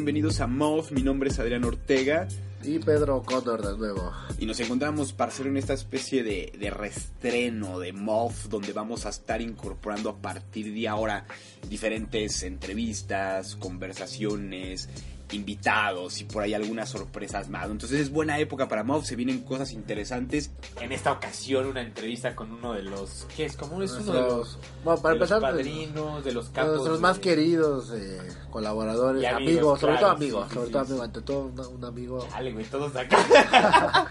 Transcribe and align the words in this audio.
Bienvenidos 0.00 0.40
a 0.40 0.46
MOV. 0.46 0.92
Mi 0.92 1.02
nombre 1.02 1.28
es 1.28 1.38
Adrián 1.40 1.62
Ortega. 1.62 2.26
Y 2.64 2.78
Pedro 2.78 3.22
Cóndor 3.22 3.60
de 3.60 3.76
nuevo. 3.76 4.10
Y 4.38 4.46
nos 4.46 4.58
encontramos 4.58 5.12
para 5.12 5.30
hacer 5.30 5.46
en 5.46 5.58
esta 5.58 5.74
especie 5.74 6.22
de, 6.22 6.54
de 6.58 6.70
restreno 6.70 7.78
de 7.78 7.92
MOV, 7.92 8.48
donde 8.48 8.72
vamos 8.72 9.04
a 9.04 9.10
estar 9.10 9.42
incorporando 9.42 10.08
a 10.08 10.16
partir 10.16 10.72
de 10.72 10.88
ahora 10.88 11.26
diferentes 11.68 12.42
entrevistas, 12.44 13.56
conversaciones, 13.56 14.88
invitados 15.32 16.20
y 16.20 16.24
por 16.24 16.42
ahí 16.42 16.54
algunas 16.54 16.88
sorpresas 16.88 17.48
más. 17.48 17.70
Entonces 17.70 18.00
es 18.00 18.10
buena 18.10 18.38
época 18.38 18.68
para 18.68 18.82
MOV, 18.84 19.04
se 19.04 19.16
vienen 19.16 19.40
cosas 19.44 19.72
interesantes. 19.72 20.50
En 20.80 20.92
esta 20.92 21.12
ocasión 21.12 21.66
una 21.66 21.82
entrevista 21.82 22.34
con 22.34 22.52
uno 22.52 22.72
de 22.72 22.82
los... 22.82 23.26
¿Qué 23.36 23.44
es? 23.46 23.56
¿Cómo 23.56 23.82
es 23.82 23.92
uno 23.92 24.12
de 24.12 24.20
los, 24.20 24.58
bueno, 24.84 25.00
para 25.00 25.14
de 25.14 25.20
los 25.20 25.30
empezar, 25.30 25.40
pues, 25.52 25.64
padrinos, 25.66 26.24
de 26.24 26.32
los 26.32 26.48
capos? 26.50 26.70
nuestros 26.72 26.96
de- 26.98 27.02
más 27.02 27.18
queridos 27.18 27.92
eh, 27.94 28.18
colaboradores, 28.50 29.24
amigos, 29.32 29.80
sobre 29.80 29.96
todo 29.98 30.10
amigos, 30.10 30.46
sí, 30.48 30.54
sobre 30.54 30.66
sí, 30.66 30.72
todo 30.72 30.84
sí. 30.84 30.90
amigos, 30.92 31.06
ante 31.06 31.20
todo 31.22 31.40
un, 31.46 31.60
un 31.76 31.84
amigo. 31.84 32.26
Dale, 32.30 32.52
güey, 32.52 32.64
todos 32.66 32.94
acá. 32.96 34.06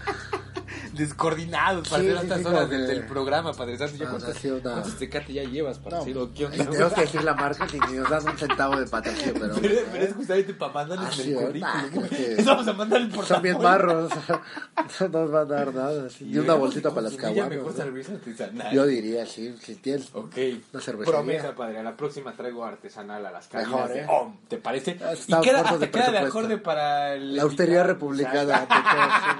Descoordinados 1.00 1.88
para 1.88 2.02
hacer 2.02 2.38
sí, 2.40 2.44
horas 2.46 2.68
del, 2.70 2.86
del 2.86 3.06
programa, 3.06 3.52
Padre 3.54 3.78
Santo. 3.78 3.96
¿Ya 3.96 4.08
cuántos, 4.10 4.36
cuántos 4.62 4.96
tecate 4.98 5.32
ya 5.32 5.44
llevas, 5.44 5.80
No? 5.80 6.04
¿Qué 6.04 6.10
eh, 6.10 6.46
onda? 6.46 6.70
tenemos 6.70 6.92
que 6.92 7.00
decir 7.00 7.24
la 7.24 7.34
marca 7.34 7.66
que 7.66 7.78
ni 7.80 7.96
nos 7.96 8.10
dan 8.10 8.28
un 8.28 8.36
centavo 8.38 8.76
de 8.78 8.86
patrocinio, 8.86 9.34
pero, 9.34 9.54
Pero, 9.60 9.74
pero 9.92 10.04
es 10.04 10.14
justamente 10.14 10.54
para 10.54 10.72
mandarles 10.72 11.08
Ah, 11.08 11.14
el 11.16 11.24
sí, 11.24 11.34
currículum. 11.34 12.08
Eso 12.38 12.44
vamos 12.50 12.68
a 12.68 12.72
mandar 12.74 13.00
el 13.00 13.06
son 13.08 13.16
portafolio. 13.16 13.42
bien 13.42 13.62
marros, 13.62 14.12
no 15.00 15.08
nos 15.08 15.30
van 15.30 15.42
a 15.42 15.44
dar 15.54 15.74
nada, 15.74 16.08
ni 16.20 16.38
una 16.38 16.54
bolsita 16.54 16.90
para 16.90 17.02
las 17.02 17.14
caguamas. 17.14 17.50
mejor 17.50 17.70
¿no? 17.72 17.76
cerveza 17.76 18.12
artesanal. 18.12 18.72
Yo 18.74 18.86
diría, 18.86 19.26
sí, 19.26 19.56
si 19.62 19.76
tienes 19.76 20.08
Ok. 20.14 20.36
una 20.72 20.82
cervecería. 20.82 21.04
Promesa, 21.20 21.54
padre. 21.54 21.78
A 21.78 21.82
la 21.82 21.96
próxima 21.96 22.32
traigo 22.32 22.64
artesanal 22.64 23.24
a 23.24 23.30
las 23.30 23.48
de 23.50 24.00
¿eh? 24.00 24.06
OM. 24.08 24.36
¿Te 24.48 24.58
parece? 24.58 24.98
Ah, 25.02 25.12
Y 25.12 25.14
estamos 25.14 25.46
queda, 25.46 25.62
de 25.62 25.68
hasta 25.68 25.90
queda 25.90 26.10
de 26.10 26.18
acorde 26.18 26.58
para 26.58 27.14
el... 27.14 27.36
La 27.36 27.42
austeridad 27.44 27.86
republicana 27.86 28.66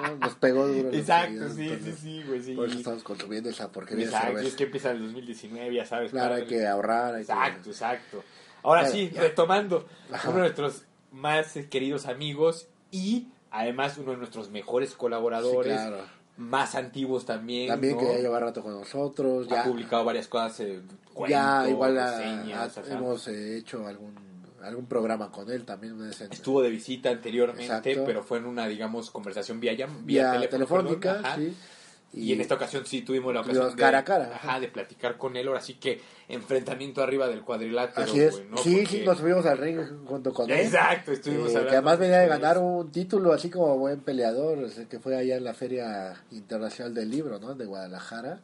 ¿no? 0.03 0.17
nos 0.17 0.35
pegó 0.37 0.67
duro. 0.67 0.91
Exacto, 0.93 1.45
sí, 1.57 1.63
sí, 1.67 1.69
entonces, 1.73 1.99
sí, 2.01 2.23
güey, 2.27 2.43
sí. 2.43 2.55
Por 2.55 2.69
eso 2.69 2.79
estamos 2.79 3.03
consumiendo 3.03 3.49
esa 3.51 3.71
porquería 3.71 4.07
de 4.07 4.11
Exacto, 4.11 4.29
cerveza. 4.29 4.49
es 4.49 4.55
que 4.55 4.65
empieza 4.65 4.91
el 4.91 5.03
2019, 5.03 5.75
ya 5.75 5.85
sabes. 5.87 6.11
Claro, 6.11 6.35
hay 6.35 6.45
que 6.47 6.67
ahorrar. 6.67 7.15
Hay 7.15 7.25
que- 7.25 7.33
Exacto, 7.33 7.71
exacto. 7.71 8.25
Ahora 8.63 8.83
Pero, 8.83 8.93
sí, 8.93 9.11
ya. 9.13 9.21
retomando, 9.23 9.87
Ajá. 10.13 10.29
uno 10.29 10.39
de 10.39 10.43
nuestros 10.45 10.83
más 11.13 11.57
eh, 11.57 11.69
queridos 11.69 12.07
amigos 12.07 12.69
y 12.91 13.29
además 13.51 13.97
uno 13.99 14.13
de 14.13 14.19
nuestros 14.19 14.51
mejores 14.51 14.91
Sí, 14.91 14.97
colaboradores, 14.99 15.73
claro. 15.73 16.05
más 16.37 16.75
antiguos 16.75 17.25
también. 17.27 17.69
También 17.69 17.95
¿no? 17.95 18.01
que 18.01 18.07
ya 18.15 18.19
lleva 18.19 18.39
rato 18.39 18.63
con 18.63 18.73
nosotros. 18.73 19.47
ha 19.51 19.57
Ya, 19.57 19.65
publicado 19.65 20.05
varias 20.05 20.29
cosas, 20.29 20.61
eh, 20.61 20.81
cuentos, 21.15 21.31
ya 21.31 21.69
igual 21.69 21.95
reseñas, 21.97 22.73
sea, 22.75 22.85
hemos 22.97 23.27
eh, 23.29 23.57
hecho 23.59 23.87
algún 23.87 24.15
algún 24.63 24.87
programa 24.87 25.31
con 25.31 25.51
él 25.51 25.65
también. 25.65 25.95
Una 25.95 26.11
Estuvo 26.11 26.63
de 26.63 26.71
visita 26.71 27.11
anteriormente, 27.11 27.65
Exacto. 27.65 28.05
pero 28.05 28.23
fue 28.23 28.39
en 28.39 28.47
una, 28.47 28.67
digamos, 28.67 29.11
conversación 29.11 29.61
vía, 29.61 29.73
vía 29.73 29.89
vía 30.05 30.49
telefónica, 30.49 31.13
perdón, 31.13 31.27
ajá. 31.27 31.37
sí. 31.37 31.57
Y, 32.13 32.33
en 32.33 32.41
esta 32.41 32.57
ocasión 32.57 32.85
sí 32.85 33.03
tuvimos 33.03 33.33
la 33.33 33.43
ocasión 33.43 33.71
de, 33.71 33.77
cara 33.77 33.99
a 33.99 34.05
cara, 34.05 34.25
ajá, 34.35 34.49
ajá. 34.51 34.61
de 34.61 34.67
platicar 34.67 35.17
con 35.17 35.37
él. 35.37 35.47
Ahora 35.47 35.61
sí 35.61 35.75
que 35.75 36.01
enfrentamiento 36.29 37.03
arriba 37.05 37.29
del 37.29 37.43
cuadrilátero. 37.43 38.05
Así 38.05 38.21
es. 38.21 38.35
sí, 38.35 38.43
Porque- 38.51 38.87
sí, 38.87 39.03
nos 39.07 39.19
subimos 39.19 39.47
al 39.47 39.59
ring 39.59 39.79
junto 40.07 40.35
con 40.35 40.51
él. 40.51 40.59
Exacto, 40.59 41.13
estuvimos 41.13 41.47
Eh, 41.47 41.51
hablando. 41.51 41.71
que 41.71 41.77
además 41.77 41.99
venía 42.01 42.19
de 42.19 42.27
ganar 42.27 42.59
un 42.59 42.91
título 42.91 43.33
así 43.33 43.49
como 43.49 43.79
buen 43.79 44.01
peleador, 44.01 44.69
que 44.89 44.99
fue 44.99 45.17
allá 45.17 45.37
en 45.37 45.45
la 45.45 45.55
Feria 45.55 46.17
Internacional 46.33 46.93
del 46.95 47.11
Libro, 47.11 47.39
¿no? 47.39 47.55
De 47.55 47.65
Guadalajara. 47.65 48.41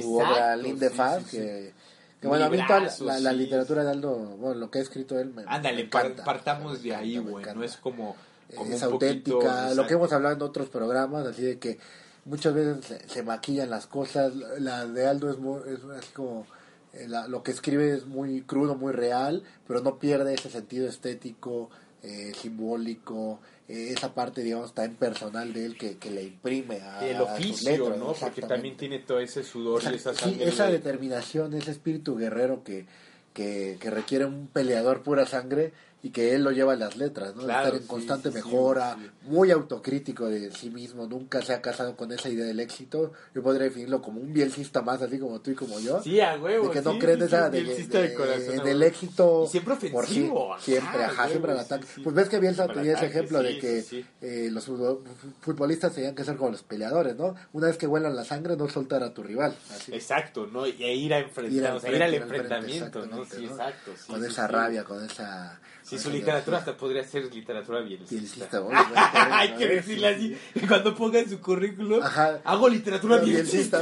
Su 0.00 0.16
obra 0.16 0.56
Linde 0.56 0.88
sí, 0.88 0.94
Faz, 0.96 1.22
sí, 1.26 1.36
que, 1.36 1.72
que 2.22 2.28
bueno, 2.28 2.44
a 2.46 2.48
mí 2.50 2.58
toda 2.66 3.18
la, 3.20 3.32
literatura 3.32 3.84
de 3.84 3.90
Aldo, 3.90 4.14
bueno, 4.38 4.54
lo 4.60 4.70
que 4.70 4.78
ha 4.78 4.82
escrito 4.82 5.18
él 5.18 5.32
me, 5.34 5.42
Ándale, 5.46 5.76
me 5.78 5.82
encanta. 5.82 6.24
partamos 6.24 6.80
Me 6.80 6.88
de 6.88 6.94
ahí, 6.94 7.18
güey. 7.18 7.44
No 7.54 7.64
es 7.64 7.76
como, 7.76 8.16
como 8.56 8.72
es 8.72 8.80
un 8.82 8.92
auténtica, 8.92 9.36
poquito, 9.38 9.74
lo 9.74 9.86
que 9.86 9.94
hemos 9.94 10.12
hablado 10.12 10.36
en 10.36 10.42
otros 10.42 10.68
programas, 10.68 11.26
así 11.26 11.42
de 11.42 11.58
que 11.58 11.78
muchas 12.24 12.54
veces 12.54 12.84
se, 12.84 13.08
se 13.08 13.22
maquillan 13.24 13.68
las 13.70 13.86
cosas, 13.88 14.32
la 14.60 14.86
de 14.86 15.06
Aldo 15.06 15.30
es, 15.30 15.38
muy, 15.38 15.60
es 15.68 15.80
así 15.98 16.12
como, 16.14 16.46
eh, 16.92 17.06
la- 17.08 17.26
lo 17.26 17.42
que 17.42 17.50
escribe 17.50 17.92
es 17.92 18.06
muy 18.06 18.42
crudo, 18.42 18.76
muy 18.76 18.92
real, 18.92 19.42
pero 19.66 19.80
no 19.80 19.98
pierde 19.98 20.32
ese 20.34 20.48
sentido 20.48 20.88
estético, 20.88 21.70
eh, 22.02 22.32
simbólico, 22.34 23.40
eh, 23.68 23.92
esa 23.96 24.12
parte, 24.14 24.42
digamos, 24.42 24.74
tan 24.74 24.94
personal 24.96 25.52
de 25.52 25.66
él 25.66 25.76
que, 25.76 25.98
que 25.98 26.10
le 26.10 26.24
imprime 26.24 26.80
a, 26.80 27.06
El 27.08 27.16
a 27.16 27.18
sus 27.20 27.28
oficio, 27.30 27.70
letras, 27.70 27.98
¿no? 27.98 28.12
Porque 28.12 28.42
también 28.42 28.76
tiene 28.76 28.98
todo 28.98 29.20
ese 29.20 29.42
sudor 29.44 29.82
y 29.84 29.86
Esa, 29.86 30.10
esa 30.10 30.14
sí, 30.14 30.30
sangre. 30.30 30.48
esa 30.48 30.66
determinación, 30.66 31.54
ese 31.54 31.70
espíritu 31.70 32.16
guerrero 32.16 32.64
que, 32.64 32.86
que, 33.34 33.76
que 33.80 33.90
requiere 33.90 34.24
un 34.24 34.48
peleador 34.48 35.02
pura 35.02 35.26
sangre 35.26 35.72
y 36.04 36.10
que 36.10 36.34
él 36.34 36.42
lo 36.42 36.50
lleva 36.50 36.74
en 36.74 36.80
las 36.80 36.96
letras, 36.96 37.36
¿no? 37.36 37.44
Claro, 37.44 37.66
Estar 37.68 37.80
en 37.80 37.86
constante 37.86 38.30
sí, 38.30 38.38
sí, 38.38 38.44
mejora, 38.44 38.96
sí. 38.98 39.08
muy 39.28 39.50
autocrítico 39.52 40.26
de 40.26 40.50
sí 40.50 40.68
mismo, 40.68 41.06
nunca 41.06 41.40
se 41.42 41.52
ha 41.54 41.62
casado 41.62 41.96
con 41.96 42.10
esa 42.10 42.28
idea 42.28 42.44
del 42.44 42.58
éxito. 42.58 43.12
Yo 43.34 43.42
podría 43.42 43.64
definirlo 43.64 44.02
como 44.02 44.20
un 44.20 44.32
bielcista 44.32 44.82
más, 44.82 45.00
así 45.00 45.18
como 45.20 45.40
tú 45.40 45.52
y 45.52 45.54
como 45.54 45.78
yo. 45.78 46.02
Sí, 46.02 46.20
a 46.20 46.36
huevo. 46.36 46.66
de 46.68 46.72
que 46.72 46.82
no 46.82 46.98
creen 46.98 47.20
sí, 47.20 47.24
esa 47.26 47.46
sí, 47.46 47.52
de, 47.56 47.62
bielcista 47.62 47.98
de 48.00 48.08
de- 48.08 48.14
corazón, 48.14 48.54
en 48.60 48.66
el 48.66 48.82
éxito 48.82 49.44
Y 49.46 49.48
siempre 49.50 49.74
por 49.90 50.04
ofensivo, 50.04 50.54
ajá, 50.54 50.62
siempre 50.64 51.04
ajá 51.04 51.28
siempre 51.28 51.52
al 51.52 51.58
ataque 51.60 51.86
pues 52.02 52.16
ves 52.16 52.28
que 52.28 52.40
Bielsa 52.40 52.66
tenía 52.66 52.94
ese 52.94 53.06
ejemplo 53.06 53.40
de 53.42 53.58
que 53.58 54.04
eh, 54.22 54.48
los 54.50 54.68
futbol- 54.68 55.02
futbolistas 55.40 55.94
tenían 55.94 56.14
que 56.14 56.24
ser 56.24 56.36
como 56.36 56.50
los 56.50 56.62
peleadores 56.62 57.16
no 57.16 57.34
una 57.52 57.68
vez 57.68 57.76
que 57.76 57.86
huelan 57.86 58.14
la 58.16 58.24
sangre 58.24 58.56
no 58.56 58.68
soltar 58.68 59.02
a 59.02 59.12
tu 59.14 59.22
rival 59.22 59.54
así. 59.74 59.92
Exacto, 59.94 60.46
¿no? 60.46 60.66
Y 60.66 60.82
e 60.82 60.94
ir 60.94 61.14
a 61.14 61.20
enfrentar, 61.20 61.92
Ir 61.92 62.02
al 62.02 62.14
enfrentamiento, 62.14 63.06
¿no? 63.06 63.24
Sí, 63.24 63.44
exacto. 63.44 63.92
con 64.08 64.24
esa 64.24 64.46
rabia 64.46 64.84
con 64.84 65.04
esa 65.04 65.60
Con 65.96 66.00
su 66.00 66.10
literatura 66.10 66.58
hasta 66.58 66.76
podría 66.76 67.04
ser 67.04 67.32
literatura 67.34 67.80
Bielcista, 67.80 68.48
Hay 69.32 69.54
que 69.54 69.66
decirle 69.66 70.08
así, 70.08 70.36
cuando 70.66 70.94
ponga 70.94 71.18
en 71.18 71.28
su 71.28 71.40
currículum, 71.40 72.00
hago 72.44 72.68
literatura 72.68 73.18
Bielcista, 73.18 73.80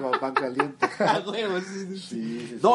no, 0.00 0.10
pan 0.20 0.34
caliente 0.34 0.86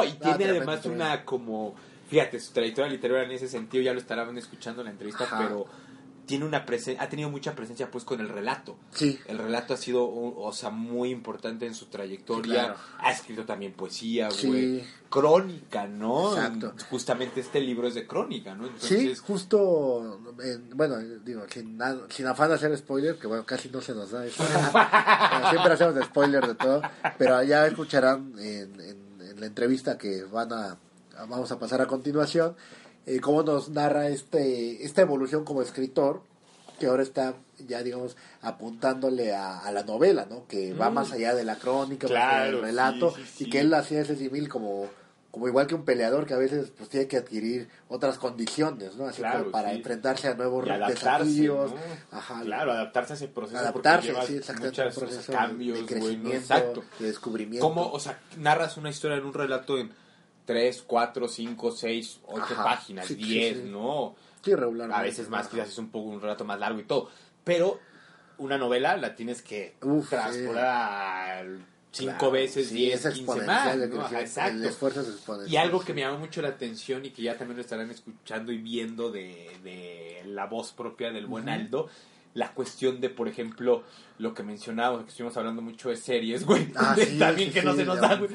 y 0.05 0.11
Ah, 0.11 0.19
tiene 0.19 0.35
tremendo, 0.35 0.57
además 0.71 0.85
una 0.85 1.25
como, 1.25 1.75
fíjate, 2.09 2.39
su 2.39 2.53
trayectoria 2.53 2.91
literaria 2.91 3.23
en 3.23 3.31
ese 3.31 3.47
sentido 3.47 3.83
ya 3.83 3.93
lo 3.93 3.99
estarán 3.99 4.37
escuchando 4.37 4.81
en 4.81 4.85
la 4.85 4.91
entrevista, 4.91 5.25
pero 5.37 5.65
tiene 6.25 6.45
una 6.45 6.65
presencia, 6.65 7.03
ha 7.03 7.09
tenido 7.09 7.29
mucha 7.29 7.55
presencia 7.55 7.89
pues 7.91 8.03
con 8.03 8.19
el 8.19 8.29
relato. 8.29 8.75
sí 8.91 9.19
El 9.27 9.37
relato 9.37 9.73
ha 9.73 9.77
sido, 9.77 10.03
o 10.03 10.45
o 10.47 10.51
sea, 10.53 10.69
muy 10.69 11.09
importante 11.11 11.65
en 11.65 11.73
su 11.75 11.85
trayectoria. 11.87 12.43
Sí, 12.43 12.49
claro. 12.51 12.75
Ha 12.99 13.11
escrito 13.11 13.45
también 13.45 13.73
poesía, 13.73 14.29
Sí. 14.31 14.83
Crónica, 15.09 15.87
¿no? 15.87 16.35
Exacto. 16.35 16.73
Justamente 16.89 17.39
este 17.39 17.61
libro 17.61 17.87
es 17.87 17.93
de 17.95 18.05
crónica, 18.05 18.53
¿no? 18.53 18.65
Sí, 18.79 18.95
Entonces, 18.95 19.21
justo, 19.21 20.19
en- 20.43 20.69
bueno, 20.75 20.97
digo, 21.23 21.43
sin, 21.49 21.79
sin 22.09 22.27
afán 22.27 22.49
de 22.49 22.55
hacer 22.55 22.75
spoiler, 22.77 23.17
que 23.17 23.27
bueno, 23.27 23.45
casi 23.45 23.69
no 23.69 23.79
se 23.81 23.93
nos 23.95 24.11
da 24.11 24.25
eso. 24.25 24.43
Siempre 25.49 25.73
hacemos 25.73 26.03
spoiler 26.05 26.45
de 26.45 26.55
todo, 26.55 26.81
pero 27.17 27.41
ya 27.43 27.65
escucharán 27.67 28.33
en, 28.39 28.79
en- 28.81 29.21
en 29.21 29.39
la 29.39 29.45
entrevista 29.45 29.97
que 29.97 30.23
van 30.23 30.51
a, 30.51 30.77
a- 31.17 31.25
vamos 31.27 31.51
a 31.51 31.59
pasar 31.59 31.81
a 31.81 31.87
continuación, 31.87 32.55
eh, 33.05 33.19
cómo 33.19 33.43
nos 33.43 33.69
narra 33.69 34.07
este 34.09 34.83
esta 34.85 35.01
evolución 35.01 35.43
como 35.45 35.61
escritor, 35.61 36.21
que 36.79 36.87
ahora 36.87 37.03
está 37.03 37.35
ya 37.67 37.81
digamos 37.83 38.17
apuntándole 38.41 39.33
a, 39.33 39.59
a 39.59 39.71
la 39.71 39.83
novela, 39.83 40.25
¿no? 40.29 40.45
Que 40.47 40.73
va 40.73 40.89
Mm. 40.89 40.93
más 40.93 41.11
allá 41.11 41.33
de 41.35 41.43
la 41.43 41.57
crónica, 41.57 42.07
más 42.07 42.15
allá 42.17 42.27
Claro, 42.29 42.51
del 42.57 42.61
relato, 42.61 43.11
sí, 43.15 43.21
sí, 43.37 43.43
y 43.45 43.49
que 43.49 43.59
él 43.61 43.73
hacía 43.73 44.01
ese 44.01 44.15
símil 44.15 44.49
como 44.49 44.87
como 45.31 45.49
igual 45.49 45.67
que 45.67 45.75
un 45.75 45.83
peleador 45.83 46.25
que 46.25 46.33
a 46.33 46.37
veces 46.37 46.71
pues 46.77 46.87
tiene 46.89 47.07
que 47.09 47.17
adquirir 47.17 47.67
otras 47.89 48.17
condiciones, 48.17 48.95
¿no? 48.95 49.05
Así 49.05 49.17
Claro, 49.19 49.39
como 49.39 49.51
para 49.51 49.71
sí. 49.71 49.75
enfrentarse 49.75 50.29
a 50.29 50.33
nuevos 50.33 50.65
desafíos, 50.87 51.71
¿no? 51.73 52.17
ajá, 52.17 52.41
Claro, 52.41 52.71
adaptarse 52.71 53.11
a 53.11 53.15
ese 53.17 53.27
proceso 53.27 53.57
adaptarse, 53.59 54.13
sí, 54.25 54.39
un 54.39 54.93
proceso 54.93 55.33
cambios, 55.33 55.79
de 55.79 55.85
crecimiento, 55.85 56.37
Exacto. 56.37 56.83
de 56.99 57.07
descubrimiento. 57.07 57.67
¿Cómo, 57.67 57.91
o 57.91 57.99
sea, 57.99 58.17
narras 58.37 58.77
una 58.77 58.89
historia 58.89 59.17
en 59.17 59.25
un 59.25 59.33
relato 59.33 59.77
en 59.77 59.91
3, 60.45 60.83
4, 60.87 61.27
5, 61.27 61.71
6, 61.71 62.19
8 62.27 62.41
Ajá, 62.43 62.63
páginas, 62.63 63.05
sí, 63.07 63.15
sí, 63.15 63.23
10, 63.23 63.57
sí. 63.57 63.63
¿no? 63.65 64.15
Sí, 64.43 64.53
regularmente. 64.55 64.99
A 64.99 65.03
veces 65.03 65.29
más, 65.29 65.47
quizás 65.47 65.69
es 65.69 65.77
un 65.77 65.89
poco 65.89 66.09
un 66.09 66.21
relato 66.21 66.45
más 66.45 66.59
largo 66.59 66.79
y 66.79 66.83
todo. 66.83 67.09
Pero 67.43 67.79
una 68.37 68.57
novela 68.57 68.95
la 68.97 69.15
tienes 69.15 69.41
que 69.41 69.75
Uf, 69.81 70.09
transportar 70.09 71.45
cinco 71.91 72.11
Claro, 72.17 72.31
veces, 72.31 72.67
sí, 72.69 72.75
10, 72.75 72.93
es 73.05 73.13
15 73.13 73.19
exponencial 73.21 73.79
más. 73.79 73.79
de 73.79 73.87
¿no? 73.95 74.01
Ajá, 74.01 74.17
crecimiento, 74.17 74.57
El 74.57 74.65
exacto. 74.65 75.47
Y 75.47 75.55
algo 75.55 75.79
que 75.79 75.93
me 75.93 76.01
llama 76.01 76.17
mucho 76.17 76.41
la 76.41 76.49
atención 76.49 77.05
y 77.05 77.11
que 77.11 77.21
ya 77.23 77.37
también 77.37 77.55
lo 77.57 77.61
estarán 77.61 77.89
escuchando 77.89 78.51
y 78.51 78.57
viendo 78.57 79.11
de, 79.11 79.49
de 79.63 80.21
la 80.25 80.45
voz 80.45 80.73
propia 80.73 81.11
del 81.11 81.25
buen. 81.25 81.47
Aldo, 81.49 81.87
la 82.35 82.53
cuestión 82.53 83.01
de, 83.01 83.09
por 83.09 83.27
ejemplo, 83.27 83.83
lo 84.19 84.33
que 84.33 84.43
mencionábamos, 84.43 85.05
que 85.05 85.09
estuvimos 85.09 85.35
hablando 85.37 85.61
mucho 85.61 85.89
de 85.89 85.95
series, 85.97 86.45
güey. 86.45 86.67
Ah, 86.75 86.93
sí, 86.99 87.17
también 87.17 87.47
sí, 87.49 87.53
que 87.55 87.63
no 87.63 87.73
se 87.73 87.83
nos 87.85 87.99
da, 87.99 88.15
güey. 88.15 88.29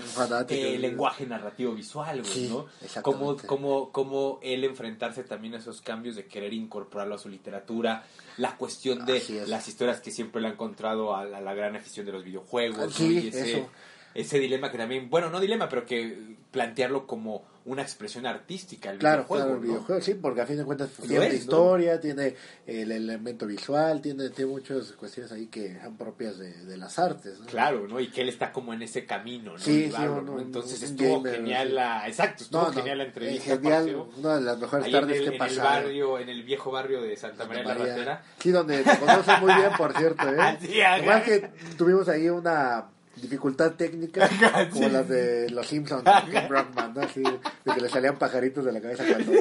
Eh, 0.49 0.79
lenguaje 0.79 1.26
narrativo 1.26 1.75
visual, 1.75 2.23
güey, 2.23 2.49
¿no? 2.49 2.67
Cómo, 3.02 3.37
cómo, 3.47 3.93
cómo 3.93 4.38
él 4.43 4.64
enfrentarse 4.64 5.23
también 5.23 5.55
a 5.55 5.58
esos 5.58 5.81
cambios 5.82 6.17
de 6.17 6.25
querer 6.26 6.52
incorporarlo 6.55 7.14
a 7.14 7.19
su 7.19 7.29
literatura, 7.29 8.05
la 8.38 8.56
cuestión 8.56 9.05
de 9.05 9.20
las 9.47 9.69
historias 9.69 10.00
que 10.00 10.11
siempre 10.11 10.41
le 10.41 10.49
ha 10.49 10.52
encontrado 10.52 11.14
a, 11.14 11.25
la- 11.26 11.38
a 11.38 11.41
la 11.43 11.55
gran 11.55 11.76
afición 11.76 12.06
de 12.06 12.12
los 12.12 12.25
videojuegos, 12.25 12.99
Ah, 12.99 13.02
Y 13.05 13.29
ese, 13.29 13.52
eso. 13.58 13.69
ese 14.14 14.38
dilema 14.38 14.70
que 14.73 14.79
también, 14.79 15.11
bueno, 15.11 15.29
no 15.29 15.41
dilema, 15.41 15.69
pero 15.69 15.85
que 15.85 16.37
plantearlo 16.50 17.06
como 17.06 17.44
una 17.67 17.83
expresión 17.83 18.25
artística, 18.27 18.91
el 18.91 18.99
Claro, 18.99 19.19
videojuego, 19.25 19.45
claro, 19.45 19.55
el 19.61 19.61
¿no? 19.67 19.73
videojuego, 19.75 20.01
sí, 20.03 20.15
porque 20.15 20.41
a 20.41 20.47
fin 20.47 20.57
de 20.57 20.65
cuentas 20.65 20.91
Lo 20.99 21.05
tiene 21.07 21.27
es, 21.27 21.33
¿no? 21.33 21.39
historia, 21.41 22.01
tiene 22.01 22.35
el 22.67 22.91
elemento 22.91 23.47
visual, 23.47 24.01
tiene, 24.01 24.31
tiene 24.31 24.51
muchas 24.51 24.93
cuestiones 24.93 25.31
ahí 25.33 25.47
que 25.49 25.79
son 25.83 25.97
propias 25.97 26.39
de, 26.39 26.53
de 26.65 26.77
las 26.79 26.99
artes. 26.99 27.39
¿no? 27.39 27.47
Claro, 27.47 27.87
¿no? 27.87 28.01
Y 28.01 28.09
que 28.09 28.23
él 28.23 28.29
está 28.31 28.51
como 28.51 28.73
en 28.73 28.81
ese 28.83 29.05
camino, 29.05 29.53
¿no? 29.53 29.59
Sí, 29.59 29.91
sí, 29.95 30.03
¿no? 30.03 30.15
un- 30.33 30.41
Entonces 30.41 30.83
estuvo 30.83 31.17
gamer, 31.21 31.37
genial 31.37 31.69
sí. 31.69 31.75
la... 31.75 32.09
Exacto, 32.09 32.45
estuvo 32.45 32.62
No, 32.62 32.69
no, 32.69 32.75
genial 32.75 32.99
la 32.99 33.05
eh, 33.05 33.07
entrevista, 33.09 33.45
genial, 33.57 34.05
una 34.17 34.35
de 34.37 34.41
las 34.41 34.59
mejores 34.59 34.87
Ahí 34.87 34.95
en 34.95 35.01
tardes 35.01 35.17
el, 35.19 35.23
que 35.23 35.27
en 35.29 35.33
el 35.35 35.39
pasaron. 35.39 35.65
barrio, 35.65 36.19
en 36.19 36.29
el 36.31 36.43
viejo 36.43 36.71
barrio 36.71 37.03
de 37.03 37.17
Santa 37.17 37.45
María 37.45 37.62
de 37.62 37.69
la 37.69 37.75
María. 37.75 37.93
Ratera. 37.95 38.23
Sí, 38.39 38.51
donde 38.51 38.83
te 38.83 38.99
conocen 38.99 39.41
muy 39.41 39.55
bien, 39.55 39.71
por 39.77 39.93
cierto. 39.97 40.29
¿eh? 40.29 40.41
Ajá. 40.41 40.99
Igual 40.99 41.23
que 41.25 41.51
tuvimos 41.77 42.09
ahí 42.09 42.29
una 42.31 42.87
dificultad 43.17 43.73
técnica, 43.73 44.29
como 44.71 44.87
sí. 44.87 44.91
las 44.91 45.09
de 45.09 45.51
los 45.51 45.67
Simpsons, 45.67 46.05
con 46.33 46.49
Brockman, 46.49 46.95
¿no? 46.95 47.01
Así, 47.03 47.23
de 47.23 47.75
que 47.75 47.81
le 47.81 47.89
salían 47.89 48.19
pajaritos 48.19 48.65
de 48.65 48.73
la 48.73 48.81
cabeza 48.81 49.05
cuando 49.07 49.33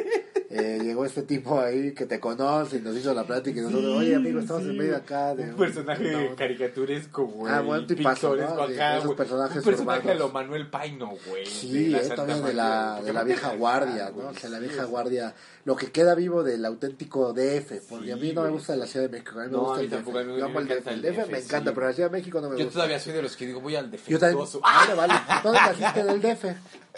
eh, 0.52 0.80
llegó 0.82 1.06
este 1.06 1.22
tipo 1.24 1.60
ahí 1.60 1.94
que 1.94 2.06
te 2.08 2.20
conoce 2.20 2.78
y 2.78 2.82
nos 2.82 2.96
hizo 2.98 3.14
la 3.14 3.24
plática 3.24 3.60
y 3.60 3.64
nosotros, 3.64 3.98
oye 3.98 4.16
amigo, 4.16 4.40
estamos 4.40 4.64
Sí, 4.64 4.70
en 4.70 4.78
medio 4.78 4.96
acá 4.96 5.36
de 5.36 5.44
un 5.44 5.56
personaje 5.56 6.12
no, 6.12 6.36
caricaturesco, 6.36 7.26
güey. 7.28 7.54
Ah, 7.54 7.62
buen 7.62 7.86
tipazo, 7.86 8.32
pictoresco 8.32 8.56
¿no? 8.62 8.68
De 8.68 8.76
acá, 8.76 8.98
esos 8.98 9.16
personajes 9.16 9.58
Un 9.58 9.64
personaje 9.64 10.08
de 10.08 10.16
lo 10.16 10.30
Manuel 10.30 10.68
Paino, 10.70 11.14
güey. 11.28 11.46
Sí, 11.46 11.90
la 11.90 12.00
eh, 12.00 12.10
todavía 12.10 12.36
de 12.42 12.54
la, 12.54 13.02
de 13.04 13.14
la 13.14 13.24
vieja 13.24 13.54
guardia, 13.56 14.12
¿no? 14.16 14.30
O 14.30 14.34
sea, 14.34 14.50
la 14.50 14.60
vieja 14.60 14.84
guardia, 14.86 15.34
lo 15.66 15.76
que 15.76 15.92
queda 15.92 16.16
vivo 16.16 16.44
del 16.44 16.66
auténtico 16.66 17.32
DF, 17.34 17.74
porque 17.88 18.12
a 18.14 18.16
mí 18.16 18.34
no 18.34 18.42
me 18.44 18.50
gusta 18.50 18.76
la 18.76 18.88
Ciudad 18.88 19.06
de 19.08 19.12
México, 19.12 19.40
a 19.40 19.44
mí 19.44 19.50
me 19.52 19.52
No, 19.52 19.60
gusta 19.66 19.76
a 19.76 19.78
mí 19.80 19.84
el 19.86 19.92
tampoco, 19.92 20.18
DF. 20.20 20.28
Yo 20.40 20.50
me 20.50 20.62
encanta 20.62 20.76
DF, 20.76 20.88
el 20.88 21.02
DF 21.04 21.18
DF, 21.26 21.30
me 21.32 21.40
encanta, 21.40 21.74
pero 21.76 21.88
la 21.88 21.94
Ciudad 21.94 22.10
de 22.10 22.18
México 22.18 22.42
no 22.42 22.50
me 22.50 22.58
Yo 22.58 22.64
gusta. 22.66 22.74
todavía 22.80 23.00
soy 23.00 23.14
de 23.14 23.22
los 23.22 23.36
que 23.38 23.46
digo, 23.46 23.62
voy 23.62 23.76
al 23.76 23.86
Yo 23.92 23.98
también, 24.18 24.20
defectuoso. 24.20 24.62
ah, 24.64 24.86
le 24.88 24.96
vale, 24.96 25.14
¿dónde 25.44 25.60
naciste 25.80 26.04
del 26.04 26.22
DF? 26.22 26.46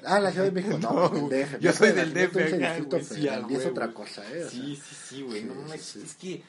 Ah, 0.06 0.20
la 0.20 0.32
Ciudad 0.32 0.46
de 0.46 0.52
México, 0.52 0.78
no, 0.82 1.10
del 1.10 1.46
DF. 1.46 1.60
yo 1.60 1.74
soy 1.74 1.92
del 1.92 2.14
DF 2.14 2.38
acá, 2.38 2.80
güey, 2.80 3.04
sí, 3.04 3.28
es 3.28 3.66
otra 3.66 3.92
cosa, 3.94 4.24
¿eh? 4.34 4.44
O 4.46 4.50
Sí, 4.50 4.76
sí, 4.76 4.96
sí, 5.10 5.22
güey. 5.22 5.44
No, 5.44 5.54
sí. 5.78 6.02
es 6.04 6.16
que 6.16 6.44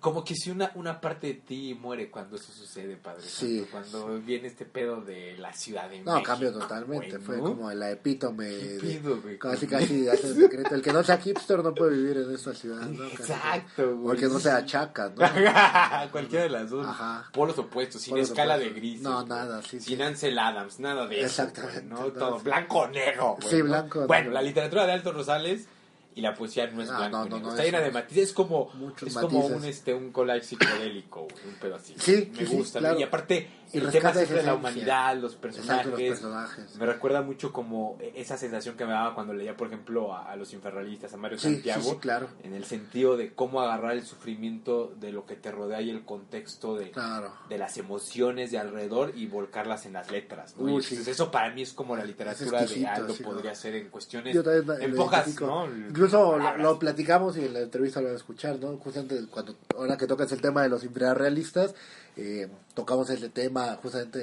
como 0.00 0.24
que 0.24 0.34
si 0.34 0.50
una, 0.50 0.72
una 0.74 1.00
parte 1.00 1.26
de 1.28 1.34
ti 1.34 1.74
muere 1.78 2.10
cuando 2.10 2.36
eso 2.36 2.50
sucede, 2.50 2.96
padre. 2.96 3.22
Sí. 3.22 3.58
Santo, 3.70 4.00
Cuando 4.00 4.18
viene 4.20 4.48
este 4.48 4.64
pedo 4.64 5.02
de 5.02 5.36
la 5.36 5.52
Ciudad 5.52 5.90
de 5.90 6.00
No, 6.00 6.12
México. 6.14 6.22
cambió 6.30 6.52
totalmente. 6.52 7.18
Fue 7.18 7.36
¿no? 7.36 7.42
como 7.44 7.70
la 7.72 7.90
epítome 7.90 8.48
¿Qué 8.48 8.54
de. 8.68 8.80
pedo, 8.80 9.20
güey? 9.20 9.38
Casi, 9.38 9.66
casi 9.66 10.08
hace 10.08 10.28
el 10.28 10.34
secreto. 10.34 10.74
El 10.74 10.80
que 10.82 10.92
no 10.94 11.04
sea 11.04 11.18
hipster 11.18 11.62
no 11.62 11.74
puede 11.74 11.96
vivir 11.96 12.16
en 12.16 12.34
esta 12.34 12.54
ciudad, 12.54 12.80
¿no? 12.88 13.04
Exacto, 13.04 13.90
O 13.90 13.96
güey. 13.96 14.14
el 14.16 14.20
que 14.22 14.28
no 14.32 14.40
sea 14.40 14.64
chaca, 14.64 15.10
¿no? 15.14 15.16
Cualquiera 16.10 16.44
de 16.44 16.50
las 16.50 16.70
dos. 16.70 16.86
Ajá. 16.86 17.28
Polos 17.32 17.58
opuestos, 17.58 18.00
sin 18.00 18.12
Polos 18.12 18.28
escala 18.30 18.54
opuestos. 18.54 18.74
de 18.74 18.80
grises. 18.80 19.02
No, 19.02 19.26
nada, 19.26 19.60
sí, 19.62 19.78
Sin 19.80 19.98
sí. 19.98 20.02
Ansel 20.02 20.38
Adams, 20.38 20.80
nada 20.80 21.06
de 21.06 21.16
eso. 21.20 21.26
Exactamente, 21.26 21.80
güey, 21.94 22.02
¿no? 22.08 22.12
Todo 22.12 22.38
blanco 22.40 22.78
o 22.80 22.88
negro. 22.88 23.36
güey, 23.40 23.50
Sí, 23.50 23.58
¿no? 23.58 23.64
blanco 23.64 24.00
o 24.00 24.06
Bueno, 24.06 24.30
la 24.30 24.42
literatura 24.42 24.86
de 24.86 24.92
Alto 24.92 25.12
Rosales 25.12 25.66
y 26.14 26.20
la 26.20 26.34
poesía 26.34 26.66
no 26.68 26.82
es 26.82 26.90
Ah, 26.90 27.08
blanco 27.08 27.28
no, 27.28 27.38
no, 27.40 27.50
Está 27.50 27.64
llena 27.64 27.80
de 27.80 27.88
es- 27.88 27.94
matices. 27.94 28.24
Es 28.28 28.32
como, 28.32 28.70
es 29.06 29.14
como 29.14 29.38
matices. 29.40 29.56
un, 29.56 29.64
este, 29.64 29.94
un 29.94 30.12
collage 30.12 30.44
psicodélico, 30.44 31.22
un 31.22 31.54
pedo 31.60 31.76
así. 31.76 31.94
Sí, 31.98 32.30
Me 32.32 32.38
sí, 32.40 32.46
sí, 32.46 32.56
gusta. 32.56 32.78
claro. 32.80 32.98
Y 32.98 33.02
aparte, 33.02 33.48
Y 33.72 33.78
el 33.78 33.90
tema 33.90 34.12
siempre 34.12 34.36
de 34.38 34.42
la 34.42 34.54
humanidad, 34.54 35.16
los 35.16 35.34
personajes. 35.36 35.86
Exacto, 35.86 35.90
los 35.90 36.00
personajes. 36.00 36.76
Me 36.76 36.86
recuerda 36.86 37.22
mucho 37.22 37.52
como 37.52 37.98
esa 38.14 38.36
sensación 38.36 38.76
que 38.76 38.84
me 38.84 38.92
daba 38.92 39.14
cuando 39.14 39.32
leía, 39.32 39.56
por 39.56 39.68
ejemplo, 39.68 40.14
a, 40.14 40.30
a 40.30 40.36
los 40.36 40.52
infernalistas, 40.52 41.12
a 41.14 41.16
Mario 41.16 41.38
Sí, 41.38 41.48
sí, 41.48 41.54
Santiago, 41.54 41.90
sí, 41.90 41.96
claro. 42.00 42.28
en 42.42 42.54
el 42.54 42.64
sentido 42.64 43.16
de 43.16 43.32
cómo 43.34 43.60
agarrar 43.62 43.92
el 43.92 44.04
sufrimiento 44.04 44.92
de 45.00 45.12
lo 45.12 45.26
que 45.26 45.36
te 45.36 45.50
rodea 45.50 45.80
y 45.80 45.90
el 45.90 46.04
contexto 46.04 46.76
de, 46.76 46.90
Claro. 46.90 47.32
de 47.48 47.58
las 47.58 47.76
emociones 47.78 48.50
de 48.50 48.58
alrededor 48.58 49.12
y 49.16 49.26
volcarlas 49.26 49.86
en 49.86 49.94
las 49.94 50.10
letras. 50.10 50.54
¿no? 50.56 50.64
Uy, 50.64 50.82
entonces 50.82 51.08
eso 51.08 51.30
para 51.30 51.50
mí 51.54 51.62
es 51.62 51.72
como 51.72 51.96
la 51.96 52.04
literatura 52.04 52.64
de 52.64 52.86
Aldo 52.86 53.14
podría 53.24 53.50
¿no? 53.52 53.56
ser 53.56 53.74
en 53.76 53.88
cuestiones, 53.88 54.34
Yo 54.34 54.42
también 54.42 54.82
en 54.82 54.94
pocas. 54.96 55.40
¿no? 55.40 55.66
Incluso 55.66 56.38
lo, 56.38 56.78
platicamos 56.78 57.36
y 57.36 57.44
en 57.46 57.52
la 57.54 57.60
entrevista 57.60 58.00
lo 58.00 58.06
van 58.06 58.14
a 58.14 58.18
escuchar, 58.18 58.58
¿no? 58.58 58.76
Justamente 58.78 59.18
cuando, 59.30 59.54
ahora 59.76 59.96
que 59.96 60.06
tocas 60.06 60.30
el 60.32 60.40
tema 60.40 60.62
de 60.62 60.68
los 60.68 60.84
infrarrealistas, 60.84 61.74
eh, 62.16 62.48
tocamos 62.74 63.08
ese 63.10 63.28
tema 63.28 63.78
justamente 63.82 64.18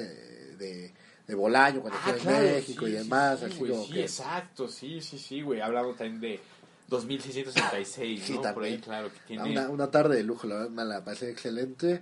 de, 0.56 0.92
de 1.26 1.34
Bolaño 1.34 1.80
cuando 1.80 1.98
Ah, 2.02 2.14
claro, 2.20 2.46
en 2.46 2.54
México 2.54 2.86
sí, 2.86 2.92
y 2.92 2.94
sí, 2.96 3.02
demás, 3.02 3.38
sí, 3.40 3.44
así 3.46 3.58
güey, 3.58 3.70
como 3.72 3.84
sí, 3.84 3.92
que... 3.92 4.02
exacto, 4.02 4.68
sí, 4.68 5.00
sí, 5.00 5.18
sí, 5.18 5.42
güey. 5.42 5.60
Hablamos 5.60 5.96
también 5.96 6.20
de 6.20 6.40
2666, 6.88 8.22
Sí, 8.22 8.38
¿no? 8.38 8.54
Por 8.54 8.64
ahí, 8.64 8.78
claro, 8.78 9.10
que 9.12 9.20
tiene... 9.26 9.50
Una, 9.50 9.68
una 9.70 9.90
tarde 9.90 10.16
de 10.16 10.24
lujo, 10.24 10.46
la 10.46 10.56
verdad 10.56 10.70
me 10.70 10.84
la 10.84 11.04
pasé 11.04 11.30
excelente. 11.30 12.00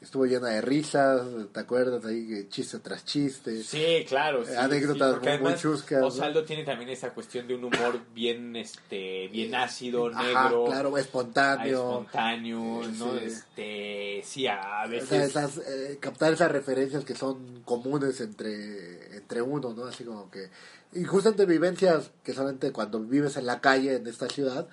Estuvo 0.00 0.26
llena 0.26 0.50
de 0.50 0.60
risas, 0.60 1.22
¿te 1.52 1.58
acuerdas? 1.58 2.04
Ahí 2.04 2.24
que 2.28 2.48
chiste 2.48 2.78
tras 2.78 3.04
chiste. 3.04 3.64
Sí, 3.64 4.04
claro. 4.08 4.44
Sí, 4.44 4.52
Anécdotas 4.54 5.16
sí, 5.20 5.42
muy- 5.42 5.54
chuscas, 5.56 6.00
¿no? 6.00 6.06
Osaldo 6.06 6.44
tiene 6.44 6.62
también 6.62 6.88
esa 6.90 7.10
cuestión 7.10 7.48
de 7.48 7.56
un 7.56 7.64
humor 7.64 7.98
bien, 8.14 8.54
este, 8.54 9.26
bien 9.26 9.56
ácido, 9.56 10.06
Ajá, 10.06 10.22
negro, 10.22 10.66
claro, 10.66 10.94
ah, 10.94 11.00
espontáneo. 11.00 11.88
espontáneo, 11.90 12.82
¿no? 12.96 13.12
Sí. 13.18 13.24
Este, 13.24 14.22
sí, 14.24 14.46
a 14.46 14.84
O 14.86 14.88
veces. 14.88 15.08
sea, 15.08 15.24
esas, 15.24 15.58
eh, 15.58 15.98
captar 16.00 16.32
esas 16.32 16.52
referencias 16.52 17.04
que 17.04 17.16
son 17.16 17.62
comunes 17.64 18.20
entre, 18.20 19.16
entre 19.16 19.42
uno, 19.42 19.74
¿no? 19.74 19.84
Así 19.86 20.04
como 20.04 20.30
que... 20.30 20.48
Y 20.92 21.02
justamente 21.04 21.44
vivencias 21.44 22.12
que 22.22 22.32
solamente 22.32 22.70
cuando 22.70 23.00
vives 23.00 23.36
en 23.36 23.46
la 23.46 23.60
calle, 23.60 23.96
en 23.96 24.06
esta 24.06 24.28
ciudad, 24.28 24.68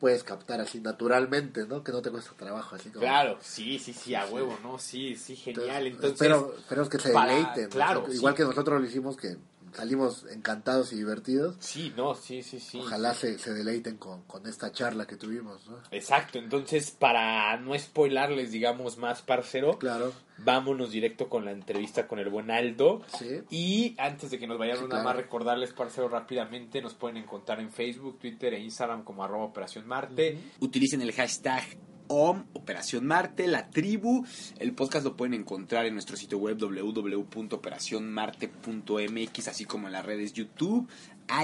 puedes 0.00 0.22
captar 0.24 0.60
así 0.60 0.80
naturalmente, 0.80 1.66
¿no? 1.66 1.82
Que 1.82 1.90
no 1.92 2.00
te 2.02 2.10
cuesta 2.10 2.30
trabajo, 2.36 2.76
así 2.76 2.88
como... 2.90 3.00
Claro, 3.00 3.38
sí, 3.40 3.78
sí, 3.78 3.92
sí, 3.92 4.14
a 4.14 4.26
huevo, 4.26 4.56
¿no? 4.62 4.78
Sí, 4.78 5.16
sí, 5.16 5.34
genial. 5.36 5.86
Entonces, 5.88 6.12
espero, 6.12 6.54
espero 6.56 6.88
que 6.88 6.98
se 6.98 7.10
para- 7.12 7.32
deleiten. 7.34 7.64
¿no? 7.64 7.70
claro, 7.70 8.06
Igual 8.12 8.34
sí. 8.34 8.36
que 8.36 8.44
nosotros 8.44 8.80
lo 8.80 8.86
hicimos, 8.86 9.16
que 9.16 9.36
salimos 9.72 10.24
encantados 10.30 10.92
y 10.92 10.96
divertidos. 10.96 11.56
sí, 11.60 11.92
no, 11.96 12.14
sí, 12.14 12.42
sí, 12.42 12.60
sí. 12.60 12.78
Ojalá 12.80 13.14
se, 13.14 13.38
se 13.38 13.52
deleiten 13.54 13.96
con, 13.96 14.22
con 14.22 14.46
esta 14.46 14.72
charla 14.72 15.06
que 15.06 15.16
tuvimos, 15.16 15.66
¿no? 15.68 15.78
Exacto, 15.90 16.38
entonces 16.38 16.90
para 16.90 17.56
no 17.58 17.78
spoilarles, 17.78 18.50
digamos, 18.52 18.98
más 18.98 19.22
parcero, 19.22 19.78
Claro, 19.78 20.12
vámonos 20.38 20.90
directo 20.90 21.28
con 21.28 21.44
la 21.44 21.52
entrevista 21.52 22.06
con 22.06 22.18
el 22.18 22.28
buen 22.28 22.50
Aldo. 22.50 23.02
sí. 23.18 23.40
Y 23.50 23.94
antes 23.98 24.30
de 24.30 24.38
que 24.38 24.46
nos 24.46 24.58
vayamos, 24.58 24.80
Sí, 24.80 24.88
nada 24.88 25.02
claro. 25.02 25.16
más 25.16 25.16
recordarles, 25.24 25.72
parcero, 25.72 26.08
rápidamente, 26.08 26.80
nos 26.82 26.94
pueden 26.94 27.16
encontrar 27.18 27.60
en 27.60 27.70
Facebook, 27.70 28.18
Twitter 28.18 28.54
e 28.54 28.60
Instagram 28.60 29.04
como 29.04 29.24
arroba 29.24 29.44
Operación 29.44 29.86
Marte. 29.86 30.38
Utilicen 30.60 31.02
el 31.02 31.12
hashtag 31.12 31.62
OM, 32.08 32.44
Operación 32.54 33.06
Marte, 33.06 33.46
la 33.46 33.70
tribu. 33.70 34.26
El 34.58 34.72
podcast 34.72 35.04
lo 35.04 35.16
pueden 35.16 35.34
encontrar 35.34 35.86
en 35.86 35.94
nuestro 35.94 36.16
sitio 36.16 36.38
web 36.38 36.58
www.operacionmarte.mx, 36.58 39.48
así 39.48 39.64
como 39.64 39.86
en 39.86 39.92
las 39.92 40.04
redes 40.04 40.32
YouTube, 40.32 40.88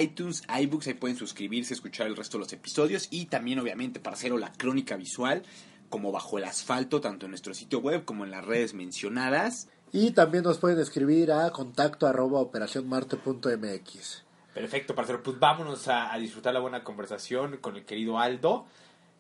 iTunes, 0.01 0.43
iBooks. 0.49 0.89
Ahí 0.89 0.95
pueden 0.95 1.17
suscribirse, 1.17 1.75
escuchar 1.75 2.07
el 2.07 2.17
resto 2.17 2.39
de 2.39 2.45
los 2.45 2.53
episodios. 2.53 3.09
Y 3.11 3.27
también, 3.27 3.59
obviamente, 3.59 4.01
para 4.01 4.17
hacer 4.17 4.33
la 4.33 4.53
crónica 4.53 4.97
visual, 4.97 5.43
como 5.89 6.11
bajo 6.11 6.39
el 6.39 6.45
asfalto, 6.45 7.01
tanto 7.01 7.27
en 7.27 7.31
nuestro 7.31 7.55
sitio 7.55 7.79
web 7.79 8.05
como 8.05 8.25
en 8.25 8.31
las 8.31 8.45
redes 8.45 8.75
mencionadas. 8.75 9.69
Y 9.93 10.11
también 10.11 10.43
nos 10.43 10.59
pueden 10.59 10.81
escribir 10.81 11.31
a 11.31 11.51
contacto 11.53 12.07
arroba 12.07 12.41
operacionmarte.mx. 12.41 14.25
Perfecto, 14.53 14.95
parcero. 14.95 15.23
Pues 15.23 15.39
vámonos 15.39 15.89
a, 15.89 16.13
a 16.13 16.19
disfrutar 16.19 16.55
la 16.55 16.61
buena 16.61 16.83
conversación 16.83 17.59
con 17.59 17.77
el 17.77 17.85
querido 17.85 18.19
Aldo. 18.19 18.67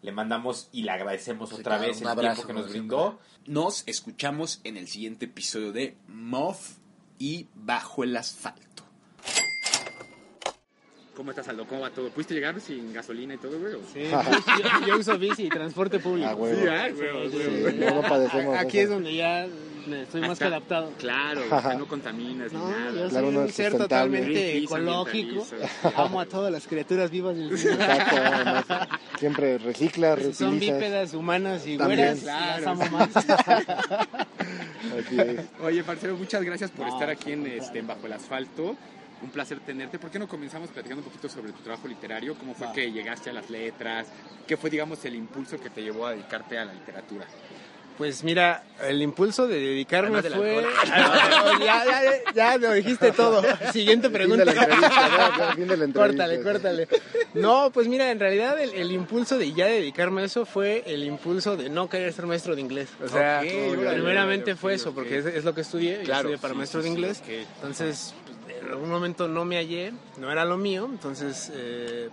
Le 0.04 0.12
mandamos 0.12 0.68
y 0.70 0.82
le 0.82 0.90
agradecemos 0.90 1.49
Sí, 1.49 1.54
otra 1.54 1.78
claro, 1.78 1.87
vez 1.87 2.02
el 2.02 2.08
abrazo, 2.08 2.42
tiempo 2.42 2.46
que 2.46 2.61
nos 2.61 2.70
brindó. 2.70 3.18
Nos 3.46 3.84
escuchamos 3.88 4.61
en 4.62 4.76
el 4.76 4.87
siguiente 4.87 5.25
episodio 5.25 5.73
de 5.73 5.96
MOF 6.08 6.76
y 7.18 7.49
Bajo 7.54 8.04
el 8.04 8.14
Asfalto. 8.14 8.74
¿Cómo 11.16 11.30
estás, 11.30 11.47
Aldo? 11.49 11.64
¿Cómo 11.66 11.83
va 11.83 11.90
todo? 11.90 12.09
¿Pudiste 12.11 12.35
llegar 12.35 12.61
sin 12.61 12.92
gasolina 12.92 13.35
y 13.35 13.37
todo, 13.38 13.56
güey? 13.61 13.75
Sí, 13.92 14.11
yo, 14.11 14.87
yo 14.87 14.99
uso 14.99 15.16
bici, 15.16 15.49
transporte 15.49 16.00
público. 16.00 16.28
Ah, 16.30 16.35
huevo. 16.35 16.61
Sí, 16.61 16.66
ah, 16.68 16.88
güey, 16.90 17.09
Sí, 17.09 17.12
güey, 17.12 17.30
sí, 17.30 17.61
güey. 17.61 17.73
sí. 17.73 17.78
no, 17.94 18.02
padecemos 18.02 18.59
Aquí 18.59 18.78
es 18.80 18.88
donde 18.90 19.14
ya 19.14 19.47
estoy 20.02 20.23
más 20.23 20.38
que 20.40 20.44
adaptado. 20.47 20.90
Claro, 20.99 21.40
o 21.50 21.61
sea, 21.62 21.75
no 21.75 21.87
contaminas 21.87 22.52
No, 22.52 22.66
ni 22.66 22.73
nada. 22.73 22.90
yo 22.90 23.09
Claro, 23.11 23.26
soy 23.28 23.37
un 23.37 23.49
ser 23.52 23.76
totalmente 23.78 24.59
ecológico. 24.59 25.47
Amo 25.97 26.18
a 26.21 26.26
todas 26.26 26.50
las 26.50 26.66
criaturas 26.66 27.09
vivas 27.12 27.37
del 27.37 27.44
mundo. 27.50 27.62
Exacto, 27.71 28.16
además, 28.16 28.64
siempre 29.21 29.59
recicla, 29.59 30.16
Si 30.16 30.35
son 30.35 30.59
bípedas, 30.59 31.14
humanas 31.14 31.64
y 31.64 31.76
También. 31.78 32.00
güeras, 32.00 32.18
Claro. 32.21 32.64
las 32.64 32.80
amo 32.80 32.99
más. 32.99 33.16
Así 34.99 35.21
es. 35.21 35.40
Oye, 35.62 35.85
parcero, 35.85 36.16
muchas 36.16 36.42
gracias 36.42 36.71
por 36.73 36.87
No, 36.88 36.92
estar 36.94 37.09
aquí 37.11 37.33
en, 37.33 37.47
este, 37.47 37.78
en 37.78 37.87
Bajo 37.87 38.06
el 38.06 38.12
Asfalto. 38.14 38.76
Un 39.25 39.31
placer 39.31 39.59
tenerte. 39.61 39.99
¿Por 39.99 40.11
qué 40.11 40.19
no 40.19 40.28
comenzamos 40.28 40.69
platicando 40.71 41.02
un 41.02 41.09
poquito 41.09 41.28
sobre 41.28 41.50
tu 41.52 41.62
trabajo 41.62 41.88
literario? 41.88 42.35
¿Cómo 42.35 42.54
fue 42.54 42.66
Va. 42.66 42.73
que 42.75 42.93
llegaste 42.93 43.31
a 43.31 43.33
las 43.33 43.49
letras? 43.49 44.07
¿Qué 44.47 44.57
fue, 44.57 44.69
digamos, 44.71 45.02
el 45.07 45.14
impulso 45.14 45.59
que 45.59 45.71
te 45.71 45.83
llevó 45.83 46.07
a 46.07 46.11
dedicarte 46.12 46.59
a 46.59 46.66
la 46.66 46.75
literatura? 46.75 47.25
Pues 47.97 48.25
mira, 48.25 48.64
el 48.83 49.00
impulso 49.02 49.47
de 49.47 49.61
dedicarme 49.61 50.19
Además 50.19 50.38
fue... 50.40 50.57
alcohol. 50.59 50.75
Ah, 50.93 51.54
no, 51.59 51.64
ya, 51.64 51.85
ya, 51.85 52.02
ya, 52.02 52.33
ya 52.35 52.57
lo 52.59 52.73
dijiste 52.75 53.12
todo. 53.12 53.40
Siguiente 53.73 54.09
Fin 54.09 54.12
de 54.12 54.19
pregunta. 54.19 54.45
la 54.45 54.52
entrevista, 54.52 55.09
¿no? 55.38 55.52
Fin 55.54 55.69
de 55.69 55.76
la 55.76 55.85
entrevista. 55.85 56.25
Córtale, 56.26 56.43
córtale. 56.43 56.88
No, 57.35 57.71
pues 57.73 57.87
mira, 57.88 58.11
en 58.11 58.19
realidad 58.21 58.61
el, 58.61 58.75
el 58.75 58.90
impulso 58.93 59.38
de 59.38 59.52
ya 59.52 59.66
dedicarme 59.66 60.23
a 60.23 60.25
eso 60.25 60.45
fue 60.45 60.83
el 60.87 61.04
impulso 61.04 61.57
de 61.57 61.69
no 61.71 61.88
querer 61.88 62.12
ser 62.12 62.26
maestro 62.26 62.54
de 62.57 62.61
inglés. 62.62 62.88
O 63.02 63.09
sea, 63.09 63.40
Ok, 63.43 63.49
órale, 63.78 63.95
primeramente 63.95 64.43
órale, 64.50 64.57
fue 64.61 64.73
ok, 64.75 64.81
eso, 64.81 64.93
porque 64.93 65.19
es, 65.19 65.26
es 65.26 65.45
lo 65.45 65.54
que 65.54 65.61
estudié. 65.62 65.99
Yo 65.99 66.04
Claro, 66.04 66.21
estudié 66.31 66.38
para 66.38 66.52
sí, 66.54 66.59
maestro 66.59 66.81
sí, 66.83 66.88
de 66.88 66.93
inglés. 66.95 67.23
Entonces, 67.57 68.14
pues, 68.26 68.37
en 68.44 68.44
algún 68.75 68.90
momento 68.90 69.26
no 69.28 69.45
me 69.45 69.57
hallé, 69.57 69.93
no 70.19 70.31
era 70.31 70.45
lo 70.45 70.57
mío. 70.57 70.87
Entonces, 70.90 71.50
eh, 71.54 72.11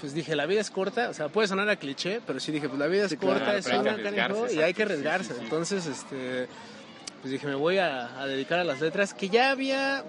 pues 0.00 0.12
dije, 0.14 0.36
la 0.36 0.46
vida 0.46 0.60
es 0.60 0.70
corta. 0.70 1.08
O 1.08 1.14
sea, 1.14 1.28
puede 1.28 1.48
sonar 1.48 1.68
a 1.68 1.76
cliché, 1.76 2.20
pero 2.26 2.38
sí 2.40 2.52
dije, 2.52 2.68
pues 2.68 2.78
la 2.78 2.86
vida 2.86 3.04
es 3.04 3.10
Sí, 3.10 3.16
claro, 3.16 3.34
corta, 3.40 3.56
es 3.56 3.66
una 3.66 3.96
canijo, 4.02 4.46
y 4.52 4.60
hay 4.60 4.74
que 4.74 4.82
arriesgarse. 4.82 5.30
sí, 5.30 5.34
sí. 5.38 5.44
Entonces, 5.44 5.86
este, 5.86 6.46
pues 7.20 7.32
dije, 7.32 7.46
me 7.46 7.54
voy 7.54 7.78
a, 7.78 8.20
a 8.20 8.26
dedicar 8.26 8.58
a 8.60 8.64
las 8.64 8.80
letras, 8.80 9.14
que 9.14 9.28
ya 9.28 9.50
había 9.50 10.04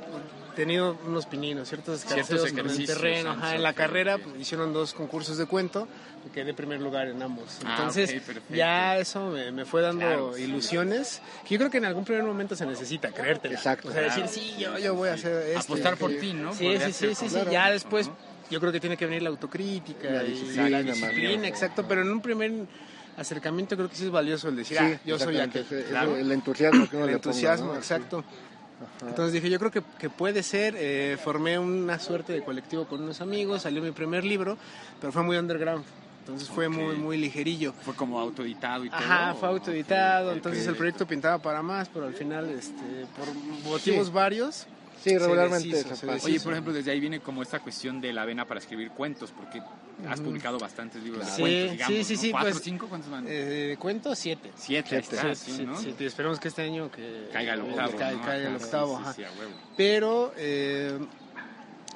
tenido 0.56 0.98
unos 1.06 1.26
pininos, 1.26 1.68
ciertos 1.70 2.00
escarceos 2.04 2.50
en 2.50 2.58
el 2.60 2.86
terreno. 2.86 3.32
Ajá, 3.32 3.56
en 3.56 3.62
la 3.64 3.74
carrera 3.74 4.18
pues, 4.18 4.36
hicieron 4.40 4.74
dos 4.74 4.94
concursos 4.94 5.38
de 5.38 5.46
cuento 5.46 5.88
y 6.26 6.30
quedé 6.30 6.54
primer 6.54 6.82
lugar 6.82 7.08
en 7.08 7.22
ambos. 7.22 7.60
Ah, 7.66 7.76
Entonces, 7.78 8.10
ok, 8.10 8.16
perfecto. 8.26 8.56
ya 8.56 8.98
eso 8.98 9.30
me, 9.30 9.52
me 9.52 9.66
fue 9.66 9.82
dando 9.82 10.00
Claro, 10.06 10.34
sí. 10.36 10.44
ilusiones. 10.44 11.22
Que 11.48 11.54
yo 11.56 11.60
creo 11.60 11.70
que 11.70 11.78
en 11.78 11.86
algún 11.86 12.04
primer 12.06 12.24
momento 12.24 12.56
se 12.56 12.66
necesita 12.66 13.12
creértela. 13.12 13.54
Exacto. 13.56 13.90
O 13.90 13.92
sea, 13.92 14.06
Claro. 14.08 14.22
decir, 14.24 14.42
sí, 14.44 14.56
yo, 14.58 14.78
yo 14.80 14.96
voy 14.96 15.10
a 15.10 15.14
hacer 15.14 15.50
esto. 15.50 15.60
Apostar 15.74 15.98
por 15.98 16.12
ti, 16.16 16.34
¿no? 16.34 16.54
Sí, 16.54 16.76
sí, 16.86 16.94
sí, 16.94 17.16
sí, 17.16 17.30
sí. 17.30 17.38
Ya 17.52 17.70
después, 17.72 18.10
yo 18.50 18.60
creo 18.60 18.72
que 18.72 18.80
tiene 18.80 18.98
que 18.98 19.06
venir 19.06 19.22
la 19.22 19.30
autocrítica 19.30 20.10
La 20.10 20.24
y 20.24 20.32
disciplina, 20.32 20.70
la 20.70 20.78
más 20.84 20.86
disciplina, 20.96 21.48
exacto. 21.48 21.86
Pero 21.88 22.02
en 22.02 22.10
un 22.12 22.22
primer 22.22 22.52
acercamiento 23.18 23.76
creo 23.78 23.90
que 23.90 23.96
sí 23.96 24.06
es 24.06 24.12
valioso 24.12 24.50
el 24.50 24.56
decir, 24.56 24.78
Sí, 24.78 24.84
ah, 24.84 25.00
yo 25.06 25.18
soy 25.20 25.40
aquel. 25.40 25.64
Claro. 25.90 26.18
El 26.18 26.32
entusiasmo 26.32 26.90
que 26.90 26.96
uno 26.98 27.06
El 27.06 27.12
le 27.12 27.18
ponga, 27.18 27.30
entusiasmo, 27.30 27.68
¿no? 27.74 27.78
exacto. 27.78 28.24
Ajá. 28.76 29.10
Entonces 29.10 29.34
dije, 29.34 29.50
yo 29.50 29.60
creo 29.60 29.72
que, 29.72 29.82
que 30.00 30.10
puede 30.10 30.44
ser. 30.44 30.76
eh, 30.78 31.18
formé 31.24 31.58
una 31.60 32.00
suerte 32.00 32.34
de 32.34 32.44
colectivo 32.44 32.86
con 32.86 33.02
unos 33.04 33.22
amigos, 33.22 33.62
salió 33.64 33.82
mi 33.82 33.92
primer 33.92 34.24
libro, 34.24 34.58
pero 35.00 35.12
fue 35.14 35.24
muy 35.24 35.38
underground. 35.38 35.86
Entonces 36.20 36.50
fue 36.50 36.68
muy, 36.70 36.96
muy 36.96 37.18
ligerillo. 37.18 37.72
¿Fue 37.84 37.94
como 37.94 38.20
autoeditado 38.20 38.84
y 38.84 38.90
todo? 38.90 38.98
Ajá, 38.98 39.36
fue 39.36 39.48
autoeditado, 39.48 40.30
Ok, 40.32 40.38
entonces 40.38 40.66
el 40.66 40.76
proyecto 40.76 41.06
pintaba 41.06 41.38
para 41.38 41.62
más, 41.62 41.88
pero 41.90 42.08
al 42.08 42.16
final, 42.16 42.50
este, 42.50 43.06
por 43.16 43.32
motivos 43.64 44.12
varios, 44.12 44.66
Sí, 45.12 45.18
regularmente. 45.20 45.68
deshizo, 45.68 45.78
eso 45.88 45.96
se 45.96 46.08
pasa. 46.08 46.14
deshizo. 46.14 46.28
Oye, 46.28 46.40
por 46.42 46.54
ejemplo, 46.54 46.74
desde 46.74 46.92
ahí 46.92 47.00
viene 47.00 47.20
como 47.20 47.44
esta 47.44 47.60
cuestión 47.60 48.02
de 48.02 48.12
la 48.12 48.26
vena 48.26 48.46
para 48.46 48.60
escribir 48.60 48.90
cuentos, 48.90 49.32
porque 49.32 49.62
has 50.10 50.20
publicado 50.20 50.58
bastantes 50.60 51.04
libros 51.04 51.24
de 51.26 51.42
cuentos, 51.42 51.72
digamos, 51.74 51.98
sí, 51.98 52.04
sí, 52.04 52.14
¿no? 52.16 52.22
sí, 52.22 52.32
¿Cuatro, 52.32 52.52
pues, 52.52 52.64
cinco? 52.64 52.88
¿Cuántos 52.90 53.12
van? 53.12 53.26
eh, 53.28 53.76
cuento 53.80 54.16
siete. 54.16 54.52
Siete, 54.56 54.90
siete. 54.90 55.16
está, 55.16 55.36
Sí, 55.36 55.52
sí, 55.52 55.58
sí, 55.58 55.66
¿no? 55.66 56.04
y 56.04 56.06
esperemos 56.06 56.40
que 56.40 56.48
este 56.48 56.64
año 56.64 56.90
que 56.90 57.30
Caiga 57.32 57.54
el 57.54 57.62
que 57.64 57.70
octavo, 57.70 57.98
caiga- 58.00 58.12
¿no? 58.18 58.26
caiga 58.26 58.50
el 58.50 58.56
Ajá, 58.56 58.66
octavo, 58.66 58.96
sí, 58.98 59.02
ajá. 59.04 59.14
sí, 59.14 59.22
sí, 59.22 59.24
a 59.28 59.40
huevo. 59.40 59.52
Pero 59.78 60.34
eh, 60.38 61.00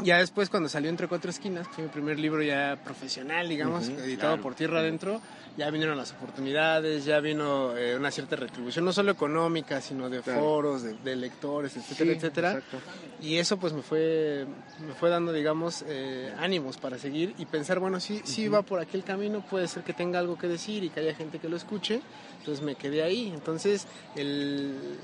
ya 0.02 0.18
después 0.18 0.50
cuando 0.50 0.70
salió 0.70 0.90
Entre 0.90 1.08
Cuatro 1.08 1.30
Esquinas, 1.30 1.68
que 1.68 1.74
fue 1.76 1.84
mi 1.86 1.90
primer 1.90 2.20
libro 2.20 2.42
ya 2.42 2.80
profesional, 2.84 3.48
digamos, 3.50 3.88
editado 3.90 4.34
claro. 4.34 4.42
por 4.42 4.56
Tierra 4.56 4.80
Adentro, 4.80 5.22
ya 5.58 5.70
vinieron 5.72 5.98
las 5.98 6.12
oportunidades, 6.14 7.04
ya 7.06 7.20
vino 7.20 7.76
eh, 7.78 7.96
una 7.98 8.10
cierta 8.12 8.36
retribución, 8.38 8.86
no 8.86 8.94
solo 8.94 9.12
económica, 9.12 9.82
sino 9.82 10.10
de 10.10 10.22
Claro. 10.22 10.40
foros, 10.40 10.84
de, 10.84 10.94
de 10.94 11.16
lectores, 11.16 11.76
etcétera, 11.76 12.12
Sí, 12.12 12.18
etcétera. 12.18 12.52
exacto. 12.54 12.78
Y 13.22 13.38
eso 13.38 13.58
pues 13.58 13.74
me 13.74 13.82
fue, 13.82 14.46
me 14.88 14.94
fue 14.94 15.10
dando, 15.10 15.34
digamos, 15.34 15.84
eh, 15.88 16.34
ánimos 16.40 16.78
para 16.78 16.98
seguir 16.98 17.34
y 17.38 17.46
pensar, 17.46 17.80
bueno, 17.80 18.00
sí, 18.00 18.22
sí 18.24 18.48
va 18.48 18.62
por 18.62 18.80
aquí 18.80 18.96
el 18.96 19.04
camino, 19.04 19.42
puede 19.50 19.68
ser 19.68 19.84
que 19.84 19.94
tenga 19.94 20.20
algo 20.20 20.38
que 20.38 20.48
decir 20.48 20.84
y 20.84 20.90
que 20.90 21.02
haya 21.02 21.14
gente 21.14 21.40
que 21.40 21.50
lo 21.50 21.58
escuche. 21.58 22.02
Entonces 22.40 22.64
me 22.64 22.76
quedé 22.76 23.04
ahí. 23.04 23.32
Entonces 23.36 23.86
el, 24.16 24.98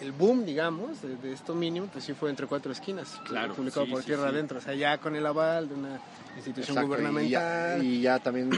el 0.00 0.12
boom, 0.12 0.44
digamos, 0.44 1.02
de, 1.02 1.16
de 1.16 1.32
esto 1.32 1.54
mínimo, 1.54 1.86
pues 1.92 2.04
sí 2.04 2.14
fue 2.14 2.30
entre 2.30 2.46
cuatro 2.46 2.72
esquinas. 2.72 3.20
Claro, 3.24 3.54
Publicado 3.54 3.86
sí, 3.86 3.92
por 3.92 4.00
sí, 4.00 4.06
Tierra 4.06 4.24
sí. 4.24 4.28
Adentro. 4.30 4.58
O 4.58 4.60
sea, 4.60 4.74
ya 4.74 4.98
con 4.98 5.14
el 5.16 5.26
aval 5.26 5.68
de 5.68 5.74
una 5.74 6.00
institución 6.36 6.78
Exacto, 6.78 6.80
y 7.20 7.28
ya, 7.28 7.40
gubernamental. 7.40 7.84
y 7.84 8.00
ya 8.00 8.18
también 8.18 8.50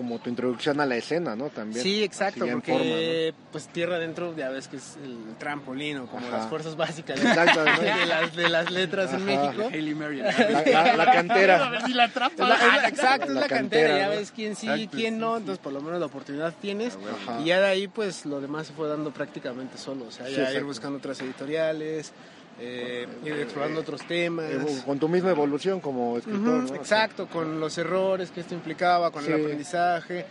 como 0.00 0.18
tu 0.18 0.30
introducción 0.30 0.80
a 0.80 0.86
la 0.86 0.96
escena, 0.96 1.36
¿no? 1.36 1.50
También. 1.50 1.82
Sí, 1.82 2.02
exacto, 2.02 2.40
Así 2.44 2.46
ya 2.46 2.52
en 2.52 2.60
porque 2.62 3.34
pues 3.52 3.68
tierra 3.68 3.96
adentro 3.96 4.34
ya 4.34 4.48
ves 4.48 4.66
que 4.66 4.78
es 4.78 4.96
el 5.04 5.36
trampolín 5.36 5.98
o 5.98 6.06
como 6.06 6.26
Ajá. 6.26 6.38
las 6.38 6.48
fuerzas 6.48 6.74
básicas 6.74 7.20
Exacto, 7.22 7.62
¿no? 7.62 7.80
de, 7.82 8.06
las, 8.06 8.34
de 8.34 8.48
las 8.48 8.70
letras 8.70 9.10
en 9.12 9.16
Ajá. 9.28 9.42
México. 9.52 9.68
Hailey 9.70 9.94
Mary. 9.94 10.18
La, 10.22 10.32
la- 10.32 10.96
la 10.96 11.12
cantera. 11.12 11.54
Es 11.84 11.94
la- 11.94 12.06
la- 12.06 12.88
exacto, 12.88 13.26
es 13.26 13.30
La 13.34 13.40
la, 13.42 13.46
cantera, 13.46 13.48
cantera, 13.48 13.98
ya 13.98 14.04
¿no? 14.06 14.10
ves 14.12 14.32
quién 14.34 14.56
sí, 14.56 14.66
Exacto, 14.68 14.96
quién 14.96 15.14
sí, 15.14 15.20
no, 15.20 15.34
sí. 15.34 15.40
entonces 15.40 15.62
por 15.62 15.72
lo 15.74 15.82
menos 15.82 16.00
la 16.00 16.06
oportunidad 16.06 16.54
tienes. 16.62 16.96
Ajá. 17.26 17.40
Y 17.42 17.44
ya 17.44 17.60
de 17.60 17.66
ahí 17.66 17.88
pues 17.88 18.24
lo 18.24 18.40
demás 18.40 18.68
se 18.68 18.72
fue 18.72 18.88
dando 18.88 19.10
prácticamente 19.10 19.76
solo, 19.76 20.06
o 20.06 20.10
sea, 20.10 20.24
Sí, 20.26 20.32
ya 20.32 20.38
ir 20.40 20.46
exacto. 20.46 20.66
buscando 20.66 20.98
otras 20.98 21.20
editoriales, 21.20 22.12
eh, 22.60 23.06
ir 23.24 23.32
explorando 23.34 23.80
otros 23.80 24.02
temas. 24.06 24.46
Con 24.84 24.98
tu 24.98 25.08
misma 25.08 25.30
evolución 25.30 25.80
como 25.80 26.18
escritor. 26.18 26.64
Exacto, 26.76 27.26
con 27.26 27.58
los 27.60 27.76
errores 27.78 28.30
que 28.30 28.40
esto 28.40 28.54
implicaba, 28.54 29.10
con 29.10 29.24
Sí. 29.24 29.32
el 29.32 29.40
aprendizaje, 29.40 30.26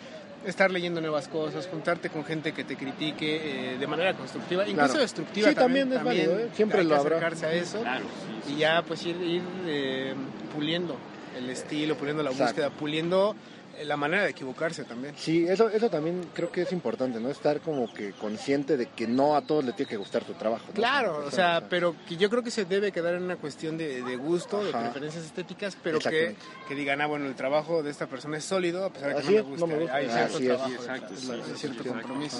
estar 0.45 0.71
leyendo 0.71 1.01
nuevas 1.01 1.27
cosas, 1.27 1.67
juntarte 1.67 2.09
con 2.09 2.23
gente 2.23 2.53
que 2.53 2.63
te 2.63 2.75
critique 2.77 3.73
eh, 3.73 3.77
de 3.77 3.87
manera 3.87 4.13
constructiva, 4.13 4.63
incluso 4.63 4.87
Claro. 4.87 5.01
destructiva 5.01 5.49
Sí, 5.49 5.55
también 5.55 5.91
es 5.91 6.03
válido, 6.03 6.39
¿eh? 6.39 6.49
Siempre 6.53 6.79
hay 6.79 6.83
lo 6.85 6.91
que 6.95 6.99
habrá. 6.99 7.17
acercarse 7.17 7.45
a 7.45 7.53
eso 7.53 7.81
Claro, 7.81 8.05
sí, 8.45 8.53
y 8.53 8.57
ya 8.59 8.81
pues 8.87 9.05
ir, 9.05 9.15
ir 9.21 9.41
eh, 9.65 10.13
puliendo 10.55 10.95
el 11.37 11.49
estilo, 11.49 11.95
puliendo 11.95 12.23
la 12.23 12.29
Exacto. 12.31 12.53
búsqueda, 12.53 12.69
puliendo 12.69 13.35
eh, 13.35 13.35
la 13.83 13.97
manera 13.97 14.23
de 14.23 14.29
equivocarse 14.31 14.83
también. 14.83 15.13
Sí, 15.17 15.45
eso, 15.47 15.69
eso 15.69 15.89
también 15.89 16.25
creo 16.33 16.51
que 16.51 16.61
es 16.63 16.71
importante, 16.71 17.19
¿no? 17.19 17.29
Estar 17.29 17.59
como 17.61 17.91
que 17.93 18.11
consciente 18.13 18.77
de 18.77 18.87
que 18.87 19.07
no 19.07 19.35
a 19.35 19.41
todos 19.41 19.63
les 19.63 19.75
tiene 19.75 19.89
que 19.89 19.97
gustar 19.97 20.23
tu 20.23 20.33
trabajo. 20.33 20.65
¿no? 20.67 20.73
Claro, 20.73 21.23
o 21.25 21.31
sea, 21.31 21.63
pero 21.69 21.95
que 22.07 22.17
yo 22.17 22.29
creo 22.29 22.43
que 22.43 22.51
se 22.51 22.65
debe 22.65 22.91
quedar 22.91 23.15
en 23.15 23.23
una 23.23 23.37
cuestión 23.37 23.77
de, 23.77 24.01
de 24.01 24.15
gusto, 24.15 24.63
de 24.63 24.71
preferencias 24.71 25.25
estéticas, 25.25 25.77
pero 25.81 25.99
que, 25.99 26.35
que 26.67 26.75
digan, 26.75 27.01
ah, 27.01 27.07
bueno, 27.07 27.25
el 27.27 27.35
trabajo 27.35 27.83
de 27.83 27.91
esta 27.91 28.07
persona 28.07 28.37
es 28.37 28.43
sólido, 28.45 28.85
a 28.85 28.89
pesar 28.91 29.09
de 29.09 29.15
que 29.15 29.19
Así 29.21 29.27
no 29.27 29.33
me 29.33 29.39
es, 29.39 29.45
guste. 29.45 29.59
no 29.61 29.67
me 29.67 29.79
gusta. 29.81 29.95
Hay 29.95 30.09
cierto 30.09 30.35
Así 30.35 30.45
trabajo, 30.45 30.73
exacto. 30.73 31.13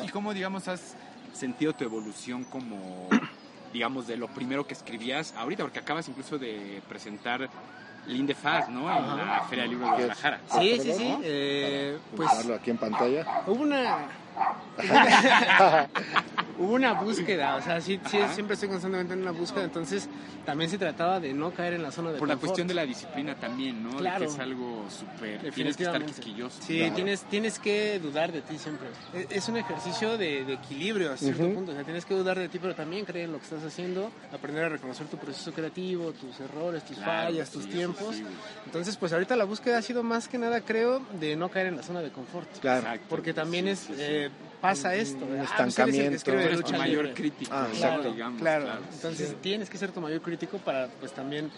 ¿Y 0.06 0.10
cómo, 0.10 0.34
digamos, 0.34 0.68
has 0.68 0.96
sentido 1.34 1.74
tu 1.74 1.84
evolución 1.84 2.44
como, 2.44 3.08
digamos, 3.74 4.08
de 4.08 4.18
lo 4.18 4.28
primero 4.28 4.68
que 4.68 4.74
escribías 4.74 5.34
ahorita? 5.38 5.64
Porque 5.64 5.80
acabas 5.80 6.08
incluso 6.10 6.38
de 6.38 6.82
presentar 6.90 7.50
Linde 8.10 8.34
Faz, 8.36 8.68
¿no? 8.70 8.82
En 8.92 9.18
la 9.18 9.42
Feria 9.50 9.64
del 9.64 9.72
Libro 9.72 9.86
de 9.86 9.92
Guadalajara. 9.92 10.40
Sí, 10.60 10.80
sí, 10.82 10.94
sí. 10.94 11.18
eh, 11.24 11.98
pues 12.16 12.30
aquí 12.50 12.72
en 12.72 12.78
pantalla. 12.78 13.44
hubo 13.48 13.64
una. 13.64 14.08
hubo 16.60 16.74
una 16.74 16.94
búsqueda, 16.94 17.56
o 17.56 17.62
sea, 17.62 17.80
sí, 17.82 18.00
sí, 18.10 18.18
siempre 18.34 18.54
estoy 18.56 18.70
constantemente 18.70 19.14
en 19.14 19.22
una 19.22 19.32
búsqueda, 19.32 19.64
entonces 19.64 20.10
también 20.46 20.70
se 20.70 20.78
trataba 20.78 21.20
de 21.20 21.34
no 21.34 21.52
caer 21.52 21.74
en 21.74 21.84
la 21.84 21.92
zona 21.92 22.12
de 22.12 22.20
Por 22.20 22.28
la 22.28 22.34
confort. 22.36 22.50
cuestión 22.52 22.68
de 22.68 22.74
la 22.74 22.86
disciplina 22.86 23.36
también, 23.36 23.84
¿no? 23.84 23.92
De 23.92 23.98
Claro. 24.00 24.20
que 24.26 24.32
es 24.32 24.40
algo 24.40 24.86
súper... 24.90 25.52
Tienes 25.54 25.78
que 25.78 25.84
estar 25.84 26.04
quisquilloso. 26.04 26.62
Sí, 26.62 26.80
Claro. 26.80 26.96
tienes, 26.96 27.24
tienes 27.26 27.60
que 27.60 28.00
dudar 28.00 28.32
de 28.32 28.42
ti 28.42 28.58
siempre. 28.58 28.88
Es, 29.14 29.28
es 29.30 29.48
un 29.50 29.58
ejercicio 29.58 30.18
de, 30.18 30.44
de 30.46 30.54
equilibrio 30.54 31.14
a 31.14 31.18
cierto 31.18 31.44
Ujú. 31.44 31.54
punto. 31.54 31.72
O 31.72 31.76
sea, 31.76 31.84
tienes 31.84 32.04
que 32.06 32.14
dudar 32.16 32.38
de 32.40 32.50
ti, 32.50 32.58
pero 32.60 32.74
también 32.76 33.06
creer 33.06 33.26
en 33.26 33.34
lo 33.34 33.38
que 33.38 33.44
estás 33.46 33.64
haciendo, 33.64 34.12
aprender 34.34 34.64
a 34.66 34.70
reconocer 34.70 35.08
tu 35.08 35.18
proceso 35.18 35.54
creativo, 35.54 36.12
tus 36.14 36.40
errores, 36.40 36.84
tus 36.84 36.98
Claro, 36.98 37.28
fallas, 37.30 37.50
tus 37.52 37.70
tiempos. 37.70 38.16
sí. 38.16 38.26
Entonces, 38.66 38.98
pues 38.98 39.14
ahorita 39.14 39.36
la 39.36 39.46
búsqueda 39.46 39.78
ha 39.78 39.82
sido 39.82 40.04
más 40.04 40.28
que 40.28 40.38
nada, 40.38 40.62
creo, 40.62 41.02
de 41.20 41.36
no 41.36 41.50
caer 41.50 41.68
en 41.68 41.78
la 41.78 41.84
zona 41.84 42.02
de 42.02 42.10
confort. 42.12 42.50
Claro. 42.60 42.88
Porque 43.08 43.34
también 43.34 43.68
es 43.68 43.80
sí, 43.80 43.94
pasa 44.62 44.94
esto. 44.96 45.26
Ah, 45.26 45.28
pues 45.28 45.32
eres 45.32 45.42
el 45.42 45.48
que 45.48 45.70
estancamiento. 45.70 46.12
de 46.12 46.20
Tú 46.20 46.32
eres 46.32 46.58
lucha 46.58 46.72
tu 46.74 46.78
mayor 46.80 47.06
libre. 47.06 47.14
crítico, 47.14 47.52
Ah. 47.56 47.68
Claro, 47.78 48.12
digamos. 48.12 48.42
claro. 48.42 48.66
claro. 48.66 48.82
Entonces 48.94 49.36
tienes 49.42 49.70
que 49.70 49.78
ser 49.78 49.92
tu 49.92 50.02
mayor 50.02 50.22
crítico 50.22 50.58
para, 50.58 50.88
pues 51.00 51.12
también, 51.14 51.50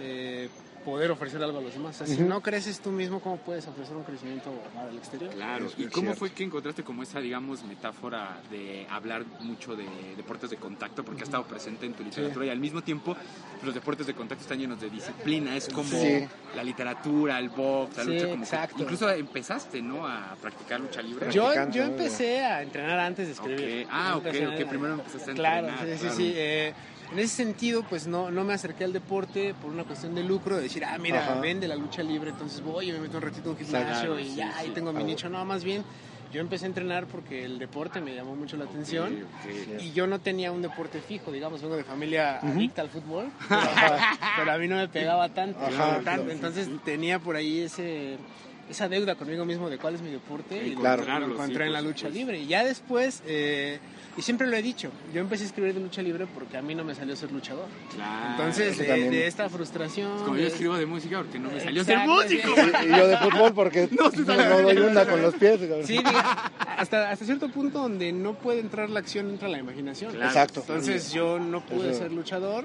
eh, 0.00 0.48
poder 0.86 1.10
ofrecer 1.10 1.42
algo 1.42 1.58
a 1.58 1.60
los 1.60 1.74
demás. 1.74 2.00
O 2.00 2.06
sea, 2.06 2.16
Si 2.16 2.22
no 2.22 2.40
creces 2.40 2.78
tú 2.78 2.92
mismo, 2.92 3.20
¿cómo 3.20 3.38
puedes 3.38 3.66
ofrecer 3.66 3.96
un 3.96 4.04
crecimiento 4.04 4.50
al 4.78 4.96
exterior? 4.96 5.30
Claro, 5.34 5.66
¿y 5.76 5.86
cómo 5.86 6.14
fue 6.14 6.30
que 6.30 6.44
encontraste 6.44 6.84
como 6.84 7.02
esa, 7.02 7.18
digamos, 7.18 7.64
metáfora 7.64 8.38
de 8.52 8.86
hablar 8.88 9.24
mucho 9.40 9.74
de 9.74 9.84
deportes 10.16 10.48
de 10.50 10.56
contacto? 10.58 11.04
Porque 11.04 11.22
ha 11.22 11.24
estado 11.24 11.42
presente 11.42 11.86
en 11.86 11.94
tu 11.94 12.04
literatura 12.04 12.46
y 12.46 12.50
al 12.50 12.60
mismo 12.60 12.82
tiempo 12.82 13.16
los 13.64 13.74
deportes 13.74 14.06
de 14.06 14.14
contacto 14.14 14.42
están 14.42 14.60
llenos 14.60 14.80
de 14.80 14.88
disciplina, 14.88 15.56
es 15.56 15.68
como 15.68 15.90
Sí. 15.90 16.24
la 16.54 16.62
literatura, 16.62 17.40
el 17.40 17.48
box, 17.48 17.96
la 17.96 18.04
Sí, 18.04 18.10
lucha 18.10 18.24
como 18.28 18.36
que- 18.36 18.42
exacto. 18.44 18.82
incluso 18.82 19.10
empezaste, 19.10 19.82
¿no? 19.82 20.06
A 20.06 20.36
practicar 20.40 20.78
lucha 20.78 21.02
libre. 21.02 21.32
Yo, 21.32 21.50
yo 21.70 21.82
empecé 21.82 22.44
a 22.44 22.62
entrenar 22.62 23.00
antes 23.00 23.26
de 23.26 23.32
escribir. 23.32 23.88
Ah, 23.90 24.16
ok, 24.18 24.26
ok, 24.26 24.68
primero 24.68 24.94
empezaste 24.94 25.32
a 25.32 25.34
Claro, 25.34 25.66
entrenar, 25.68 25.86
sí, 25.88 25.94
sí, 25.94 26.00
claro. 26.00 26.16
sí. 26.16 26.32
eh, 26.36 26.74
en 27.12 27.18
ese 27.18 27.36
sentido, 27.36 27.84
pues 27.88 28.06
no, 28.06 28.30
no 28.30 28.44
me 28.44 28.54
acerqué 28.54 28.84
al 28.84 28.92
deporte 28.92 29.54
por 29.54 29.70
una 29.70 29.84
cuestión 29.84 30.14
de 30.14 30.22
lucro, 30.24 30.56
de 30.56 30.62
decir, 30.62 30.84
ah, 30.84 30.98
mira, 30.98 31.20
Ajá. 31.20 31.40
vende 31.40 31.68
la 31.68 31.76
lucha 31.76 32.02
libre, 32.02 32.30
entonces 32.30 32.60
voy 32.62 32.90
y 32.90 32.92
me 32.92 32.98
meto 33.00 33.16
un 33.18 33.22
ratito 33.22 33.50
en 33.50 33.50
un 33.50 33.56
gimnasio 33.58 34.18
y 34.18 34.34
ya, 34.34 34.56
ahí 34.56 34.70
tengo 34.70 34.92
mi 34.92 35.04
nicho. 35.04 35.28
No, 35.28 35.44
más 35.44 35.62
bien, 35.62 35.84
yo 36.32 36.40
empecé 36.40 36.64
a 36.64 36.68
entrenar 36.68 37.06
porque 37.06 37.44
el 37.44 37.58
deporte 37.58 38.00
me 38.00 38.14
llamó 38.14 38.34
mucho 38.34 38.56
la 38.56 38.64
atención. 38.64 39.24
Y 39.80 39.92
yo 39.92 40.06
no 40.06 40.18
tenía 40.20 40.52
un 40.52 40.62
deporte 40.62 41.00
fijo, 41.00 41.30
digamos, 41.30 41.62
vengo 41.62 41.76
de 41.76 41.84
familia 41.84 42.40
adicta 42.40 42.82
al 42.82 42.90
fútbol, 42.90 43.30
pero, 43.48 43.96
pero 44.36 44.52
a 44.52 44.58
mí 44.58 44.68
no 44.68 44.76
me 44.76 44.88
pegaba 44.88 45.28
tanto. 45.28 45.60
Ajá, 45.64 46.00
tanto. 46.04 46.30
Entonces 46.30 46.68
tenía 46.84 47.18
por 47.18 47.36
ahí 47.36 47.60
ese 47.60 48.18
esa 48.70 48.88
deuda 48.88 49.14
conmigo 49.14 49.44
mismo 49.44 49.70
de 49.70 49.78
cuál 49.78 49.94
es 49.94 50.02
mi 50.02 50.10
deporte 50.10 50.56
y 50.66 50.74
lo- 50.74 50.80
Claro. 50.80 51.02
lo 51.02 51.06
Claro, 51.06 51.26
encontré 51.26 51.64
sí, 51.64 51.66
en 51.68 51.72
la 51.72 51.80
lucha 51.80 52.08
libre. 52.08 52.38
Y 52.40 52.46
ya 52.46 52.64
después, 52.64 53.22
eh, 53.26 53.78
y 54.16 54.22
siempre 54.22 54.46
lo 54.46 54.56
he 54.56 54.62
dicho, 54.62 54.90
yo 55.14 55.20
empecé 55.20 55.44
a 55.44 55.46
escribir 55.46 55.74
de 55.74 55.80
lucha 55.80 56.02
libre 56.02 56.26
porque 56.26 56.56
a 56.56 56.62
mí 56.62 56.74
no 56.74 56.84
me 56.84 56.94
salió 56.94 57.14
ser 57.16 57.30
luchador. 57.32 57.66
Claro. 57.94 58.30
Entonces, 58.30 58.78
de, 58.78 59.26
esta 59.26 59.48
frustración... 59.48 60.24
como 60.24 60.36
yo 60.36 60.46
escribo 60.46 60.76
de 60.76 60.86
música 60.86 61.18
porque 61.18 61.38
no 61.38 61.50
me 61.50 61.60
salió 61.60 61.84
ser 61.84 61.98
músico. 61.98 62.54
sí. 62.54 62.60
Y, 62.86 62.88
yo 62.96 63.06
de 63.08 63.16
fútbol 63.18 63.52
porque 63.54 63.88
no, 63.98 64.10
doy 64.10 64.76
una 64.78 65.06
con 65.06 65.22
los 65.22 65.34
pies. 65.34 65.58
cabrón. 65.60 65.86
Sí, 65.86 65.98
diga, 65.98 66.50
hasta, 66.78 67.10
hasta 67.10 67.24
cierto 67.24 67.48
punto 67.48 67.80
donde 67.80 68.12
no 68.12 68.34
puede 68.34 68.60
entrar 68.60 68.90
la 68.90 69.00
acción, 69.00 69.30
entra 69.30 69.48
la 69.48 69.58
imaginación. 69.58 70.12
Claro. 70.12 70.26
Exacto. 70.26 70.60
Entonces 70.60 71.12
yo 71.12 71.38
no 71.38 71.64
pude 71.64 71.90
Eso. 71.90 72.00
ser 72.00 72.12
luchador 72.12 72.64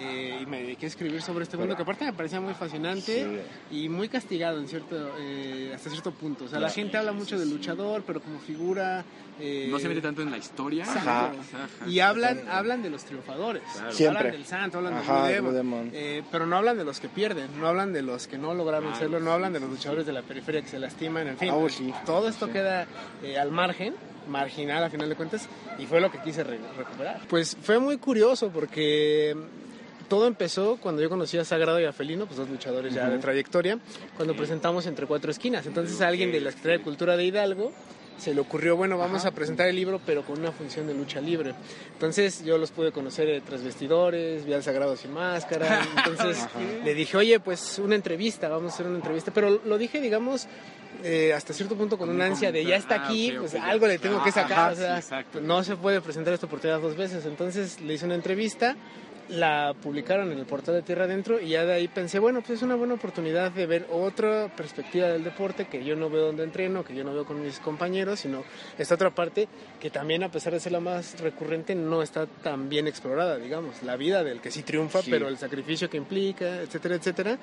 eh, 0.00 0.38
y 0.42 0.46
me 0.46 0.62
dediqué 0.62 0.86
a 0.86 0.88
escribir 0.88 1.20
sobre 1.22 1.44
este 1.44 1.56
mundo 1.56 1.76
que 1.76 1.82
aparte 1.82 2.04
me 2.04 2.12
parecía 2.12 2.40
muy 2.40 2.54
fascinante 2.54 3.42
y 3.70 3.88
muy 3.88 4.08
castigado 4.08 4.58
en 4.58 4.66
cierto, 4.68 4.96
eh, 5.18 5.72
hasta 5.74 5.90
cierto 5.90 6.12
punto. 6.12 6.44
O 6.44 6.48
sea, 6.48 6.58
la 6.58 6.70
gente 6.70 6.96
habla 6.96 7.12
mucho 7.12 7.38
del 7.38 7.50
luchador, 7.50 8.02
pero 8.06 8.20
como 8.20 8.38
figura... 8.40 9.04
eh, 9.38 9.68
No 9.70 9.78
se 9.78 9.88
mete 9.88 10.00
tanto 10.00 10.22
en 10.22 10.30
la 10.30 10.38
historia. 10.38 10.84
Ajá. 10.84 11.26
Ajá. 11.26 11.86
Y 11.88 12.00
hablan, 12.00 12.40
hablan 12.48 12.82
de 12.82 12.90
los 12.90 13.04
triunfadores. 13.04 13.62
Claro. 13.72 13.92
Siempre. 13.92 14.18
Hablan 14.18 14.32
del 14.32 14.46
santo, 14.46 14.78
hablan 14.78 14.94
Ajá, 14.94 15.26
Demon, 15.28 15.54
Demon. 15.54 15.90
eh, 15.92 16.22
pero 16.30 16.46
no 16.46 16.56
hablan 16.56 16.78
de 16.78 16.84
los 16.84 17.00
que 17.00 17.08
pierden, 17.08 17.48
no 17.60 17.66
hablan 17.68 17.92
de 17.92 18.02
los 18.02 18.26
que 18.26 18.38
no 18.38 18.54
lograron 18.54 18.90
Claro, 18.90 18.98
serlo, 18.98 19.20
no 19.20 19.32
hablan 19.32 19.52
de 19.52 19.60
los 19.60 19.68
luchadores 19.70 20.06
de 20.06 20.12
la 20.12 20.22
periferia 20.22 20.62
que 20.62 20.68
se 20.68 20.78
lastiman, 20.78 21.26
en 21.28 21.36
fin. 21.38 21.50
Ah, 21.50 21.56
oh, 21.56 21.68
sí. 21.68 21.92
Todo 22.06 22.28
esto 22.28 22.50
queda 22.50 22.86
eh, 23.22 23.38
al 23.38 23.50
margen, 23.50 23.94
marginal 24.28 24.84
a 24.84 24.90
final 24.90 25.08
de 25.08 25.16
cuentas, 25.16 25.48
y 25.78 25.86
fue 25.86 26.00
lo 26.00 26.10
que 26.10 26.18
quise 26.18 26.44
re- 26.44 26.58
recuperar. 26.76 27.20
Pues 27.28 27.56
fue 27.62 27.78
muy 27.78 27.96
curioso 27.98 28.50
porque 28.50 29.34
todo 30.10 30.26
empezó 30.26 30.76
cuando 30.76 31.00
yo 31.00 31.08
conocí 31.08 31.38
a 31.38 31.44
Sagrado 31.46 31.80
y 31.80 31.84
a 31.84 31.92
Felino, 31.94 32.26
pues 32.26 32.36
dos 32.36 32.50
luchadores 32.50 32.92
ya 32.92 33.08
de 33.08 33.18
trayectoria, 33.18 33.78
cuando 34.16 34.36
presentamos 34.36 34.84
Entre 34.86 35.06
Cuatro 35.06 35.30
Esquinas. 35.30 35.64
Entonces 35.64 35.98
a 36.02 36.08
alguien 36.08 36.30
de 36.32 36.40
la 36.40 36.50
Secretaría 36.50 36.78
de 36.78 36.84
Cultura 36.84 37.16
de 37.16 37.24
Hidalgo 37.24 37.72
se 38.18 38.34
le 38.34 38.40
ocurrió, 38.42 38.76
bueno, 38.76 38.98
vamos 38.98 39.24
a 39.24 39.30
presentar 39.30 39.68
el 39.68 39.76
libro, 39.76 39.98
pero 40.04 40.22
con 40.22 40.38
una 40.38 40.52
función 40.52 40.86
de 40.86 40.92
lucha 40.92 41.22
libre. 41.22 41.54
Entonces 41.94 42.44
yo 42.44 42.58
los 42.58 42.70
pude 42.70 42.92
conocer 42.92 43.28
eh, 43.30 43.40
tras 43.40 43.62
vestidores, 43.62 44.44
vi 44.44 44.52
al 44.52 44.62
Sagrado 44.62 44.94
sin 44.96 45.14
máscara. 45.14 45.86
Entonces 45.96 46.46
le 46.84 46.94
dije, 46.94 47.16
oye, 47.16 47.40
pues 47.40 47.78
una 47.78 47.94
entrevista, 47.94 48.48
vamos 48.50 48.72
a 48.72 48.74
hacer 48.74 48.86
una 48.88 48.96
entrevista. 48.96 49.30
Pero 49.32 49.62
lo 49.64 49.78
dije, 49.78 50.02
digamos, 50.02 50.48
eh, 51.02 51.32
hasta 51.32 51.54
cierto 51.54 51.76
punto 51.76 51.96
con 51.96 52.10
una 52.10 52.26
un 52.26 52.32
ansia 52.32 52.52
de 52.52 52.62
ya 52.62 52.76
está 52.76 53.06
aquí, 53.06 53.30
Ah, 53.30 53.36
pues 53.40 53.54
ok, 53.54 53.58
ya. 53.58 53.66
algo 53.70 53.86
le 53.86 53.98
tengo 53.98 54.22
que 54.22 54.32
sacar. 54.32 54.58
Ajá, 54.58 54.72
o 54.72 54.76
sea, 54.76 54.94
sí, 54.96 55.00
exacto. 55.00 55.40
no 55.40 55.64
se 55.64 55.76
puede 55.76 56.02
presentar 56.02 56.34
esta 56.34 56.44
oportunidad 56.44 56.80
dos 56.80 56.96
veces. 56.96 57.24
Entonces 57.24 57.80
le 57.80 57.94
hice 57.94 58.04
una 58.04 58.16
entrevista, 58.16 58.76
la 59.30 59.74
publicaron 59.80 60.32
en 60.32 60.38
el 60.38 60.44
portal 60.46 60.74
de 60.74 60.82
Tierra 60.82 61.04
Adentro 61.04 61.40
y 61.40 61.50
ya 61.50 61.64
de 61.64 61.72
ahí 61.74 61.88
pensé, 61.88 62.18
bueno, 62.18 62.40
pues 62.40 62.58
es 62.58 62.62
una 62.62 62.74
buena 62.74 62.94
oportunidad 62.94 63.50
de 63.52 63.66
ver 63.66 63.86
otra 63.90 64.48
perspectiva 64.56 65.08
del 65.08 65.22
deporte 65.24 65.66
que 65.66 65.84
yo 65.84 65.94
no 65.96 66.10
veo 66.10 66.26
donde 66.26 66.42
entreno, 66.44 66.84
que 66.84 66.94
yo 66.94 67.04
no 67.04 67.12
veo 67.14 67.24
con 67.24 67.42
mis 67.42 67.58
compañeros, 67.60 68.20
sino 68.20 68.42
esta 68.78 68.94
otra 68.96 69.10
parte 69.10 69.48
que 69.80 69.90
también 69.90 70.22
a 70.24 70.30
pesar 70.30 70.52
de 70.52 70.60
ser 70.60 70.72
la 70.72 70.80
más 70.80 71.20
recurrente 71.20 71.74
no 71.74 72.02
está 72.02 72.26
tan 72.26 72.68
bien 72.68 72.86
explorada, 72.88 73.36
digamos, 73.38 73.82
la 73.82 73.96
vida 73.96 74.24
del 74.24 74.40
que 74.40 74.50
sí 74.50 74.62
triunfa, 74.62 75.00
Sí. 75.02 75.10
pero 75.10 75.28
el 75.28 75.38
sacrificio 75.38 75.88
que 75.88 75.96
implica, 75.96 76.60
etcétera, 76.62 76.96
etcétera. 76.96 77.38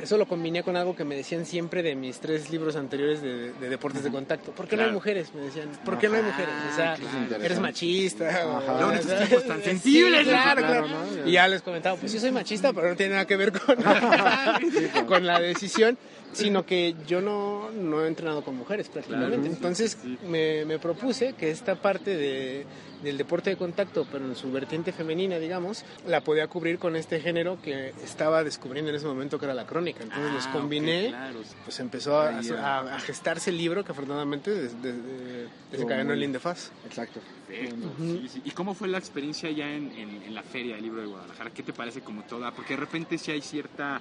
Eso 0.00 0.16
lo 0.18 0.26
combiné 0.26 0.62
con 0.62 0.76
algo 0.76 0.94
que 0.94 1.04
me 1.04 1.16
decían 1.16 1.46
siempre 1.46 1.82
de 1.82 1.94
mis 1.94 2.18
tres 2.20 2.50
libros 2.50 2.76
anteriores 2.76 3.22
de, 3.22 3.52
de 3.52 3.68
deportes 3.68 4.02
de 4.04 4.10
contacto. 4.10 4.52
¿Por 4.52 4.66
qué 4.68 4.76
no 4.76 4.82
hay 4.82 4.86
Claro. 4.88 4.94
mujeres? 4.98 5.34
Me 5.34 5.42
decían, 5.42 5.68
¿por 5.84 5.98
qué 5.98 6.08
no 6.08 6.16
hay 6.16 6.22
mujeres? 6.22 6.54
O 6.72 6.76
sea, 6.76 6.94
claro. 6.96 7.44
eres 7.44 7.60
machista. 7.60 8.24
o- 8.46 8.56
Ajá. 8.58 8.86
O 8.88 9.02
sea, 9.02 9.18
tiempos 9.18 9.46
tan 9.46 9.62
sensibles, 9.62 10.26
¿no? 10.26 10.32
claro, 10.32 10.60
Claro, 10.62 10.86
claro. 10.86 11.04
¿no? 11.14 11.27
Y 11.28 11.32
ya 11.32 11.48
les 11.48 11.62
comentaba, 11.62 11.96
pues 11.96 12.12
yo 12.12 12.20
soy 12.20 12.30
machista, 12.32 12.72
pero 12.72 12.88
no 12.88 12.96
tiene 12.96 13.12
nada 13.12 13.26
que 13.26 13.36
ver 13.36 13.52
con, 13.52 13.76
con 15.06 15.26
la 15.26 15.40
decisión, 15.40 15.98
sino 16.32 16.64
que 16.66 16.94
yo 17.06 17.20
no, 17.20 17.70
no 17.70 18.04
he 18.04 18.08
entrenado 18.08 18.42
con 18.42 18.56
mujeres 18.56 18.88
prácticamente. 18.88 19.36
Claro. 19.36 19.52
Entonces 19.52 19.98
Sí. 20.02 20.18
me, 20.26 20.64
me 20.64 20.78
propuse 20.78 21.32
que 21.34 21.50
esta 21.50 21.74
parte 21.76 22.16
de, 22.16 22.66
del 23.02 23.16
deporte 23.18 23.50
de 23.50 23.56
contacto, 23.56 24.06
pero 24.10 24.24
en 24.24 24.36
su 24.36 24.50
vertiente 24.52 24.92
femenina, 24.92 25.38
digamos, 25.38 25.84
la 26.06 26.20
podía 26.22 26.46
cubrir 26.48 26.78
con 26.78 26.96
este 26.96 27.20
género 27.20 27.60
que 27.62 27.90
estaba 28.04 28.44
descubriendo 28.44 28.90
en 28.90 28.96
ese 28.96 29.06
momento 29.06 29.38
que 29.38 29.46
era 29.46 29.54
la 29.54 29.66
crónica. 29.66 30.02
Entonces 30.02 30.32
los 30.32 30.46
Ah, 30.46 30.52
combiné. 30.52 31.04
ok, 31.06 31.10
claro. 31.10 31.38
Pues 31.64 31.80
empezó 31.80 32.20
a, 32.20 32.98
gestarse 33.00 33.50
el 33.50 33.58
libro 33.58 33.84
que 33.84 33.92
afortunadamente 33.92 34.50
des- 34.50 34.82
des- 34.82 34.94
des- 35.04 35.48
desencadenó 35.72 36.12
el 36.12 36.22
Indefaz. 36.22 36.70
Exacto. 36.86 37.20
Sí, 37.48 38.28
sí. 38.32 38.42
¿Y 38.44 38.50
cómo 38.50 38.74
fue 38.74 38.88
la 38.88 38.98
experiencia 38.98 39.50
ya 39.50 39.68
en, 39.70 39.90
en- 39.92 40.22
en 40.22 40.34
la 40.34 40.42
feria 40.42 40.74
del 40.74 40.84
libro 40.84 41.00
de 41.00 41.06
Guadalajara? 41.06 41.50
¿Qué 41.50 41.62
te 41.62 41.72
parece 41.72 42.00
como 42.02 42.22
toda? 42.24 42.52
Porque 42.52 42.74
de 42.74 42.80
repente 42.80 43.16
sí 43.18 43.30
hay 43.30 43.40
cierta, 43.40 44.00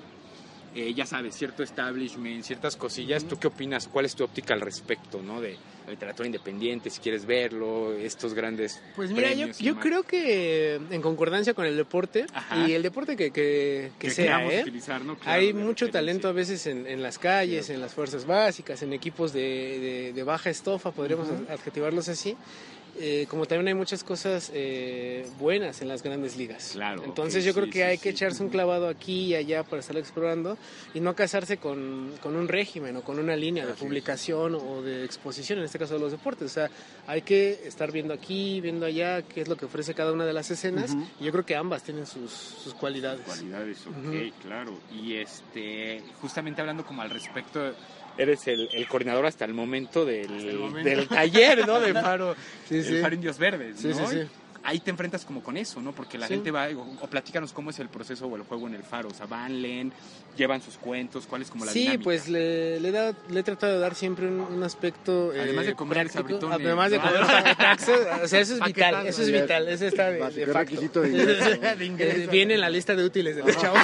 eh, 0.77 0.93
ya 0.93 1.05
sabes, 1.05 1.35
cierto 1.35 1.63
establishment, 1.63 2.43
ciertas 2.43 2.75
cosillas. 2.75 3.23
¿Tú 3.25 3.37
qué 3.39 3.47
opinas? 3.47 3.87
¿Cuál 3.87 4.05
es 4.05 4.15
tu 4.15 4.23
óptica 4.23 4.53
al 4.53 4.61
respecto, 4.61 5.21
no? 5.23 5.41
De 5.41 5.57
la 5.85 5.91
literatura 5.91 6.27
independiente, 6.27 6.89
si 6.89 6.99
quieres 6.99 7.25
verlo, 7.25 7.93
estos 7.93 8.33
grandes 8.33 8.79
Pues 8.95 9.09
mira, 9.11 9.33
yo, 9.33 9.47
yo 9.59 9.79
creo 9.79 10.03
que 10.03 10.75
en 10.75 11.01
concordancia 11.01 11.53
con 11.53 11.65
el 11.65 11.77
deporte 11.77 12.25
Ajá. 12.33 12.67
y 12.67 12.73
el 12.73 12.83
deporte 12.83 13.15
que, 13.15 13.31
que, 13.31 13.91
que 13.97 14.07
Que 14.09 14.13
sea, 14.13 14.45
¿eh? 14.51 14.61
utilizar, 14.61 15.03
¿no? 15.03 15.17
Claro, 15.17 15.39
Hay 15.39 15.53
mucho 15.53 15.85
referencia. 15.85 15.91
talento 15.93 16.27
a 16.27 16.31
veces 16.33 16.67
en, 16.67 16.85
en 16.87 17.01
las 17.01 17.17
calles, 17.17 17.69
en 17.69 17.79
las 17.81 17.93
fuerzas 17.93 18.25
básicas, 18.25 18.81
en 18.83 18.93
equipos 18.93 19.33
de, 19.33 19.39
de- 19.41 20.13
de 20.13 20.23
baja 20.23 20.49
estofa, 20.49 20.91
podríamos 20.91 21.29
adjetivarlos 21.49 22.07
así. 22.09 22.35
Eh, 22.99 23.27
como 23.29 23.45
también 23.45 23.67
hay 23.67 23.73
muchas 23.73 24.03
cosas 24.03 24.51
eh, 24.53 25.27
buenas 25.39 25.81
en 25.81 25.87
las 25.87 26.01
grandes 26.01 26.35
ligas. 26.35 26.71
Claro, 26.73 27.03
Entonces 27.03 27.45
yo 27.45 27.53
creo 27.53 27.65
sí, 27.65 27.71
que 27.71 27.79
sí, 27.79 27.83
hay 27.83 27.97
sí. 27.97 28.03
que 28.03 28.09
echarse 28.09 28.41
un 28.41 28.49
clavado 28.49 28.87
aquí 28.87 29.25
y 29.25 29.35
allá 29.35 29.63
para 29.63 29.81
estar 29.81 29.95
explorando 29.97 30.57
y 30.93 30.99
no 30.99 31.15
casarse 31.15 31.57
con, 31.57 32.13
con 32.21 32.35
un 32.35 32.47
régimen 32.47 32.95
o 32.97 33.01
con 33.01 33.19
una 33.19 33.35
línea 33.35 33.65
de 33.65 33.73
publicación 33.73 34.55
o 34.55 34.81
de 34.81 35.05
exposición, 35.05 35.59
en 35.59 35.65
este 35.65 35.77
caso 35.77 35.93
de 35.93 35.99
los 35.99 36.11
deportes. 36.11 36.45
O 36.51 36.53
sea, 36.53 36.69
hay 37.05 37.21
que 37.21 37.61
estar 37.65 37.91
viendo 37.91 38.13
aquí, 38.13 38.61
viendo 38.61 38.85
allá 38.85 39.21
qué 39.21 39.41
es 39.41 39.47
lo 39.47 39.55
que 39.55 39.65
ofrece 39.65 39.93
cada 39.93 40.11
una 40.11 40.25
de 40.25 40.33
las 40.33 40.49
escenas 40.49 40.95
y 41.19 41.25
yo 41.25 41.31
creo 41.31 41.45
que 41.45 41.55
ambas 41.55 41.83
tienen 41.83 42.05
sus, 42.05 42.31
sus 42.31 42.73
cualidades. 42.73 43.21
Cualidades, 43.21 43.85
ok, 43.85 44.41
claro. 44.41 44.79
Y 44.91 45.15
este, 45.15 46.01
justamente 46.19 46.61
hablando 46.61 46.85
como 46.85 47.01
al 47.01 47.09
respecto, 47.09 47.73
eres 48.17 48.47
el, 48.47 48.69
el 48.73 48.87
coordinador 48.87 49.25
hasta 49.25 49.45
el 49.45 49.53
momento 49.53 50.05
del, 50.05 50.31
el 50.49 50.57
momento. 50.57 50.89
del 50.89 51.07
taller, 51.07 51.65
¿no? 51.67 51.79
De 51.79 51.93
Faro, 52.01 52.35
Sí, 52.67 52.77
el 52.77 52.83
sí. 52.85 53.01
Faro 53.01 53.15
Indios 53.15 53.37
Verdes, 53.37 53.77
Sí, 53.79 53.87
¿no? 53.89 54.07
sí, 54.09 54.17
sí. 54.21 54.27
Ahí 54.63 54.79
te 54.79 54.89
enfrentas 54.91 55.23
como 55.25 55.41
con 55.43 55.55
eso, 55.57 55.81
¿no? 55.81 55.93
Porque 55.93 56.17
la 56.17 56.27
Sí. 56.27 56.33
gente 56.35 56.51
va, 56.51 56.67
o, 56.69 56.81
o 57.01 57.07
platícanos 57.07 57.53
cómo 57.53 57.69
es 57.69 57.79
el 57.79 57.89
proceso 57.89 58.27
o 58.27 58.35
el 58.35 58.43
juego 58.43 58.67
en 58.67 58.73
el 58.75 58.83
Faro. 58.83 59.09
O 59.09 59.13
sea, 59.13 59.25
van, 59.25 59.61
leen, 59.61 59.93
llevan 60.35 60.61
sus 60.61 60.75
cuentos, 60.77 61.25
cuál 61.27 61.41
es 61.41 61.49
como 61.49 61.65
la 61.65 61.71
Sí, 61.71 61.79
dinámica. 61.81 62.03
pues 62.03 62.27
le, 62.27 62.79
le, 62.79 62.89
he 62.89 62.91
dado- 62.91 63.15
le 63.29 63.39
he 63.39 63.43
tratado 63.43 63.73
de 63.73 63.79
dar 63.79 63.95
siempre 63.95 64.27
un, 64.27 64.39
un 64.41 64.63
aspecto. 64.63 65.33
eh, 65.33 65.41
Además 65.41 65.65
de 65.67 65.73
comer 65.75 65.93
práctico. 65.97 66.19
sabritones, 66.23 66.59
Además 66.65 66.91
de 66.91 66.99
comer 66.99 67.21
o 67.23 68.27
sea, 68.27 68.39
eso 68.41 68.53
es 68.55 68.59
vital, 68.65 69.07
eso 69.07 69.21
es 69.21 69.31
vital, 69.31 69.67
eso 69.69 69.85
está 69.85 70.07
de, 70.11 70.13
de 70.19 70.45
facto. 70.47 70.53
requisito 70.53 71.01
de 71.01 71.09
ingreso. 71.11 71.49
De 71.77 71.85
ingreso. 71.85 72.31
Viene 72.31 72.53
en 72.55 72.61
la 72.61 72.69
lista 72.69 72.95
de 72.95 73.05
útiles 73.05 73.35
de 73.35 73.43
los 73.43 73.57
chavos. 73.57 73.79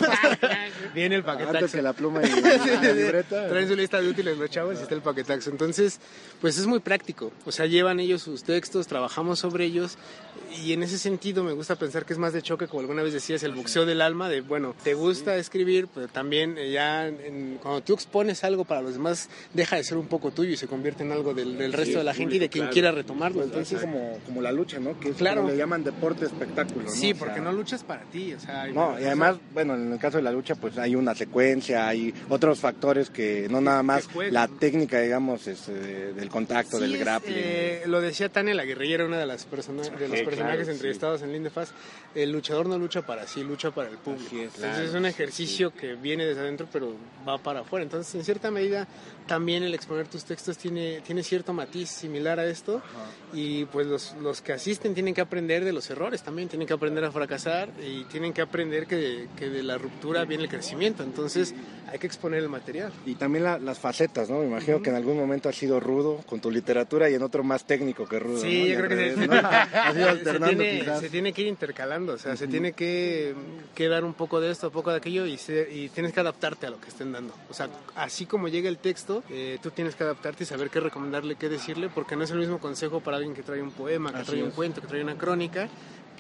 Viene 0.93 1.15
el 1.15 1.23
paquetaxo. 1.23 1.57
Antes 1.57 1.71
que 1.71 1.81
la 1.81 1.93
pluma 1.93 2.21
y 2.23 2.29
la 2.41 2.93
libreta. 2.93 3.47
Traen 3.47 3.67
su 3.67 3.75
lista 3.75 4.01
de 4.01 4.09
útiles 4.09 4.37
los 4.37 4.49
chavos 4.49 4.77
y 4.79 4.83
está 4.83 4.93
el 4.95 5.01
paquetaxo. 5.01 5.49
Entonces, 5.49 5.99
pues 6.41 6.57
es 6.57 6.67
muy 6.67 6.79
práctico. 6.79 7.31
O 7.45 7.51
sea, 7.51 7.65
llevan 7.65 7.99
ellos 7.99 8.21
sus 8.21 8.43
textos, 8.43 8.87
trabajamos 8.87 9.39
sobre 9.39 9.65
ellos 9.65 9.97
y 10.63 10.72
y 10.73 10.75
en 10.75 10.81
ese 10.83 10.97
sentido 10.97 11.43
me 11.43 11.51
gusta 11.53 11.75
pensar 11.75 12.03
que 12.03 12.13
es 12.13 12.19
más 12.19 12.33
de 12.33 12.41
choque, 12.41 12.67
como 12.67 12.79
alguna 12.81 13.03
vez 13.03 13.13
decías, 13.13 13.43
el 13.43 13.51
boxeo 13.53 13.85
del 13.85 14.01
alma, 14.01 14.27
de 14.27 14.41
bueno, 14.41 14.75
te 14.83 14.95
gusta 14.95 15.35
escribir, 15.37 15.87
pero 15.93 16.07
también 16.07 16.57
eh, 16.57 16.71
ya 16.71 17.07
en- 17.07 17.59
cuando 17.61 17.81
tú 17.81 17.93
expones 17.93 18.43
algo 18.43 18.65
para 18.65 18.81
los 18.81 18.93
demás, 18.93 19.29
deja 19.53 19.75
de 19.75 19.83
ser 19.83 19.97
un 19.97 20.07
poco 20.07 20.31
tuyo 20.31 20.49
y 20.51 20.57
se 20.57 20.67
convierte 20.67 21.03
en 21.03 21.11
algo 21.11 21.33
del, 21.35 21.57
del 21.59 21.73
resto 21.73 21.99
de 21.99 22.03
la 22.03 22.13
gente 22.15 22.37
y 22.37 22.39
de 22.39 22.49
quien 22.49 22.67
quiera 22.69 22.91
retomarlo. 22.91 23.43
Entonces, 23.43 23.79
como, 23.81 24.17
como 24.25 24.41
la 24.41 24.51
lucha, 24.51 24.79
¿no? 24.79 24.99
Que 24.99 25.09
es 25.09 25.15
Claro. 25.15 25.41
como 25.41 25.51
le 25.51 25.57
llaman 25.57 25.83
deporte 25.83 26.25
espectáculo, 26.25 26.85
¿no? 26.85 26.89
sí, 26.89 27.11
O 27.11 27.15
sea, 27.15 27.25
porque 27.27 27.39
no 27.41 27.51
luchas 27.51 27.83
para 27.83 28.01
ti, 28.05 28.33
o 28.33 28.39
sea, 28.39 28.65
No, 28.67 28.99
y 28.99 29.03
además, 29.03 29.37
bueno, 29.53 29.75
en 29.75 29.93
el 29.93 29.99
caso 29.99 30.17
de 30.17 30.23
la 30.23 30.31
lucha, 30.31 30.55
pues 30.55 30.77
hay 30.79 30.95
una 30.95 31.13
secuencia, 31.13 31.87
hay 31.87 32.13
otros 32.29 32.59
factores 32.59 33.09
que 33.11 33.47
no 33.49 33.61
nada 33.61 33.83
más 33.83 34.07
la 34.31 34.47
¿no? 34.47 34.55
técnica, 34.57 34.99
digamos, 35.01 35.45
este, 35.47 35.71
del 36.13 36.29
contacto, 36.29 36.77
Sí, 36.77 36.83
del 36.83 36.95
es, 36.95 36.99
grappling. 36.99 37.35
eh, 37.37 37.83
lo 37.85 38.01
decía 38.01 38.29
Tania 38.29 38.53
la 38.53 38.65
guerrillera, 38.65 39.05
una 39.05 39.19
de 39.19 39.25
las 39.25 39.45
persona- 39.45 39.83
de 39.83 40.07
los 40.07 40.19
Sí, 40.19 40.25
personajes 40.57 40.65
claro, 40.65 40.71
entrevistados 40.73 41.21
en 41.23 41.33
Lindefaz. 41.33 41.71
El 42.15 42.31
luchador 42.31 42.67
no 42.67 42.77
lucha 42.77 43.01
para 43.03 43.25
sí, 43.27 43.43
lucha 43.43 43.71
para 43.71 43.89
el 43.89 43.97
público. 43.97 44.25
Es, 44.35 44.55
Entonces 44.55 44.89
es 44.89 44.93
un 44.95 45.05
ejercicio 45.05 45.73
que 45.73 45.95
viene 45.95 46.25
desde 46.25 46.41
adentro, 46.41 46.67
pero 46.71 46.93
va 47.27 47.37
para 47.37 47.61
afuera. 47.61 47.83
Entonces, 47.83 48.13
en 48.15 48.23
cierta 48.23 48.51
medida, 48.51 48.87
también 49.27 49.63
el 49.63 49.73
exponer 49.73 50.07
tus 50.07 50.23
textos 50.25 50.57
tiene, 50.57 51.01
tiene 51.01 51.23
cierto 51.23 51.53
matiz 51.53 51.89
similar 51.89 52.39
a 52.39 52.45
esto. 52.45 52.81
Y 53.33 53.65
pues 53.65 53.87
los, 53.87 54.13
los 54.21 54.41
que 54.41 54.53
asisten 54.53 54.93
tienen 54.93 55.13
que 55.15 55.21
aprender 55.21 55.65
de 55.65 55.73
los 55.73 55.89
errores 55.89 56.21
también, 56.21 56.49
tienen 56.49 56.67
que 56.67 56.73
aprender 56.73 57.03
a 57.03 57.11
fracasar 57.11 57.69
y 57.83 58.03
tienen 58.05 58.31
que 58.33 58.41
aprender 58.41 58.85
que, 58.85 59.27
que 59.37 59.49
de 59.49 59.63
la 59.63 59.77
ruptura 59.79 60.23
viene 60.25 60.43
el 60.43 60.49
crecimiento. 60.49 61.01
Entonces, 61.03 61.55
hay 61.91 61.97
que 61.97 62.05
exponer 62.07 62.41
el 62.43 62.49
material. 62.49 62.91
Y 63.05 63.15
también 63.15 63.43
la- 63.43 63.57
las 63.57 63.79
facetas, 63.79 64.29
¿no? 64.29 64.39
Me 64.39 64.45
imagino 64.47 64.81
que 64.81 64.89
en 64.91 64.95
algún 64.97 65.17
momento 65.17 65.49
has 65.49 65.55
sido 65.55 65.79
rudo 65.79 66.17
con 66.27 66.39
tu 66.41 66.51
literatura 66.51 67.09
y 67.09 67.15
en 67.15 67.23
otro 67.23 67.43
más 67.43 67.65
técnico 67.65 68.07
que 68.07 68.19
rudo. 68.19 68.39
Sí, 68.39 68.61
¿no? 68.61 68.67
Yo 68.67 68.75
creo 68.85 68.89
que 68.89 69.15
se, 69.15 69.27
¿no? 69.27 69.33
Tiene, 70.49 70.79
quizás. 70.79 70.99
se 70.99 71.09
tiene 71.09 71.33
que 71.33 71.41
ir 71.41 71.47
intercalando, 71.47 72.13
o 72.13 72.17
sea, 72.17 72.35
se 72.35 72.47
tiene 72.47 72.73
que, 72.73 73.33
que 73.75 73.87
dar 73.87 74.03
un 74.03 74.13
poco 74.13 74.39
de 74.41 74.51
esto, 74.51 74.67
un 74.67 74.73
poco 74.73 74.91
de 74.91 74.97
aquello 74.97 75.25
y, 75.25 75.37
se- 75.37 75.69
y 75.73 75.89
tienes 75.89 76.13
que 76.13 76.19
adaptarte 76.19 76.67
a 76.67 76.69
lo 76.69 76.79
que 76.81 76.89
estén 76.89 77.11
dando. 77.11 77.33
O 77.49 77.53
sea, 77.53 77.69
así 77.95 78.25
como 78.25 78.47
llega 78.47 78.69
el 78.69 78.77
texto, 78.77 79.23
eh, 79.29 79.57
tú 79.61 79.71
tienes 79.71 79.95
que 79.95 80.03
adaptarte 80.03 80.43
y 80.43 80.47
saber 80.47 80.69
qué 80.69 80.79
recomendarle, 80.79 81.35
qué 81.35 81.49
decirle, 81.49 81.89
porque 81.93 82.15
no 82.15 82.23
es 82.23 82.31
el 82.31 82.39
mismo 82.39 82.59
consejo 82.59 82.99
para 83.01 83.17
alguien 83.17 83.33
que 83.35 83.43
trae 83.43 83.61
un 83.61 83.71
poema, 83.71 84.11
que 84.11 84.17
Así 84.19 84.31
trae 84.31 84.43
un 84.43 84.49
es. 84.49 84.55
cuento, 84.55 84.81
que 84.81 84.87
trae 84.87 85.01
una 85.03 85.17
crónica 85.17 85.69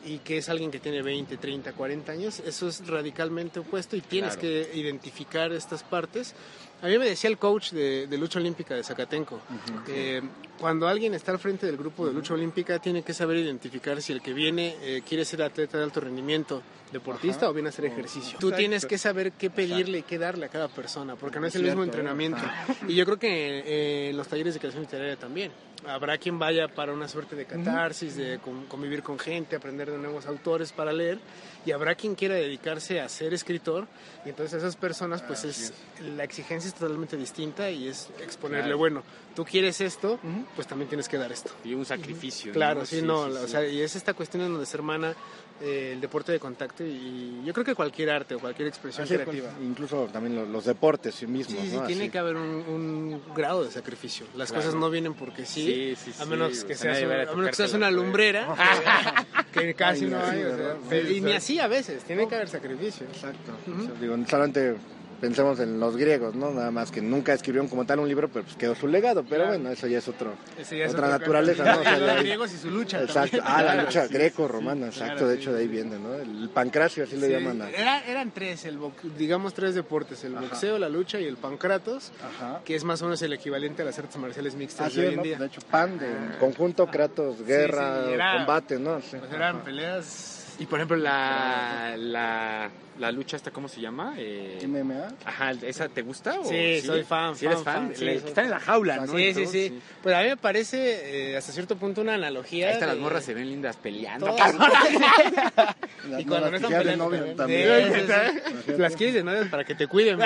y 0.05 0.17
que 0.17 0.37
es 0.39 0.49
alguien 0.49 0.69
que 0.69 0.79
tiene 0.79 1.01
20, 1.01 1.37
30, 1.37 1.71
40 1.71 2.11
años, 2.11 2.39
eso 2.41 2.67
es 2.67 2.85
radicalmente 2.87 3.59
opuesto 3.61 3.95
y 3.95 4.01
tienes 4.01 4.35
que 4.35 4.69
identificar 4.73 5.53
estas 5.53 5.81
partes. 5.83 6.35
A 6.81 6.87
mí 6.87 6.97
me 6.97 7.05
decía 7.05 7.29
el 7.29 7.37
coach 7.37 7.71
de, 7.71 8.07
de 8.07 8.17
lucha 8.17 8.37
olímpica 8.39 8.75
de 8.75 8.83
Zacatenco, 8.83 9.39
que 9.85 10.21
cuando 10.59 10.87
alguien 10.87 11.13
está 11.13 11.31
al 11.31 11.39
frente 11.39 11.65
del 11.65 11.77
grupo 11.77 12.05
de 12.05 12.13
lucha 12.13 12.33
olímpica 12.33 12.79
tiene 12.79 13.01
que 13.03 13.13
saber 13.13 13.37
identificar 13.37 14.01
si 14.01 14.13
el 14.13 14.21
que 14.21 14.33
viene 14.33 14.75
eh, 14.81 15.01
quiere 15.07 15.25
ser 15.25 15.41
atleta 15.43 15.77
de 15.77 15.83
alto 15.83 15.99
rendimiento, 15.99 16.61
deportista 16.91 17.49
o 17.49 17.53
viene 17.53 17.69
a 17.69 17.71
hacer 17.71 17.85
ejercicio. 17.85 18.37
Tú 18.39 18.51
tienes 18.51 18.85
que 18.85 18.97
saber 18.97 19.31
qué 19.33 19.49
pedirle 19.49 19.99
y 19.99 20.03
qué 20.03 20.17
darle 20.19 20.45
a 20.45 20.49
cada 20.49 20.67
persona, 20.67 21.15
porque 21.15 21.39
no 21.39 21.47
es 21.47 21.55
el 21.55 21.63
mismo 21.63 21.83
entrenamiento. 21.83 22.41
Y 22.87 22.95
yo 22.95 23.05
creo 23.05 23.17
que 23.17 23.59
eh, 23.65 24.09
en 24.11 24.17
los 24.17 24.27
talleres 24.27 24.53
de 24.53 24.59
creación 24.59 24.83
literaria 24.83 25.15
también. 25.17 25.51
Habrá 25.85 26.17
quien 26.17 26.39
vaya 26.39 26.69
para 26.69 26.93
una 26.93 27.09
suerte 27.09 27.35
de 27.35 27.45
catarsis, 27.45 28.15
de 28.15 28.39
con- 28.39 28.67
convivir 28.67 29.03
con 29.03 29.19
gente, 29.19 29.57
aprender 29.57 29.91
de 29.91 29.97
nuevos 29.97 30.25
autores 30.27 30.71
para 30.71 30.93
leer, 30.93 31.19
y 31.65 31.71
habrá 31.71 31.95
quien 31.95 32.15
quiera 32.15 32.35
dedicarse 32.35 33.01
a 33.01 33.09
ser 33.09 33.33
escritor, 33.33 33.87
y 34.25 34.29
entonces 34.29 34.53
a 34.53 34.57
esas 34.59 34.77
personas, 34.77 35.21
pues 35.23 35.43
es, 35.43 35.73
la 36.15 36.23
exigencia 36.23 36.69
es 36.69 36.73
totalmente 36.73 37.17
distinta 37.17 37.69
y 37.69 37.89
es 37.89 38.09
exponerle, 38.21 38.73
bueno, 38.75 39.03
tú 39.35 39.43
quieres 39.43 39.81
esto, 39.81 40.19
pues 40.55 40.67
también 40.67 40.87
tienes 40.89 41.07
que 41.09 41.17
dar 41.17 41.31
esto. 41.31 41.51
Y 41.63 41.73
un 41.73 41.85
sacrificio. 41.85 42.53
Claro, 42.53 42.81
¿no? 42.81 42.85
sí, 42.85 43.01
no, 43.01 43.21
o 43.21 43.47
sea, 43.47 43.67
y 43.67 43.81
es 43.81 43.95
esta 43.95 44.13
cuestión 44.13 44.43
en 44.43 44.51
donde 44.51 44.65
se 44.65 44.77
hermana 44.77 45.13
eh, 45.61 45.91
el 45.93 46.01
deporte 46.01 46.31
de 46.31 46.39
contacto 46.39 46.83
y 46.83 47.41
yo 47.45 47.53
creo 47.53 47.63
que 47.65 47.75
cualquier 47.75 48.09
arte 48.09 48.35
o 48.35 48.39
cualquier 48.39 48.67
expresión 48.67 49.03
Así 49.05 49.13
creativa. 49.15 49.51
incluso 49.61 50.07
también 50.11 50.35
los, 50.35 50.47
los 50.47 50.65
deportes 50.65 51.15
sí 51.15 51.27
mismos, 51.27 51.61
Sí, 51.61 51.69
sí, 51.69 51.75
¿no? 51.77 51.83
tiene 51.85 52.03
Así. 52.03 52.11
que 52.11 52.17
haber 52.17 52.35
un, 52.35 52.43
un 52.49 53.21
grado 53.35 53.63
de 53.63 53.71
sacrificio. 53.71 54.25
Las 54.35 54.51
cosas 54.51 54.73
no 54.75 54.89
vienen 54.89 55.13
porque 55.13 55.45
sí, 55.45 55.95
Sí, 55.95 56.11
sí, 56.11 56.11
a 56.19 56.23
sí. 56.23 56.29
menos 56.29 56.63
que 56.63 56.73
O 56.73 56.77
sea, 56.77 56.95
seas, 56.95 57.03
a 57.03 57.05
un- 57.05 57.29
a 57.29 57.35
menos 57.35 57.49
que 57.51 57.55
seas 57.55 57.73
una 57.73 57.91
lumbrera, 57.91 58.55
que 59.53 59.73
casi 59.75 60.05
Ay, 60.05 60.11
no 60.11 60.23
hay. 60.23 60.43
o 60.43 60.95
y 61.09 61.21
ni 61.21 61.29
sí. 61.31 61.35
así 61.35 61.59
a 61.59 61.67
veces, 61.67 62.03
tiene 62.03 62.27
que 62.27 62.35
haber 62.35 62.49
sacrificio. 62.49 63.05
Exacto. 63.07 63.51
O 63.79 63.83
sea, 63.85 63.93
digo, 64.01 64.15
solamente 64.27 64.75
pensemos 65.23 65.57
en 65.61 65.79
los 65.79 65.95
griegos, 65.95 66.35
¿no? 66.35 66.51
Nada 66.51 66.69
más 66.69 66.91
que 66.91 67.01
nunca 67.01 67.31
escribieron 67.33 67.69
como 67.69 67.85
tal 67.85 67.99
un 67.99 68.09
libro, 68.09 68.27
pero 68.27 68.43
pues 68.43 68.57
quedó 68.57 68.75
su 68.75 68.89
legado. 68.89 69.23
Pero 69.23 69.47
bueno, 69.47 69.69
eso 69.69 69.87
ya 69.87 69.99
es 69.99 70.07
otro. 70.09 70.33
Ese 70.59 70.77
ya 70.79 70.85
es 70.85 70.91
Otra 70.91 71.07
naturaleza. 71.07 71.63
¿no? 71.63 71.79
O 71.79 71.83
sea, 71.83 71.97
los 71.97 72.15
griegos 72.17 72.53
y 72.53 72.57
su 72.57 72.69
lucha 72.69 73.01
Exacto. 73.01 73.37
también. 73.37 73.55
Ah, 73.57 73.63
la 73.63 73.83
lucha 73.83 74.05
sí, 74.05 74.13
greco-romana, 74.13 74.87
exacto. 74.87 75.13
Claro, 75.13 75.27
de 75.29 75.35
sí. 75.37 75.41
hecho, 75.41 75.53
de 75.53 75.61
ahí 75.61 75.67
viene, 75.69 75.97
¿no? 75.97 76.13
El 76.15 76.49
pancracio, 76.49 77.05
así 77.05 77.15
le 77.15 77.29
llaman 77.29 77.61
a... 77.61 77.69
era- 77.69 78.05
eran 78.05 78.31
tres, 78.31 78.65
el 78.65 78.77
digamos 79.17 79.53
tres 79.53 79.75
deportes, 79.75 80.21
el 80.25 80.33
boxeo, 80.35 80.77
la 80.77 80.89
lucha 80.89 81.21
y 81.21 81.25
el 81.25 81.37
pancratos, 81.37 82.11
Ajá. 82.21 82.59
que 82.65 82.75
es 82.75 82.83
más 82.83 83.01
o 83.01 83.05
menos 83.05 83.21
el 83.21 83.31
equivalente 83.31 83.81
a 83.81 83.85
las 83.85 83.97
artes 83.97 84.17
marciales 84.17 84.55
mixtas 84.55 84.87
Así 84.87 84.99
de 84.99 85.07
hoy 85.07 85.13
en 85.13 85.17
¿no? 85.17 85.23
día. 85.23 85.37
De 85.37 85.45
hecho, 85.45 85.61
pan 85.71 85.97
de 85.97 86.37
conjunto, 86.37 86.85
Kratos, 86.87 87.41
guerra, 87.45 88.03
combate, 88.39 88.77
¿no? 88.77 88.99
Pues 88.99 89.31
eran 89.33 89.63
peleas... 89.63 90.41
Y 90.59 90.65
por 90.65 90.79
ejemplo, 90.79 90.97
la, 90.97 91.95
la, 91.97 92.69
la 92.99 93.11
lucha 93.11 93.35
esta, 93.37 93.49
¿cómo 93.51 93.67
se 93.67 93.81
llama? 93.81 94.13
Eh, 94.17 94.59
MMA. 94.67 95.07
ajá, 95.25 95.51
¿esa 95.63 95.89
te 95.89 96.03
gusta? 96.03 96.39
O 96.39 96.45
Sí, 96.45 96.79
soy 96.81 97.03
fan, 97.03 97.35
¿Sí 97.35 97.45
eres 97.47 97.57
fan, 97.63 97.65
fan? 97.73 97.87
fan, 97.87 97.95
sí, 97.95 98.05
Le- 98.05 98.15
están 98.15 98.45
en 98.45 98.51
la 98.51 98.59
jaula, 98.59 98.97
¿no? 99.05 99.15
Sí, 99.17 99.33
sí, 99.33 99.45
sí. 99.47 99.79
Pues 100.03 100.15
a 100.15 100.21
mí 100.21 100.29
me 100.29 100.37
parece 100.37 101.31
eh, 101.31 101.37
hasta 101.37 101.51
cierto 101.51 101.75
punto 101.75 102.01
una 102.01 102.13
analogía. 102.13 102.67
Ahí 102.67 102.73
están 102.73 102.89
las 102.89 102.97
de- 102.97 103.01
morras, 103.03 103.23
se 103.25 103.33
ven 103.33 103.49
lindas 103.49 103.77
peleando. 103.77 104.27
Todas. 104.27 104.53
Las 106.09 106.19
Y 106.21 106.25
cuando 106.25 106.51
no 106.51 106.57
están 106.57 106.71
peleando 106.71 107.09
también. 107.09 107.35
también. 107.37 107.93
Sí, 107.93 107.99
sí, 108.01 108.63
sí. 108.65 108.71
Las 108.77 108.95
quieres 108.95 109.15
de 109.15 109.23
novias 109.23 109.47
para 109.47 109.63
que 109.63 109.73
te 109.73 109.87
cuiden, 109.87 110.19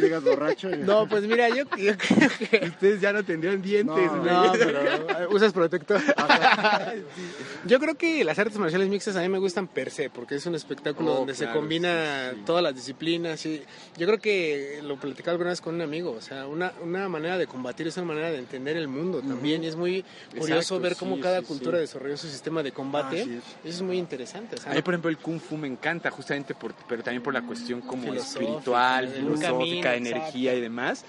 llegas 0.00 0.24
borracho. 0.24 0.70
No, 0.70 1.06
pues 1.06 1.24
mira, 1.24 1.48
yo, 1.50 1.64
yo 1.76 1.92
creo 1.96 2.30
que... 2.38 2.66
Ustedes 2.70 3.00
ya 3.02 3.12
no 3.12 3.22
tendrían 3.22 3.60
dientes. 3.62 4.12
No, 4.12 4.52
pero 4.58 4.80
eh, 4.80 5.26
usas 5.30 5.52
protector. 5.52 6.00
Yo 7.66 7.78
creo 7.78 7.94
que 7.96 8.24
las 8.24 8.38
artes 8.38 8.56
marciales 8.58 8.88
mixtas 8.90 9.16
a 9.16 9.20
mí 9.20 9.28
me 9.28 9.38
gustan 9.38 9.66
per 9.68 9.90
se, 9.90 10.10
porque 10.10 10.34
es 10.34 10.44
un 10.46 10.54
espectáculo 10.54 11.12
Oh, 11.12 11.18
donde 11.18 11.34
se 11.34 11.50
combina 11.50 12.30
sí, 12.32 12.36
sí. 12.38 12.42
todas 12.44 12.62
las 12.62 12.74
disciplinas. 12.74 13.46
Y 13.46 13.62
yo 13.96 14.06
creo 14.06 14.18
que 14.18 14.80
lo 14.82 14.96
platicaba 14.98 15.32
alguna 15.32 15.50
vez 15.50 15.60
con 15.60 15.74
un 15.76 15.80
amigo, 15.82 16.10
o 16.12 16.20
sea, 16.20 16.46
una, 16.46 16.72
una 16.82 17.08
manera 17.08 17.38
de 17.38 17.46
combatir 17.46 17.86
es 17.86 17.96
una 17.96 18.06
manera 18.06 18.30
de 18.30 18.38
entender 18.38 18.76
el 18.76 18.88
mundo 18.88 19.22
también. 19.22 19.64
Y 19.64 19.68
es 19.68 19.76
muy 19.76 20.04
curioso 20.36 20.74
Exacto, 20.76 20.80
ver 20.80 20.96
cómo 20.96 21.16
sí, 21.16 21.22
cada 21.22 21.40
sí, 21.40 21.46
cultura 21.46 21.78
sí. 21.78 21.82
desarrolló 21.82 22.16
su 22.16 22.28
sistema 22.28 22.62
de 22.62 22.72
combate. 22.72 23.22
Así 23.22 23.32
Eso 23.34 23.44
es 23.64 23.82
muy 23.82 23.96
interesante. 23.98 24.56
o 24.56 24.58
sea, 24.58 24.72
A 24.72 24.74
mí, 24.74 24.82
por 24.82 24.94
ejemplo, 24.94 25.10
el 25.10 25.18
Kung 25.18 25.40
Fu 25.40 25.56
me 25.56 25.68
encanta, 25.68 26.10
justamente 26.10 26.54
por, 26.54 26.74
pero 26.88 27.02
también 27.02 27.22
por 27.22 27.32
la 27.32 27.42
cuestión 27.42 27.80
como 27.80 28.02
Filosófica, 28.02 28.40
espiritual, 28.42 29.08
filosófica, 29.08 29.90
camino, 29.92 30.08
energía 30.10 30.54
y 30.54 30.60
demás. 30.60 31.04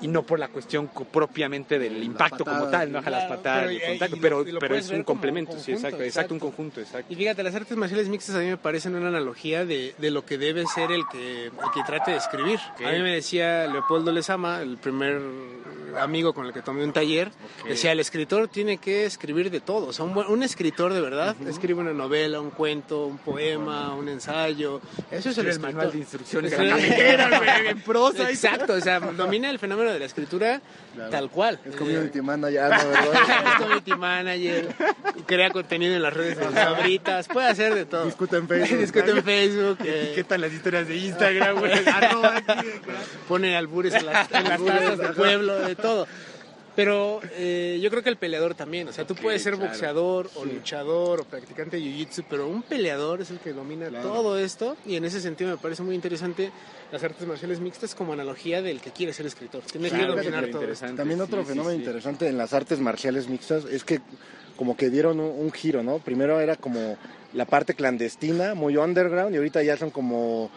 Y 0.00 0.08
no 0.08 0.22
por 0.24 0.38
la 0.40 0.48
cuestión 0.48 0.90
propiamente 1.12 1.78
del 1.78 2.02
impacto 2.02 2.44
como 2.44 2.66
tal, 2.68 2.90
no 2.90 2.98
Ajá, 2.98 3.10
las 3.10 3.24
patadas, 3.24 3.60
pero 3.60 3.70
el 3.70 3.76
y- 3.76 3.80
contacto, 3.80 4.16
y 4.16 4.18
lo- 4.18 4.22
pero, 4.22 4.42
y 4.48 4.52
lo 4.52 4.58
pero 4.58 4.70
puedes 4.72 4.86
es 4.86 4.90
un 4.92 5.02
complemento, 5.04 5.52
sí, 5.52 5.72
conjunto, 5.72 5.72
exacto, 5.86 6.02
exacto, 6.04 6.34
un 6.34 6.38
exacto. 6.38 6.38
conjunto, 6.40 6.80
exacto. 6.80 7.13
Y 7.14 7.16
fíjate, 7.16 7.44
las 7.44 7.54
artes 7.54 7.76
marciales 7.76 8.08
mixtas 8.08 8.34
a 8.34 8.40
mí 8.40 8.46
me 8.46 8.56
parecen 8.56 8.96
una 8.96 9.06
analogía 9.06 9.64
de, 9.64 9.94
de 9.98 10.10
lo 10.10 10.26
que 10.26 10.36
debe 10.36 10.66
ser 10.66 10.90
el 10.90 11.06
que, 11.06 11.44
el 11.46 11.70
que 11.72 11.84
trate 11.86 12.10
de 12.10 12.16
escribir. 12.16 12.58
A 12.84 12.90
mí 12.90 12.98
me 12.98 13.14
decía 13.14 13.68
Leopoldo 13.68 14.10
Lezama, 14.10 14.60
el 14.60 14.78
primer 14.78 15.20
amigo 16.00 16.34
con 16.34 16.46
el 16.46 16.52
que 16.52 16.60
tomé 16.60 16.82
un 16.82 16.92
taller, 16.92 17.30
decía, 17.68 17.92
el 17.92 18.00
escritor 18.00 18.48
tiene 18.48 18.78
que 18.78 19.06
escribir 19.06 19.50
de 19.50 19.60
todo. 19.60 19.86
O 19.86 19.92
sea, 19.92 20.04
un, 20.04 20.42
escritor 20.42 20.92
de 20.92 21.00
verdad 21.00 21.36
escribe 21.46 21.80
una 21.80 21.92
novela, 21.92 22.40
un 22.40 22.50
cuento, 22.50 23.06
un 23.06 23.18
poema, 23.18 23.94
un 23.94 24.08
ensayo. 24.08 24.80
Eso 25.10 25.30
es 25.30 25.38
el, 25.38 25.46
el 25.46 25.60
manual 25.60 25.92
de 25.92 25.98
instrucciones 25.98 26.58
la 26.58 27.70
en 27.70 27.80
prosa. 27.82 28.28
Exacto, 28.28 28.74
o 28.74 28.80
sea, 28.80 28.98
domina 28.98 29.50
el 29.50 29.60
fenómeno 29.60 29.92
de 29.92 30.00
la 30.00 30.04
escritura 30.06 30.60
tal 31.10 31.30
cual. 31.30 31.58
Es 31.64 31.76
community 31.76 32.20
manager, 32.20 32.70
no, 32.70 32.88
¿verdad? 32.88 33.12
Es 33.46 33.54
community 33.58 33.94
manager, 33.94 34.74
crea 35.26 35.50
contenido 35.50 35.94
en 35.94 36.02
las 36.02 36.14
redes 36.14 36.38
de 36.38 36.44
sabritas, 37.04 37.28
puede 37.28 37.48
hacer 37.48 37.74
de 37.74 37.84
todo. 37.84 38.06
Discute 38.06 38.36
en 38.36 38.48
Facebook. 38.48 38.78
Discute 38.80 39.10
en 39.10 39.24
Facebook, 39.24 39.78
eh, 39.84 40.02
Etiquetan 40.04 40.40
las 40.40 40.52
historias 40.52 40.88
de 40.88 40.96
Instagram, 40.96 41.58
güey. 41.58 41.72
Arroba 41.88 42.36
aquí, 42.36 42.68
pone 43.28 43.56
albures 43.56 43.94
en 43.94 44.06
las, 44.06 44.30
en 44.32 44.44
las 44.44 44.64
tazas 44.64 44.98
del 44.98 45.12
pueblo, 45.14 45.58
de 45.60 45.76
todo. 45.76 46.06
Pero 46.76 47.20
eh, 47.36 47.78
yo 47.80 47.88
creo 47.90 48.02
que 48.02 48.08
el 48.08 48.16
peleador 48.16 48.54
también, 48.56 48.88
o 48.88 48.92
sea, 48.92 49.06
tú 49.06 49.14
puedes 49.14 49.42
ser 49.42 49.54
claro. 49.54 49.68
boxeador 49.68 50.28
o 50.34 50.44
luchador 50.44 51.20
o 51.20 51.24
practicante 51.24 51.76
de 51.76 51.82
jiu-jitsu, 51.84 52.24
pero 52.28 52.48
un 52.48 52.62
peleador 52.62 53.20
es 53.20 53.30
el 53.30 53.38
que 53.38 53.52
domina 53.52 53.88
todo 54.02 54.36
esto 54.38 54.76
y 54.84 54.96
en 54.96 55.04
ese 55.04 55.20
sentido 55.20 55.50
me 55.50 55.56
parece 55.56 55.82
muy 55.84 55.94
interesante 55.94 56.50
las 56.90 57.02
artes 57.04 57.26
marciales 57.28 57.60
mixtas 57.60 57.94
como 57.94 58.12
analogía 58.12 58.60
del 58.60 58.80
que 58.80 58.90
quiere 58.90 59.12
ser 59.12 59.26
escritor. 59.26 59.62
Tiene 59.62 59.88
que 59.88 59.96
Claro, 59.96 60.16
dominar 60.16 60.48
todo. 60.48 60.64
esto. 60.64 60.86
También 60.96 61.20
otro 61.20 61.42
sí, 61.42 61.48
fenómeno 61.50 61.70
sí. 61.76 61.78
interesante 61.78 62.26
en 62.28 62.36
las 62.36 62.52
artes 62.52 62.80
marciales 62.80 63.28
mixtas 63.28 63.64
es 63.66 63.84
que 63.84 64.00
como 64.56 64.76
que 64.76 64.90
dieron 64.90 65.20
un, 65.20 65.30
un 65.44 65.52
giro, 65.52 65.82
¿no? 65.84 65.98
Primero 66.00 66.40
era 66.40 66.56
como 66.56 66.96
la 67.34 67.44
parte 67.46 67.74
clandestina, 67.74 68.54
muy 68.54 68.76
underground, 68.76 69.34
y 69.34 69.38
ahorita 69.38 69.62
ya 69.62 69.76
son 69.76 69.90
como 69.90 70.50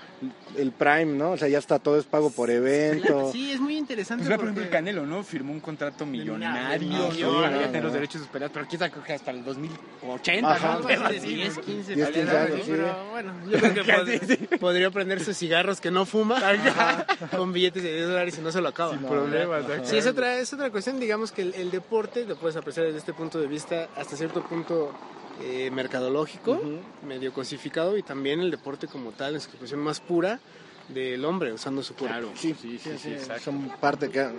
el 0.55 0.71
prime, 0.71 1.05
¿no? 1.05 1.31
O 1.31 1.37
sea, 1.37 1.47
ya 1.47 1.57
está 1.57 1.79
todo 1.79 1.97
es 1.99 2.05
pago 2.05 2.29
por 2.29 2.49
evento. 2.51 3.31
Sí, 3.31 3.51
es 3.51 3.59
muy 3.59 3.77
interesante. 3.77 4.21
Pues, 4.21 4.29
vea, 4.29 4.37
por 4.37 4.45
porque- 4.47 4.59
ejemplo, 4.61 4.63
el 4.63 4.69
Canelo, 4.85 5.05
¿no? 5.05 5.23
Firmó 5.23 5.53
un 5.53 5.59
contrato 5.59 6.05
millonario, 6.05 6.87
millones, 6.87 7.19
¿no? 7.19 7.41
¿no? 7.49 7.51
Ya 7.61 7.63
tiene 7.71 7.81
los 7.81 7.93
derechos 7.93 8.21
de 8.21 8.27
pelear, 8.27 8.51
pero 8.51 8.65
aquí 8.65 8.75
está 8.75 8.89
creo 8.91 9.03
que 9.03 9.13
hasta 9.13 9.31
el 9.31 9.43
2080, 9.43 10.51
Ajá. 10.51 10.73
¿no? 10.79 10.87
Pero 10.87 11.09
de 11.09 11.17
así, 11.17 11.35
10, 11.35 11.57
¿no? 11.57 11.63
15, 11.63 11.95
10, 11.95 12.07
15 12.09 12.25
peleas, 12.25 12.45
años, 12.51 12.59
sí. 12.65 12.71
Pero 12.71 13.09
bueno, 13.11 13.33
yo 13.49 13.59
creo 13.59 13.73
que 13.73 13.81
pod- 14.51 14.59
podría 14.59 14.91
prender 14.91 15.23
sus 15.23 15.35
cigarros 15.37 15.81
que 15.81 15.89
no 15.91 16.05
fuma 16.05 16.39
con 17.35 17.53
billetes 17.53 17.83
de 17.83 17.93
10 17.95 18.07
dólares 18.07 18.37
y 18.37 18.41
no 18.41 18.51
se 18.51 18.61
lo 18.61 18.69
acaba. 18.69 18.91
Sin 18.93 19.01
problemas, 19.07 19.63
¿no? 19.67 19.85
Sí, 19.85 19.97
es 19.97 20.05
otra, 20.07 20.37
es 20.39 20.53
otra 20.53 20.69
cuestión, 20.69 20.99
digamos 20.99 21.31
que 21.31 21.41
el, 21.41 21.53
el 21.55 21.71
deporte 21.71 22.25
lo 22.25 22.35
puedes 22.37 22.55
apreciar 22.55 22.85
desde 22.85 22.99
este 22.99 23.13
punto 23.13 23.39
de 23.39 23.47
vista 23.47 23.87
hasta 23.95 24.15
cierto 24.15 24.43
punto 24.43 24.93
eh, 25.41 25.69
mercadológico, 25.71 26.59
medio 27.05 27.31
cosificado 27.33 27.97
y 27.97 28.03
también 28.03 28.39
el 28.39 28.51
deporte 28.51 28.87
como 28.87 29.11
tal 29.11 29.35
en 29.35 29.41
su 29.41 29.49
expresión 29.49 29.79
más 29.79 29.99
pura 29.99 30.39
del 30.89 31.23
hombre 31.25 31.51
usando 31.53 31.83
su 31.83 31.93
cuerpo. 31.95 32.13
Claro, 32.17 32.31
sí, 32.35 32.53
sí, 32.59 32.79
sí, 32.79 32.97
sí, 32.97 33.11
exacto. 33.11 33.43
Son 33.43 33.69
parte 33.81 34.09
que, 34.09 34.21
han- 34.21 34.35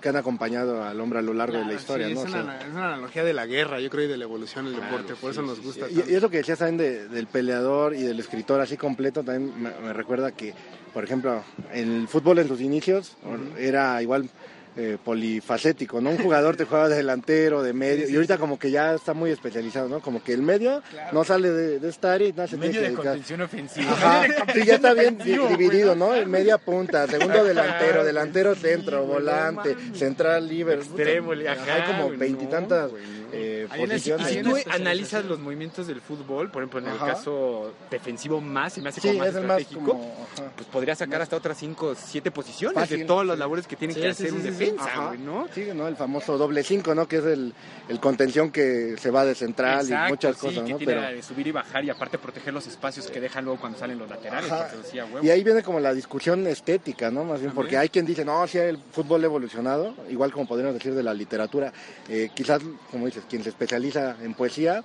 que 0.00 0.08
han 0.08 0.16
acompañado 0.16 0.82
al 0.82 0.98
hombre 0.98 1.18
a 1.18 1.22
lo 1.22 1.34
largo 1.34 1.58
de 1.58 1.64
la 1.66 1.74
historia, 1.74 2.08
sí, 2.08 2.14
¿no? 2.14 2.22
es, 2.22 2.28
O 2.28 2.32
sea, 2.32 2.40
una, 2.42 2.58
es 2.58 2.70
una 2.70 2.86
analogía 2.94 3.22
de 3.22 3.34
la 3.34 3.44
guerra, 3.46 3.80
yo 3.80 3.90
creo, 3.90 4.06
y 4.06 4.08
de 4.08 4.16
la 4.16 4.24
evolución 4.24 4.64
del 4.64 4.76
Claro, 4.76 4.96
deporte, 4.96 5.14
por 5.20 5.30
sí, 5.32 5.38
eso 5.38 5.42
nos 5.46 5.58
sí, 5.58 5.62
gusta 5.64 5.88
Y, 5.90 5.94
tanto. 5.94 6.10
y 6.10 6.14
eso 6.14 6.30
que 6.30 6.36
decías 6.38 6.58
también 6.58 6.78
de- 6.78 7.08
del 7.08 7.26
peleador 7.26 7.94
y 7.94 8.02
del 8.02 8.18
escritor 8.18 8.60
así 8.62 8.76
completo, 8.78 9.22
también 9.22 9.62
me, 9.62 9.70
me 9.70 9.92
recuerda 9.92 10.32
que, 10.32 10.54
por 10.94 11.04
ejemplo, 11.04 11.44
el 11.72 12.08
fútbol 12.08 12.38
en 12.38 12.48
sus 12.48 12.60
inicios 12.62 13.16
era 13.58 14.00
igual 14.02 14.30
eh, 14.76 14.98
polifacético, 15.04 16.00
¿no? 16.00 16.10
Un 16.10 16.18
jugador 16.18 16.56
te 16.56 16.64
jugaba 16.64 16.88
de 16.88 16.96
delantero, 16.96 17.62
de 17.62 17.72
medio, 17.72 18.08
y 18.08 18.14
ahorita 18.14 18.38
como 18.38 18.58
que 18.58 18.70
ya 18.70 18.94
está 18.94 19.14
muy 19.14 19.30
especializado, 19.30 19.88
¿no? 19.88 20.00
Como 20.00 20.22
que 20.22 20.32
el 20.32 20.42
medio 20.42 20.82
no 21.12 21.24
sale 21.24 21.50
de, 21.50 21.78
de 21.78 21.88
esta 21.88 22.12
área 22.12 22.28
y 22.28 22.32
nada 22.32 22.46
se 22.48 22.56
tiene 22.56 22.66
Medio 22.68 22.80
que 22.80 22.82
de 22.82 22.88
dedicar. 22.92 23.12
contención 23.12 23.40
ofensiva. 23.40 23.92
Ajá, 23.92 24.20
Medio 24.22 24.44
de 24.44 24.52
sí, 24.52 24.66
ya 24.66 24.74
está 24.76 24.94
bien 24.94 25.18
dividido, 25.18 25.94
¿no? 25.94 26.14
En 26.14 26.30
media 26.30 26.58
punta, 26.58 27.06
segundo 27.06 27.44
delantero, 27.44 28.04
delantero 28.04 28.54
centro, 28.54 29.04
volante, 29.04 29.76
central, 29.94 30.48
libre. 30.48 30.74
Extremo, 30.76 31.32
Hay 31.32 31.82
como 31.86 32.10
veintitantas 32.10 32.92
no. 32.92 33.19
Eh, 33.32 33.66
posiciones. 33.68 34.28
si 34.28 34.42
tú 34.42 34.56
analizas 34.70 35.24
los 35.24 35.38
movimientos 35.38 35.86
del 35.86 36.00
fútbol, 36.00 36.50
por 36.50 36.62
ejemplo, 36.62 36.80
en 36.80 36.86
el 36.86 36.96
Ajá. 36.96 37.14
caso 37.14 37.72
defensivo 37.90 38.40
más, 38.40 38.72
se 38.74 38.80
me 38.80 38.88
hace 38.88 39.00
Sí, 39.00 39.08
como 39.08 39.20
más 39.20 39.28
es 39.28 39.34
el 39.36 39.44
más 39.46 39.60
estratégico, 39.60 39.92
como... 39.92 40.26
pues 40.56 40.68
podría 40.68 40.94
sacar 40.94 41.22
hasta 41.22 41.36
otras 41.36 41.58
5 41.58 41.94
7 41.96 42.30
posiciones 42.30 42.88
de 42.88 43.04
todas 43.04 43.26
las 43.26 43.38
labores 43.38 43.66
que 43.66 43.76
tienen 43.76 43.94
Sí, 43.94 44.00
que 44.02 44.14
sí, 44.14 44.24
hacer 44.24 44.30
sí, 44.30 44.36
un 44.36 44.42
defensa, 44.42 45.06
güey, 45.08 45.18
¿no? 45.18 45.48
Sí, 45.54 45.68
¿no? 45.74 45.88
El 45.88 45.96
famoso 45.96 46.36
doble 46.38 46.62
5, 46.62 46.94
¿no? 46.94 47.06
Que 47.08 47.16
es 47.18 47.24
el, 47.24 47.54
el 47.88 48.00
contención 48.00 48.50
que 48.50 48.96
se 48.98 49.10
va 49.10 49.24
de 49.24 49.34
central 49.34 49.82
Exacto, 49.86 50.06
y 50.06 50.10
muchas 50.10 50.36
sí, 50.36 50.40
cosas, 50.40 50.64
que 50.64 50.72
¿no? 50.72 50.78
tiene 50.78 50.92
Pero, 50.94 51.22
subir 51.22 51.46
y 51.46 51.52
bajar 51.52 51.84
y 51.84 51.90
aparte 51.90 52.18
proteger 52.18 52.52
los 52.54 52.66
espacios 52.66 53.10
que 53.10 53.20
dejan 53.20 53.44
luego 53.44 53.60
cuando 53.60 53.78
salen 53.78 53.98
los 53.98 54.08
laterales, 54.08 54.50
decía, 54.82 55.06
y 55.22 55.30
ahí 55.30 55.42
viene 55.44 55.62
como 55.62 55.80
la 55.80 55.92
discusión 55.94 56.46
estética, 56.46 57.10
¿no? 57.10 57.24
Más 57.24 57.40
bien, 57.40 57.52
porque 57.52 57.76
hay 57.76 57.88
quien 57.88 58.06
dice, 58.06 58.24
no, 58.24 58.46
sí, 58.46 58.58
el 58.58 58.78
fútbol 58.78 59.22
ha 59.22 59.26
evolucionado, 59.26 59.94
igual 60.08 60.32
como 60.32 60.46
podríamos 60.46 60.74
decir 60.74 60.94
de 60.94 61.02
la 61.02 61.14
literatura. 61.14 61.72
Eh, 62.08 62.30
quizás, 62.34 62.60
como 62.90 63.06
dices, 63.06 63.19
quien 63.28 63.42
se 63.42 63.48
especializa 63.50 64.16
en 64.22 64.34
poesía 64.34 64.84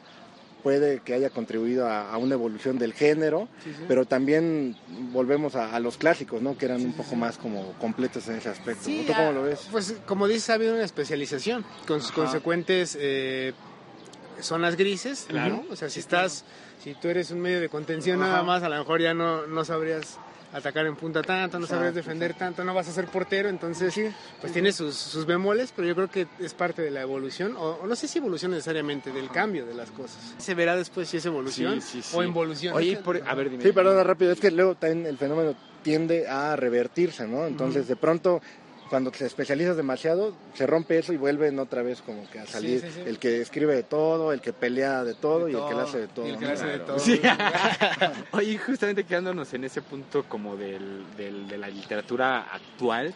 puede 0.64 1.00
que 1.02 1.14
haya 1.14 1.30
contribuido 1.30 1.88
a, 1.88 2.12
a 2.12 2.18
una 2.18 2.34
evolución 2.34 2.80
del 2.80 2.94
género, 2.94 3.48
pero 3.88 4.06
también 4.06 4.76
volvemos 5.12 5.56
a, 5.56 5.76
a 5.76 5.80
los 5.80 5.98
clásicos, 5.98 6.42
¿no? 6.42 6.58
Que 6.58 6.66
eran 6.66 6.82
un 6.84 6.94
poco 6.94 7.16
más 7.16 7.38
como 7.38 7.74
completos 7.74 8.28
en 8.30 8.38
ese 8.38 8.50
aspecto. 8.50 8.86
¿Tú 8.86 9.06
cómo 9.06 9.30
ah, 9.30 9.32
lo 9.32 9.44
ves? 9.44 9.68
Pues 9.72 9.94
como 10.08 10.28
dices, 10.28 10.50
ha 10.50 10.56
habido 10.56 10.74
una 10.74 10.84
especialización 10.84 11.64
con 11.86 12.02
sus 12.02 12.10
Ajá. 12.10 12.22
consecuentes 12.22 12.98
eh, 13.00 13.54
zonas 14.42 14.76
grises, 14.76 15.26
Claro. 15.30 15.64
¿no? 15.68 15.72
O 15.72 15.76
sea, 15.76 15.88
si 15.90 16.00
estás, 16.00 16.46
si 16.84 16.96
tú 16.96 17.10
eres 17.10 17.30
un 17.30 17.42
medio 17.42 17.62
de 17.62 17.70
contención 17.70 18.20
nada 18.20 18.42
más, 18.42 18.64
a 18.64 18.70
lo 18.70 18.78
mejor 18.80 19.00
ya 19.02 19.14
no, 19.14 19.46
no 19.46 19.66
sabrías 19.66 20.18
atacar 20.58 20.86
en 20.86 20.96
punta 20.96 21.22
tanto, 21.22 21.60
no 21.60 21.68
sabrías 21.68 21.92
Exacto, 21.92 22.08
defender 22.10 22.34
tanto, 22.34 22.64
no 22.64 22.74
vas 22.74 22.88
a 22.88 22.92
ser 22.94 23.06
portero, 23.08 23.50
entonces 23.50 23.94
pues 24.40 24.54
tiene 24.54 24.72
sus, 24.72 24.96
sus 24.96 25.26
bemoles, 25.26 25.74
pero 25.76 25.88
yo 25.88 25.96
creo 25.96 26.10
que 26.10 26.28
es 26.40 26.54
parte 26.54 26.82
de 26.82 26.92
la 26.92 27.02
evolución, 27.02 27.56
o, 27.58 27.72
o 27.82 27.88
no 27.88 27.96
sé 27.96 28.08
si 28.08 28.20
evolución 28.20 28.52
necesariamente, 28.52 29.12
del 29.12 29.30
cambio 29.30 29.66
de 29.66 29.74
las 29.74 29.92
cosas. 29.92 30.18
Se 30.38 30.54
verá 30.56 30.76
después 30.76 31.10
si 31.10 31.18
es 31.18 31.26
evolución 31.26 31.82
Sí, 31.82 32.02
sí, 32.02 32.02
sí. 32.04 32.16
o 32.18 32.24
involución. 32.24 32.74
Oye, 32.74 32.98
por- 32.98 33.22
a 33.28 33.36
ver, 33.36 33.50
dime. 33.50 33.64
Sí, 33.64 33.72
perdona 33.72 34.04
rápido, 34.04 34.32
es 34.32 34.40
que 34.40 34.52
luego 34.52 34.76
también 34.76 35.06
el 35.08 35.18
fenómeno 35.18 35.56
tiende 35.84 36.28
a 36.28 36.56
revertirse, 36.56 37.28
¿no? 37.28 37.46
Entonces, 37.46 37.88
de 37.88 37.96
pronto, 37.96 38.42
cuando 38.90 39.10
te 39.12 39.26
especializas 39.26 39.76
demasiado, 39.78 40.34
se 40.54 40.68
rompe 40.68 40.98
eso 41.00 41.12
y 41.12 41.18
vuelven 41.18 41.58
otra 41.60 41.82
vez 41.82 42.02
como 42.02 42.30
que 42.30 42.40
a 42.40 42.46
salir 42.46 42.82
sí, 42.82 42.88
sí. 42.94 43.02
el 43.06 43.18
que 43.18 43.42
escribe 43.42 43.74
de 43.76 43.84
todo, 43.84 44.32
el 44.32 44.42
que 44.42 44.54
pelea 44.54 45.04
de 45.04 45.16
todo 45.16 45.46
De 45.46 45.54
y 45.54 45.56
el 45.56 45.66
que 45.68 45.74
le 45.74 45.82
hace 45.82 45.98
de 46.00 46.08
todo. 46.08 46.28
y 46.28 46.30
el 46.30 46.38
que 46.38 46.46
hace 46.46 46.66
de 46.68 46.80
todo. 46.80 47.00
Sí. 47.00 47.20
Oye, 48.32 48.58
justamente 48.58 49.04
quedándonos 49.04 49.54
en 49.54 49.64
ese 49.64 49.82
punto 49.82 50.24
como 50.28 50.56
del, 50.56 51.04
del- 51.18 51.48
de 51.48 51.58
la 51.58 51.68
literatura 51.68 52.42
actual, 52.54 53.14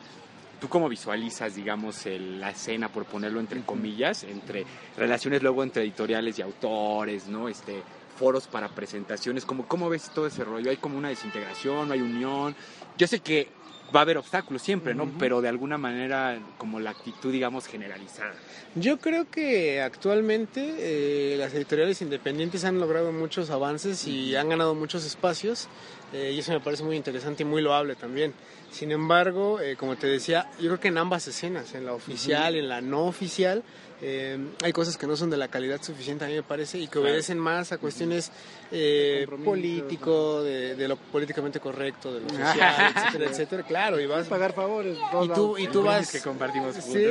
¿tú 0.59 0.67
cómo 0.69 0.89
visualizas, 0.89 1.55
digamos, 1.55 2.05
el- 2.05 2.39
la 2.39 2.49
escena, 2.51 2.89
por 2.89 3.05
ponerlo 3.05 3.39
entre 3.39 3.61
comillas, 3.61 4.23
entre 4.23 4.65
relaciones 4.97 5.41
luego 5.43 5.63
entre 5.63 5.83
editoriales 5.83 6.39
y 6.39 6.41
autores, 6.41 7.27
¿no? 7.27 7.47
Este 7.49 7.83
foros 8.17 8.47
para 8.47 8.67
presentaciones, 8.67 9.45
como 9.45 9.65
cómo 9.65 9.87
ves 9.87 10.09
todo 10.13 10.27
ese 10.27 10.43
rollo? 10.43 10.69
¿Hay 10.71 10.75
como 10.75 10.97
una 10.97 11.07
desintegración, 11.07 11.87
no 11.87 11.93
hay 11.93 12.01
unión? 12.01 12.53
Yo 12.97 13.07
sé 13.07 13.21
que 13.21 13.47
va 13.95 14.01
a 14.01 14.03
haber 14.03 14.17
obstáculos 14.17 14.61
siempre, 14.61 14.93
¿no? 14.93 15.11
Pero 15.19 15.41
de 15.41 15.49
alguna 15.49 15.77
manera 15.77 16.39
como 16.57 16.79
la 16.79 16.91
actitud, 16.91 17.31
digamos, 17.31 17.67
generalizada. 17.67 18.33
Yo 18.75 18.99
creo 18.99 19.29
que 19.29 19.81
actualmente 19.81 20.75
eh, 20.77 21.37
las 21.37 21.53
editoriales 21.53 22.01
independientes 22.01 22.63
han 22.65 22.79
logrado 22.79 23.11
muchos 23.11 23.49
avances 23.49 24.05
y 24.07 24.35
han 24.35 24.49
ganado 24.49 24.75
muchos 24.75 25.05
espacios 25.05 25.67
eh, 26.13 26.31
y 26.33 26.39
eso 26.39 26.51
me 26.51 26.59
parece 26.59 26.83
muy 26.83 26.95
interesante 26.95 27.43
y 27.43 27.45
muy 27.45 27.61
loable 27.61 27.95
también. 27.95 28.33
Sin 28.71 28.91
embargo, 28.91 29.59
eh, 29.59 29.75
como 29.75 29.95
te 29.95 30.07
decía, 30.07 30.49
yo 30.59 30.67
creo 30.67 30.79
que 30.79 30.87
en 30.89 30.97
ambas 30.97 31.27
escenas, 31.27 31.73
en 31.73 31.85
la 31.85 31.93
oficial 31.93 32.55
y 32.55 32.59
en 32.59 32.69
la 32.69 32.81
no 32.81 33.05
oficial, 33.05 33.63
eh, 34.01 34.37
hay 34.63 34.71
cosas 34.71 34.97
que 34.97 35.05
no 35.07 35.15
son 35.17 35.29
de 35.29 35.37
la 35.37 35.47
calidad 35.47 35.81
suficiente 35.81 36.23
a 36.25 36.27
mí 36.27 36.33
me 36.35 36.43
parece 36.43 36.77
y 36.79 36.87
que 36.87 36.99
obedecen 36.99 37.37
más 37.37 37.71
a 37.71 37.77
cuestiones 37.77 38.31
eh, 38.71 39.27
político, 39.43 40.43
de, 40.43 40.75
de 40.75 40.87
lo 40.87 40.95
políticamente 40.97 41.59
correcto, 41.59 42.13
de 42.13 42.21
lo 42.21 42.29
social, 42.29 42.93
etcétera, 42.95 43.31
etcétera. 43.31 43.63
Claro, 43.63 43.99
y 43.99 44.05
vas 44.05 44.27
Pagar 44.27 44.53
favores. 44.53 44.97
y 45.23 45.27
tú, 45.29 45.57
y 45.57 45.67
tú 45.67 45.83
vas 45.83 46.11
que 46.11 46.21
compartimos 46.21 46.75
Sí, 46.75 47.05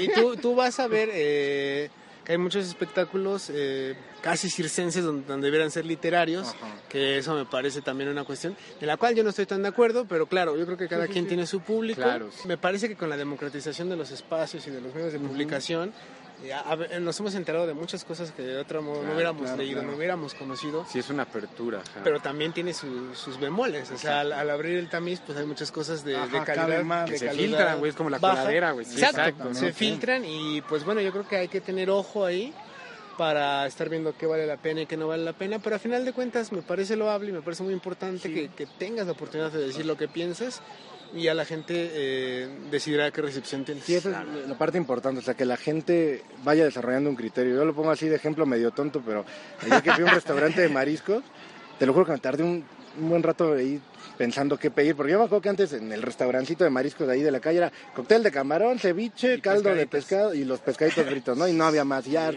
y 0.00 0.08
tú, 0.08 0.36
tú 0.36 0.54
vas 0.54 0.78
a 0.80 0.86
ver 0.88 1.08
eh, 1.12 1.90
que 2.24 2.32
hay 2.32 2.38
muchos 2.38 2.66
espectáculos 2.66 3.50
eh, 3.52 3.94
casi 4.24 4.48
circenses 4.48 5.04
donde, 5.04 5.26
donde 5.26 5.44
deberían 5.48 5.70
ser 5.70 5.84
literarios, 5.84 6.54
que 6.88 7.18
eso 7.18 7.34
me 7.34 7.44
parece 7.44 7.82
también 7.82 8.08
una 8.08 8.24
cuestión 8.24 8.56
en 8.80 8.86
la 8.86 8.96
cual 8.96 9.14
yo 9.14 9.22
no 9.22 9.28
estoy 9.28 9.44
tan 9.44 9.60
de 9.62 9.68
acuerdo, 9.68 10.06
pero 10.08 10.26
claro, 10.26 10.56
yo 10.56 10.64
creo 10.64 10.78
que 10.78 10.88
cada 10.88 11.06
quien 11.08 11.26
tiene 11.28 11.46
su 11.46 11.60
público. 11.60 12.00
Claro, 12.00 12.30
sí. 12.32 12.48
Me 12.48 12.56
parece 12.56 12.88
que 12.88 12.96
con 12.96 13.10
la 13.10 13.18
democratización 13.18 13.90
de 13.90 13.96
los 13.96 14.10
espacios 14.12 14.66
y 14.66 14.70
de 14.70 14.80
los 14.80 14.94
medios 14.94 15.12
de 15.12 15.18
publicación, 15.18 15.92
eh, 16.42 16.54
a- 16.54 16.72
a- 16.72 17.00
nos 17.00 17.20
hemos 17.20 17.34
enterado 17.34 17.66
de 17.66 17.74
muchas 17.74 18.02
cosas 18.02 18.32
que 18.32 18.40
de 18.42 18.56
otro 18.56 18.80
modo 18.80 19.02
no 19.02 19.12
hubiéramos 19.12 19.42
claro, 19.42 19.56
leído, 19.58 19.74
claro. 19.80 19.90
no 19.90 19.96
hubiéramos 19.98 20.32
conocido. 20.34 20.86
Sí, 20.90 20.98
es 21.00 21.10
una 21.10 21.24
apertura. 21.24 21.80
ajá. 21.80 22.00
Pero 22.02 22.18
también 22.20 22.54
tiene 22.54 22.72
su- 22.72 23.14
sus 23.14 23.38
bemoles, 23.38 23.90
o 23.90 23.98
sea, 23.98 24.20
al, 24.20 24.32
al 24.32 24.48
abrir 24.48 24.78
el 24.78 24.88
tamiz, 24.88 25.20
pues 25.24 25.36
hay 25.36 25.44
muchas 25.44 25.70
cosas 25.70 26.02
de, 26.02 26.12
de 26.12 26.16
Ajá, 26.18 26.44
calidad. 26.44 26.66
cabe 26.68 26.82
más. 26.82 27.04
de 27.06 27.12
Que 27.12 27.18
se 27.18 27.26
calidad 27.26 27.44
filtran, 27.46 27.78
güey, 27.78 27.90
es 27.90 27.96
como 27.96 28.08
la 28.08 28.18
coladera, 28.18 28.72
güey. 28.72 28.86
Sí, 28.86 28.94
exacto, 29.04 29.20
exacto, 29.20 29.54
se 29.54 29.72
filtran 29.74 30.24
y 30.24 30.62
pues 30.62 30.82
bueno, 30.84 31.02
yo 31.02 31.12
creo 31.12 31.28
que 31.28 31.36
hay 31.36 31.48
que 31.48 31.60
tener 31.60 31.90
ojo 31.90 32.24
ahí 32.24 32.52
para 33.16 33.66
estar 33.66 33.88
viendo 33.88 34.16
qué 34.16 34.26
vale 34.26 34.46
la 34.46 34.56
pena 34.56 34.82
y 34.82 34.86
qué 34.86 34.96
no 34.96 35.08
vale 35.08 35.24
la 35.24 35.32
pena, 35.32 35.58
pero 35.58 35.76
a 35.76 35.78
final 35.78 36.04
de 36.04 36.12
cuentas 36.12 36.52
me 36.52 36.62
parece 36.62 36.96
loable 36.96 37.30
y 37.30 37.32
me 37.32 37.42
parece 37.42 37.62
muy 37.62 37.72
importante 37.72 38.32
que, 38.32 38.48
que 38.48 38.66
tengas 38.78 39.06
la 39.06 39.12
oportunidad 39.12 39.52
de 39.52 39.66
decir 39.66 39.86
lo 39.86 39.96
que 39.96 40.08
piensas 40.08 40.62
y 41.14 41.22
ya 41.22 41.34
la 41.34 41.44
gente 41.44 41.90
eh, 41.92 42.48
decidirá 42.70 43.10
qué 43.10 43.22
recepción 43.22 43.64
tienes. 43.64 43.84
Sí, 43.84 43.94
esa 43.94 44.22
es 44.22 44.48
la 44.48 44.58
parte 44.58 44.78
importante, 44.78 45.20
o 45.20 45.22
sea, 45.22 45.34
que 45.34 45.44
la 45.44 45.56
gente 45.56 46.24
vaya 46.42 46.64
desarrollando 46.64 47.08
un 47.08 47.16
criterio. 47.16 47.54
Yo 47.54 47.64
lo 47.64 47.74
pongo 47.74 47.90
así 47.90 48.08
de 48.08 48.16
ejemplo 48.16 48.46
medio 48.46 48.72
tonto, 48.72 49.00
pero 49.04 49.24
ayer 49.62 49.82
que 49.82 49.92
fui 49.92 50.04
a 50.04 50.06
un 50.08 50.14
restaurante 50.14 50.60
de 50.60 50.68
mariscos, 50.68 51.22
te 51.78 51.86
lo 51.86 51.92
juro 51.92 52.06
que 52.06 52.12
me 52.12 52.18
tardé 52.18 52.42
un, 52.42 52.64
un 53.00 53.08
buen 53.08 53.22
rato 53.22 53.52
ahí 53.52 53.80
pensando 54.16 54.56
qué 54.58 54.70
pedir, 54.70 54.94
porque 54.96 55.12
yo 55.12 55.18
me 55.18 55.24
acuerdo 55.24 55.42
que 55.42 55.48
antes 55.48 55.72
en 55.72 55.92
el 55.92 56.02
restaurancito 56.02 56.64
de 56.64 56.70
mariscos 56.70 57.06
de 57.06 57.14
ahí 57.14 57.22
de 57.22 57.30
la 57.30 57.40
calle 57.40 57.58
era 57.58 57.72
cóctel 57.94 58.22
de 58.22 58.30
camarón, 58.30 58.78
ceviche, 58.78 59.34
Y 59.34 59.40
caldo 59.40 59.74
de 59.74 59.86
pescado 59.86 60.34
y 60.34 60.44
los 60.44 60.60
pescaditos 60.60 61.04
fritos, 61.06 61.36
¿no? 61.36 61.46
Y 61.48 61.52
no 61.52 61.64
había 61.64 61.84
más, 61.84 62.04
ya. 62.04 62.32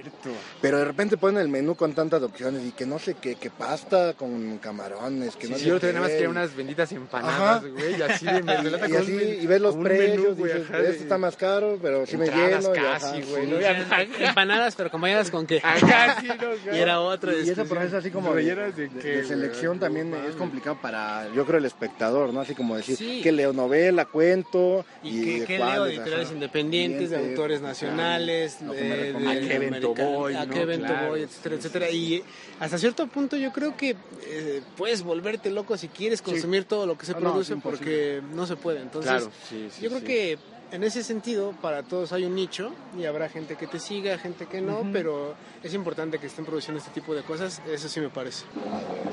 Pero 0.61 0.77
de 0.79 0.85
repente 0.85 1.17
ponen 1.17 1.41
el 1.41 1.47
menú 1.49 1.75
con 1.75 1.93
tantas 1.93 2.21
opciones 2.21 2.63
y 2.65 2.71
que 2.71 2.85
no 2.85 2.99
sé 2.99 3.15
qué, 3.15 3.35
que 3.35 3.49
pasta 3.49 4.13
con 4.13 4.57
camarones, 4.59 5.35
que 5.35 5.47
Sí, 5.47 5.51
no 5.51 5.57
sí, 5.57 5.63
sé 5.63 5.69
yo 5.69 5.75
otro 5.77 5.89
nada 5.89 6.01
más 6.01 6.09
qué. 6.09 6.15
quería 6.15 6.29
unas 6.29 6.55
benditas 6.55 6.91
empanadas, 6.91 7.63
güey, 7.65 7.97
y 7.97 8.01
así 8.01 8.25
de 8.25 8.31
y, 8.39 8.41
con 8.41 8.95
así, 8.97 9.11
un 9.13 9.43
y 9.43 9.47
ves 9.47 9.61
los 9.61 9.75
precios, 9.77 10.17
menú, 10.23 10.35
güey, 10.35 10.53
dices, 10.53 10.69
esto 10.71 11.03
está 11.03 11.17
más 11.17 11.35
caro, 11.37 11.77
pero 11.81 12.05
sí 12.05 12.17
me 12.17 12.25
lleno. 12.27 12.73
y 12.73 12.77
casi, 12.77 12.77
ajá, 12.77 13.11
güey, 13.29 13.45
sí. 13.45 13.51
¿no? 13.51 13.57
Empanadas, 14.27 14.75
pero 14.75 14.87
acompañadas 14.87 15.31
con 15.31 15.45
qué. 15.47 15.61
Ajá, 15.63 16.19
sí, 16.21 16.27
no, 16.27 16.73
Y 16.75 16.77
era 16.79 16.99
otra 17.01 17.31
Y 17.31 17.35
esa 17.35 17.39
descripción. 17.63 17.67
promesa 17.69 17.97
así 17.97 18.11
como 18.11 18.29
de, 18.33 18.41
¿Rellenas 18.41 18.75
de 18.75 19.23
selección 19.25 19.79
también 19.79 20.13
es 20.27 20.35
complicado 20.35 20.77
para, 20.81 21.27
yo 21.33 21.45
creo, 21.45 21.56
el 21.57 21.65
espectador, 21.65 22.33
¿no? 22.33 22.41
Así 22.41 22.55
como 22.55 22.75
decir, 22.75 22.95
Sí. 22.97 23.21
que 23.21 23.31
leo 23.31 23.53
novela, 23.53 24.05
cuento, 24.05 24.85
Y, 25.03 25.09
y, 25.09 25.23
que, 25.25 25.39
de 25.41 25.45
que 25.45 25.57
leo 25.57 25.67
cuáles, 25.67 25.93
editoriales 25.95 26.25
ajá. 26.27 26.33
independientes, 26.35 27.09
de 27.09 27.17
autores 27.17 27.61
nacionales, 27.61 28.57
de, 28.61 29.15
¿A 29.27 29.39
qué 29.47 29.55
evento 29.55 29.93
voy, 29.95 30.35
a 30.35 30.45
qué 30.47 30.61
evento 30.61 30.87
Claro, 30.87 31.09
voy, 31.09 31.21
etcétera, 31.21 31.55
etcétera. 31.55 31.89
Y 31.91 32.23
hasta 32.59 32.77
cierto 32.77 33.07
punto 33.07 33.35
yo 33.37 33.51
creo 33.51 33.75
que 33.75 33.95
eh, 34.25 34.61
puedes 34.75 35.03
volverte 35.03 35.49
loco 35.49 35.77
si 35.77 35.87
quieres 35.87 36.21
consumir 36.21 36.65
todo 36.65 36.85
lo 36.85 36.97
que 36.97 37.05
se 37.05 37.11
Ah, 37.13 37.15
no, 37.19 37.31
produce 37.31 37.55
porque 37.57 38.21
no 38.33 38.45
se 38.45 38.55
puede. 38.55 38.81
Entonces, 38.81 39.11
Claro, 39.11 39.31
sí, 39.49 39.67
sí, 39.71 39.81
yo 39.81 39.89
creo 39.89 40.03
que 40.03 40.37
en 40.69 40.83
ese 40.83 41.01
sentido 41.01 41.53
para 41.61 41.83
todos 41.83 42.11
hay 42.11 42.25
un 42.25 42.35
nicho 42.35 42.73
y 42.99 43.05
habrá 43.05 43.29
gente 43.29 43.55
que 43.55 43.67
te 43.67 43.79
siga, 43.79 44.17
gente 44.17 44.47
que 44.47 44.59
no, 44.61 44.85
pero 44.91 45.33
es 45.63 45.73
importante 45.73 46.19
que 46.19 46.27
estén 46.27 46.43
produciendo 46.45 46.79
este 46.79 46.91
tipo 46.91 47.15
de 47.15 47.21
cosas, 47.23 47.61
eso 47.71 47.87
sí 47.87 47.99
me 48.01 48.09
parece. 48.09 48.43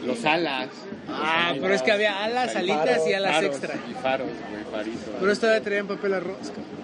Los 0.05 0.25
alas. 0.25 0.69
Ah, 1.09 1.55
pero 1.61 1.75
es 1.75 1.83
que 1.83 1.93
había 1.93 2.25
alas, 2.25 2.55
alitas 2.57 3.07
y 3.09 3.12
alas 3.12 3.35
Faros 3.35 3.51
extra. 3.51 3.75
Y 3.90 3.95
faros, 3.95 4.29
güey, 4.51 4.64
faritos. 4.71 5.14
Pero 5.19 5.33
esta 5.33 5.47
todavía 5.47 5.64
traían 5.64 5.87
papel 5.87 6.14
arroz. 6.14 6.37
cabrón. 6.49 6.75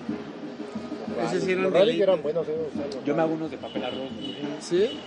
Ese 1.26 1.40
sí 1.40 1.52
eran 1.52 1.70
Los 1.70 1.88
eran 1.88 2.22
buenos, 2.22 2.48
eh, 2.48 2.56
o 2.72 2.76
sea, 2.76 3.02
Yo 3.04 3.14
me 3.14 3.22
hago 3.22 3.34
unos 3.34 3.50
de 3.50 3.58
papel 3.58 3.84
arroz. 3.84 4.08
¿Sí? 4.60 5.00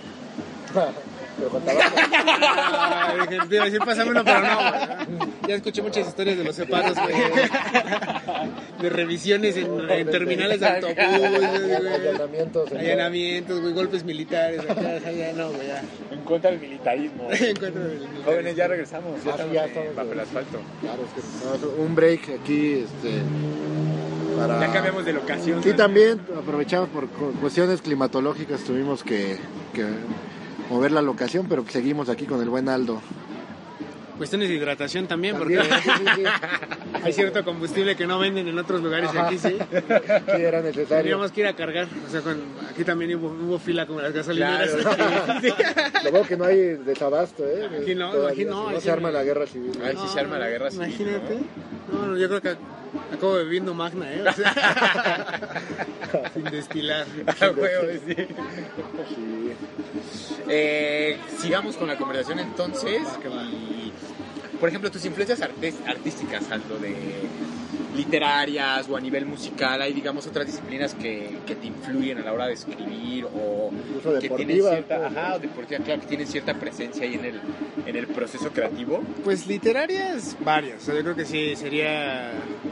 pero 1.36 1.50
con 1.50 1.62
tabaco. 1.64 1.96
Ah, 1.96 3.14
dije, 3.28 3.42
te 3.48 3.54
iba 3.54 3.62
a 3.62 3.66
decir, 3.66 3.80
pásame 3.80 4.10
uno, 4.10 4.24
pero 4.24 4.40
no, 4.40 4.56
güey. 4.56 5.30
Ya 5.48 5.54
escuché 5.56 5.82
muchas 5.82 6.08
historias 6.08 6.38
de 6.38 6.44
los 6.44 6.54
separos, 6.56 6.94
güey. 6.98 7.14
De 8.80 8.90
revisiones 8.90 9.56
en, 9.56 9.90
en 9.90 10.10
terminales 10.10 10.60
de 10.60 10.66
autobús, 10.66 10.94
güey. 10.96 11.74
Allanamientos. 11.74 12.72
en- 12.72 12.78
Allanamientos, 12.78 13.60
güey, 13.60 13.72
golpes 13.72 14.04
militares. 14.04 14.60
Acá, 14.60 14.72
acá, 14.96 15.12
ya 15.12 15.32
no, 15.32 15.48
güey, 15.50 15.66
ya. 15.68 15.82
En 16.10 16.20
contra 16.24 16.50
del 16.50 16.60
militarismo. 16.60 17.28
Encuentro 17.32 17.82
del- 17.84 18.08
Jóvenes, 18.24 18.56
ya 18.56 18.68
regresamos. 18.68 19.22
Ya 19.24 19.32
Ah, 19.34 19.36
sí, 19.36 19.42
estamos 19.42 19.54
ya 19.54 19.62
en 19.64 19.68
estamos. 19.68 19.92
papel 19.94 20.20
asfalto. 20.20 20.58
Claro, 20.80 21.02
es 21.04 21.22
que 21.60 21.66
no, 21.66 21.82
un 21.84 21.94
break 21.94 22.20
aquí, 22.40 22.84
este, 22.84 23.22
para... 24.38 24.60
Ya 24.60 24.72
cambiamos 24.72 25.04
de 25.04 25.12
locación. 25.12 25.60
Y 25.64 25.72
también 25.74 26.20
aprovechamos 26.38 26.88
por 26.88 27.08
cu- 27.08 27.32
cuestiones 27.40 27.80
climatológicas, 27.82 28.62
tuvimos 28.64 29.02
que, 29.04 29.38
que 29.72 29.84
mover 30.70 30.92
la 30.92 31.02
locación, 31.02 31.46
pero 31.48 31.64
seguimos 31.68 32.08
aquí 32.08 32.26
con 32.26 32.40
el 32.40 32.48
buen 32.48 32.68
Aldo. 32.68 33.00
Cuestiones 34.16 34.48
de 34.48 34.54
hidratación 34.54 35.08
también, 35.08 35.36
porque 35.36 35.56
También, 35.56 35.80
sí, 35.82 35.90
sí, 35.90 36.04
sí. 36.14 36.22
hay 37.02 37.12
cierto 37.12 37.44
combustible 37.44 37.96
que 37.96 38.06
no 38.06 38.20
venden 38.20 38.46
en 38.46 38.56
otros 38.56 38.80
lugares 38.80 39.10
Ajá. 39.10 39.26
aquí 39.26 39.38
sí. 39.38 39.56
Sí, 39.58 40.40
era 40.40 40.60
necesario. 40.62 40.86
Tendríamos 40.86 41.32
que 41.32 41.40
ir 41.40 41.46
a 41.48 41.56
cargar. 41.56 41.88
O 42.06 42.10
sea, 42.10 42.20
con, 42.20 42.40
aquí 42.70 42.84
también 42.84 43.16
hubo, 43.16 43.26
hubo 43.26 43.58
fila 43.58 43.86
como 43.86 44.00
las 44.00 44.12
gasolineras. 44.12 44.70
Lo 46.04 46.12
veo 46.12 46.22
que 46.22 46.36
no 46.36 46.44
hay 46.44 46.58
desabasto, 46.76 47.44
¿eh? 47.44 47.68
Aquí 47.82 47.96
no, 47.96 48.12
Todavía, 48.12 48.30
aquí 48.32 48.44
no, 48.44 48.68
si 48.68 48.74
aquí 48.76 48.84
se 48.84 48.90
arma 48.92 49.08
no. 49.08 49.14
la 49.14 49.24
guerra 49.24 49.46
civil. 49.48 49.72
Ay, 49.84 49.96
si 50.00 50.06
se 50.06 50.20
arma 50.20 50.38
la 50.38 50.48
guerra 50.48 50.70
civil, 50.70 50.86
Imagínate. 50.86 51.38
No, 51.92 52.06
no, 52.06 52.16
yo 52.16 52.28
creo 52.28 52.40
que 52.40 52.56
acabo 53.16 53.32
bebiendo 53.34 53.74
magna, 53.74 54.12
¿eh? 54.12 54.22
O 54.28 54.32
sea, 54.32 55.40
sin 56.34 56.44
destilar. 56.44 57.06
Ah, 57.40 57.50
huevo, 57.56 57.86
sí. 58.06 58.16
Eh, 60.48 61.18
sigamos 61.40 61.76
con 61.76 61.88
la 61.88 61.96
conversación 61.96 62.38
entonces. 62.38 63.02
Y, 63.50 63.92
por 64.58 64.68
ejemplo, 64.68 64.90
tus 64.90 65.04
influencias 65.04 65.40
artísticas, 65.40 66.50
Aldo, 66.50 66.78
de 66.78 66.94
literarias 67.94 68.88
o 68.88 68.96
a 68.96 69.00
nivel 69.00 69.26
musical, 69.26 69.80
hay 69.80 69.92
digamos 69.92 70.26
otras 70.26 70.46
disciplinas 70.46 70.94
que, 70.94 71.36
que 71.46 71.54
te 71.54 71.66
influyen 71.66 72.18
a 72.18 72.22
la 72.22 72.32
hora 72.32 72.46
de 72.46 72.54
escribir 72.54 73.24
o 73.26 73.70
Incluso 73.72 74.18
que 74.18 74.28
tienen 74.30 74.60
cierta, 74.62 75.06
ajá, 75.06 75.34
o 75.34 75.38
deportiva, 75.38 75.80
claro, 75.84 76.00
que 76.00 76.06
tienen 76.06 76.26
cierta 76.26 76.54
presencia 76.54 77.04
ahí 77.04 77.14
en 77.14 77.24
el, 77.24 77.40
en 77.86 77.96
el 77.96 78.06
proceso 78.06 78.50
creativo. 78.50 79.02
Pues 79.24 79.46
literarias, 79.46 80.36
varias. 80.40 80.82
O 80.82 80.86
sea, 80.86 80.94
yo 80.94 81.02
creo 81.02 81.16
que 81.16 81.24
sí, 81.24 81.54
sería... 81.56 82.30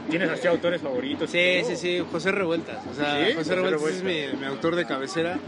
¿Tienes 0.09 0.29
así 0.29 0.47
autores 0.47 0.81
favoritos? 0.81 1.29
Sí, 1.29 1.61
sí, 1.65 1.75
sí, 1.75 2.03
José 2.11 2.31
Revueltas. 2.31 2.77
O 2.91 2.93
sea, 2.95 3.15
¿Sí? 3.17 3.33
José, 3.33 3.35
José 3.35 3.55
Revueltas, 3.55 3.81
es 3.89 4.01
Revueltas. 4.03 4.33
mi, 4.33 4.39
mi 4.41 4.45
autor 4.47 4.75
de 4.75 4.85
cabecera. 4.85 5.39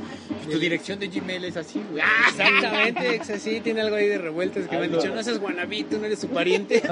Tu 0.49 0.59
dirección 0.59 0.99
de 0.99 1.07
Gmail 1.07 1.43
es 1.45 1.57
así, 1.57 1.81
güey. 1.91 2.03
Ah, 2.05 2.29
exactamente, 2.29 3.15
ex- 3.15 3.41
sí, 3.41 3.59
tiene 3.61 3.81
algo 3.81 3.95
ahí 3.95 4.07
de 4.07 4.17
revueltas 4.19 4.67
que 4.67 4.77
me 4.77 4.85
han 4.85 4.91
dicho, 4.91 5.13
no 5.13 5.21
seas 5.23 5.39
guanabito, 5.39 5.97
no 5.97 6.05
eres 6.05 6.19
su 6.19 6.27
pariente. 6.29 6.81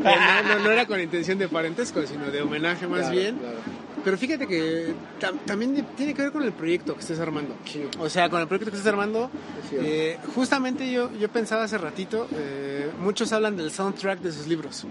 No, 0.00 0.42
no, 0.42 0.58
no 0.64 0.70
era 0.70 0.86
con 0.86 1.00
intención 1.00 1.38
de 1.38 1.46
parentesco, 1.48 2.02
sino 2.06 2.19
de 2.30 2.42
homenaje 2.42 2.86
más 2.86 3.00
Claro, 3.00 3.14
bien. 3.16 3.36
claro. 3.36 3.56
Pero 4.04 4.16
fíjate 4.16 4.46
que 4.46 4.94
tam- 5.20 5.38
también 5.44 5.86
tiene 5.96 6.14
que 6.14 6.22
ver 6.22 6.32
con 6.32 6.42
el 6.42 6.52
proyecto 6.52 6.94
que 6.94 7.00
estés 7.00 7.20
armando. 7.20 7.54
O 7.98 8.08
sea, 8.08 8.28
con 8.30 8.40
el 8.40 8.46
proyecto 8.46 8.70
que 8.70 8.76
estés 8.78 8.90
armando, 8.92 9.30
eh, 9.72 10.16
justamente 10.34 10.90
yo, 10.90 11.10
yo 11.18 11.28
pensaba 11.28 11.64
hace 11.64 11.76
ratito, 11.78 12.26
eh, 12.34 12.90
muchos 13.00 13.32
hablan 13.32 13.56
del 13.56 13.70
soundtrack 13.70 14.20
de 14.20 14.32
sus 14.32 14.46
libros. 14.46 14.86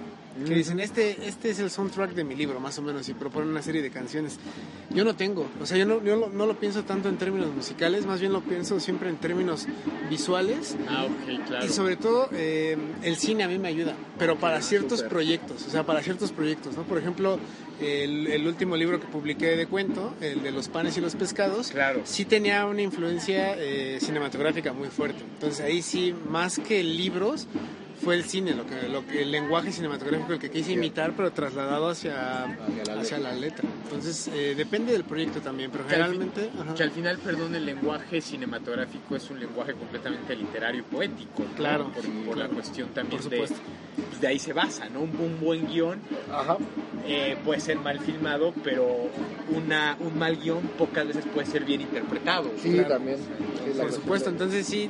Que 0.45 0.53
dicen, 0.53 0.79
este, 0.79 1.27
este 1.27 1.49
es 1.49 1.59
el 1.59 1.69
soundtrack 1.69 2.11
de 2.13 2.23
mi 2.23 2.33
libro, 2.33 2.61
más 2.61 2.77
o 2.79 2.81
menos, 2.81 3.09
y 3.09 3.13
proponen 3.13 3.49
una 3.49 3.61
serie 3.61 3.81
de 3.81 3.89
canciones. 3.91 4.37
Yo 4.89 5.03
no 5.03 5.13
tengo, 5.13 5.45
o 5.61 5.65
sea, 5.65 5.75
yo 5.77 5.85
no, 5.85 6.01
yo 6.01 6.15
lo- 6.15 6.29
no 6.29 6.45
lo 6.45 6.57
pienso 6.57 6.83
tanto 6.83 7.09
en 7.09 7.17
términos 7.17 7.53
musicales, 7.53 8.05
más 8.05 8.21
bien 8.21 8.31
lo 8.31 8.39
pienso 8.39 8.79
siempre 8.79 9.09
en 9.09 9.17
términos 9.17 9.67
visuales. 10.09 10.77
Ah, 10.87 11.05
ok, 11.05 11.45
claro. 11.47 11.65
Y 11.65 11.69
sobre 11.69 11.97
todo, 11.97 12.29
eh, 12.31 12.77
el 13.03 13.17
cine 13.17 13.43
a 13.43 13.47
mí 13.49 13.57
me 13.59 13.67
ayuda, 13.67 13.95
pero 14.17 14.37
para 14.37 14.61
ciertos 14.61 14.99
Súper. 14.99 15.09
proyectos, 15.11 15.65
o 15.67 15.69
sea, 15.69 15.83
para 15.85 16.01
ciertos 16.01 16.31
proyectos, 16.31 16.77
¿no? 16.77 16.83
Por 16.83 16.97
ejemplo, 16.99 17.37
el, 17.81 18.27
el 18.27 18.47
último 18.47 18.77
libro 18.77 18.98
que 18.99 19.07
publiqué 19.07 19.55
de 19.55 19.67
cuento, 19.67 20.13
el 20.21 20.41
de 20.43 20.51
los 20.51 20.67
panes 20.69 20.97
y 20.97 21.01
los 21.01 21.15
pescados, 21.15 21.71
Claro. 21.71 22.01
sí 22.05 22.25
tenía 22.25 22.65
una 22.65 22.81
influencia 22.81 23.55
eh, 23.57 23.97
cinematográfica 24.01 24.73
muy 24.73 24.89
fuerte. 24.89 25.19
Entonces 25.35 25.59
ahí 25.65 25.81
sí, 25.81 26.13
más 26.29 26.59
que 26.59 26.83
libros, 26.83 27.47
fue 28.01 28.15
el 28.15 28.23
cine, 28.23 28.53
lo 28.53 28.65
que, 28.65 28.87
lo 28.89 29.05
que, 29.05 29.21
el 29.23 29.31
lenguaje 29.31 29.71
cinematográfico 29.71 30.33
el 30.33 30.39
que 30.39 30.49
quise 30.49 30.71
imitar, 30.73 31.13
pero 31.15 31.31
trasladado 31.31 31.89
hacia, 31.89 32.43
Hacia 32.43 32.85
la 32.95 33.01
hacia 33.01 33.17
la 33.19 33.33
letra. 33.33 33.67
Entonces 33.83 34.29
eh, 34.33 34.53
depende 34.55 34.93
del 34.93 35.03
proyecto 35.03 35.41
también, 35.41 35.69
pero 35.71 35.85
Que 35.87 35.95
al 35.95 36.09
fin- 36.11 36.19
generalmente... 36.31 36.61
ajá. 36.61 36.73
Que 36.75 36.83
al 36.83 36.91
final, 36.91 37.17
perdón, 37.19 37.55
el 37.55 37.65
lenguaje 37.65 38.21
cinematográfico 38.21 39.15
es 39.15 39.29
un 39.29 39.39
lenguaje 39.39 39.73
completamente 39.73 40.35
literario 40.35 40.79
y 40.81 40.83
poético. 40.83 41.43
¿no? 41.43 41.55
Claro, 41.55 41.91
Por, 41.91 42.03
sí, 42.03 42.09
por 42.25 42.37
la 42.37 42.45
claro. 42.45 42.53
cuestión 42.53 42.89
también 42.89 43.21
Por 43.21 43.29
de, 43.29 43.37
supuesto. 43.37 43.65
pues, 44.09 44.21
de 44.21 44.27
ahí 44.27 44.39
se 44.39 44.53
basa, 44.53 44.87
¿no? 44.89 45.01
Un, 45.01 45.09
un 45.19 45.39
buen 45.41 45.67
guion 45.67 45.99
Ajá. 46.31 46.57
eh, 47.05 47.37
puede 47.43 47.59
ser 47.59 47.77
mal 47.79 47.99
filmado, 47.99 48.53
pero 48.63 49.09
una, 49.55 49.97
un 49.99 50.17
mal 50.17 50.37
guion 50.37 50.61
pocas 50.77 51.05
veces 51.07 51.25
puede 51.33 51.47
ser 51.47 51.65
bien 51.65 51.81
interpretado. 51.81 52.51
Sí, 52.61 52.71
Claro. 52.73 52.89
también. 52.89 53.17
Sí, 53.17 53.73
la 53.75 53.83
Por 53.83 53.91
supuesto, 53.93 54.29
de- 54.29 54.35
entonces 54.35 54.65
sí, 54.65 54.89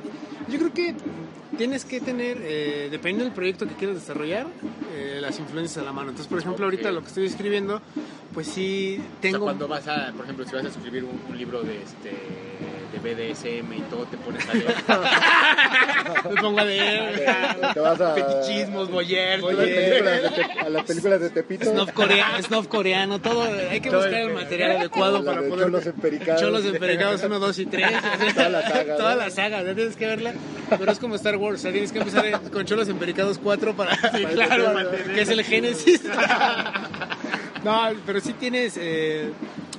yo 0.49 0.57
creo 0.59 0.73
que 0.73 0.95
tienes 1.57 1.85
que 1.85 1.99
tener, 1.99 2.37
eh, 2.41 2.87
dependiendo 2.91 3.25
del 3.25 3.33
proyecto 3.33 3.67
que 3.67 3.75
quieras 3.75 3.95
desarrollar, 3.95 4.47
eh, 4.93 5.19
las 5.21 5.39
influencias 5.39 5.81
a 5.81 5.85
la 5.85 5.93
mano. 5.93 6.09
Entonces, 6.09 6.29
por 6.29 6.39
ejemplo, 6.39 6.65
ahorita 6.65 6.91
lo 6.91 7.01
que 7.01 7.07
estoy 7.07 7.25
escribiendo, 7.25 7.81
pues 8.33 8.47
sí 8.47 8.97
O 8.97 9.01
sea, 9.01 9.11
tengo... 9.21 9.39
cuando 9.39 9.67
vas 9.67 9.87
a, 9.87 10.11
por 10.13 10.25
ejemplo, 10.25 10.45
si 10.45 10.55
vas 10.55 10.65
a 10.65 10.69
escribir 10.69 11.03
un, 11.03 11.21
un 11.29 11.37
libro 11.37 11.61
de 11.61 11.81
este 11.81 12.11
de 12.91 12.97
BDSM 13.31 13.73
y 13.73 13.81
todo, 13.89 14.05
te 14.05 14.17
pones 14.17 14.47
a 14.49 14.53
leer 14.55 14.75
me 16.33 16.41
pongo 16.41 16.59
a 16.59 16.63
leer, 16.65 17.25
Te 17.73 17.79
vas 17.79 18.01
a... 18.01 18.15
fetichismos, 18.15 18.89
boyer, 18.89 19.39
a 19.39 19.51
las 19.51 19.55
películas 19.55 20.21
de 20.23 20.29
Te- 20.29 20.59
a 20.59 20.69
las 20.69 20.83
películas 20.85 21.21
de 21.21 21.29
Tepito. 21.29 21.65
snuff 21.71 21.91
coreano, 21.93 22.43
snuff 22.43 22.67
coreano, 22.67 23.19
todo, 23.19 23.43
hay 23.43 23.79
que 23.79 23.89
Todo 23.89 24.01
buscar 24.01 24.19
el- 24.21 24.27
el 24.29 24.33
material 24.33 24.71
adecuado 24.77 25.23
para 25.23 25.41
de 25.41 25.49
poder... 25.49 25.65
Cholos 25.65 25.85
Empericados. 25.85 26.41
Cholos 26.41 26.65
Empericados 26.65 27.23
1, 27.23 27.39
2 27.39 27.59
y 27.59 27.65
3. 27.67 27.87
Toda 28.35 28.49
la 28.49 28.61
saga, 28.69 28.95
Toda 28.97 29.11
¿no? 29.11 29.17
la 29.21 29.29
saga, 29.29 29.63
ya 29.63 29.75
tienes 29.75 29.95
que 29.95 30.07
verla. 30.07 30.33
Pero 30.69 30.91
es 30.91 30.99
como 30.99 31.15
Star 31.15 31.35
Wars, 31.37 31.59
o 31.59 31.61
sea, 31.61 31.71
tienes 31.71 31.91
que 31.91 31.99
empezar 31.99 32.41
con 32.51 32.65
Cholos 32.65 32.89
Empericados 32.89 33.39
4 33.43 33.73
para. 33.75 33.95
Sí, 34.11 34.25
claro, 34.25 34.73
mantener. 34.73 35.13
que 35.15 35.21
es 35.21 35.29
el 35.29 35.43
Génesis. 35.43 36.01
No, 37.63 37.89
pero 38.05 38.21
sí 38.21 38.31
tienes. 38.33 38.77
eh, 38.79 39.31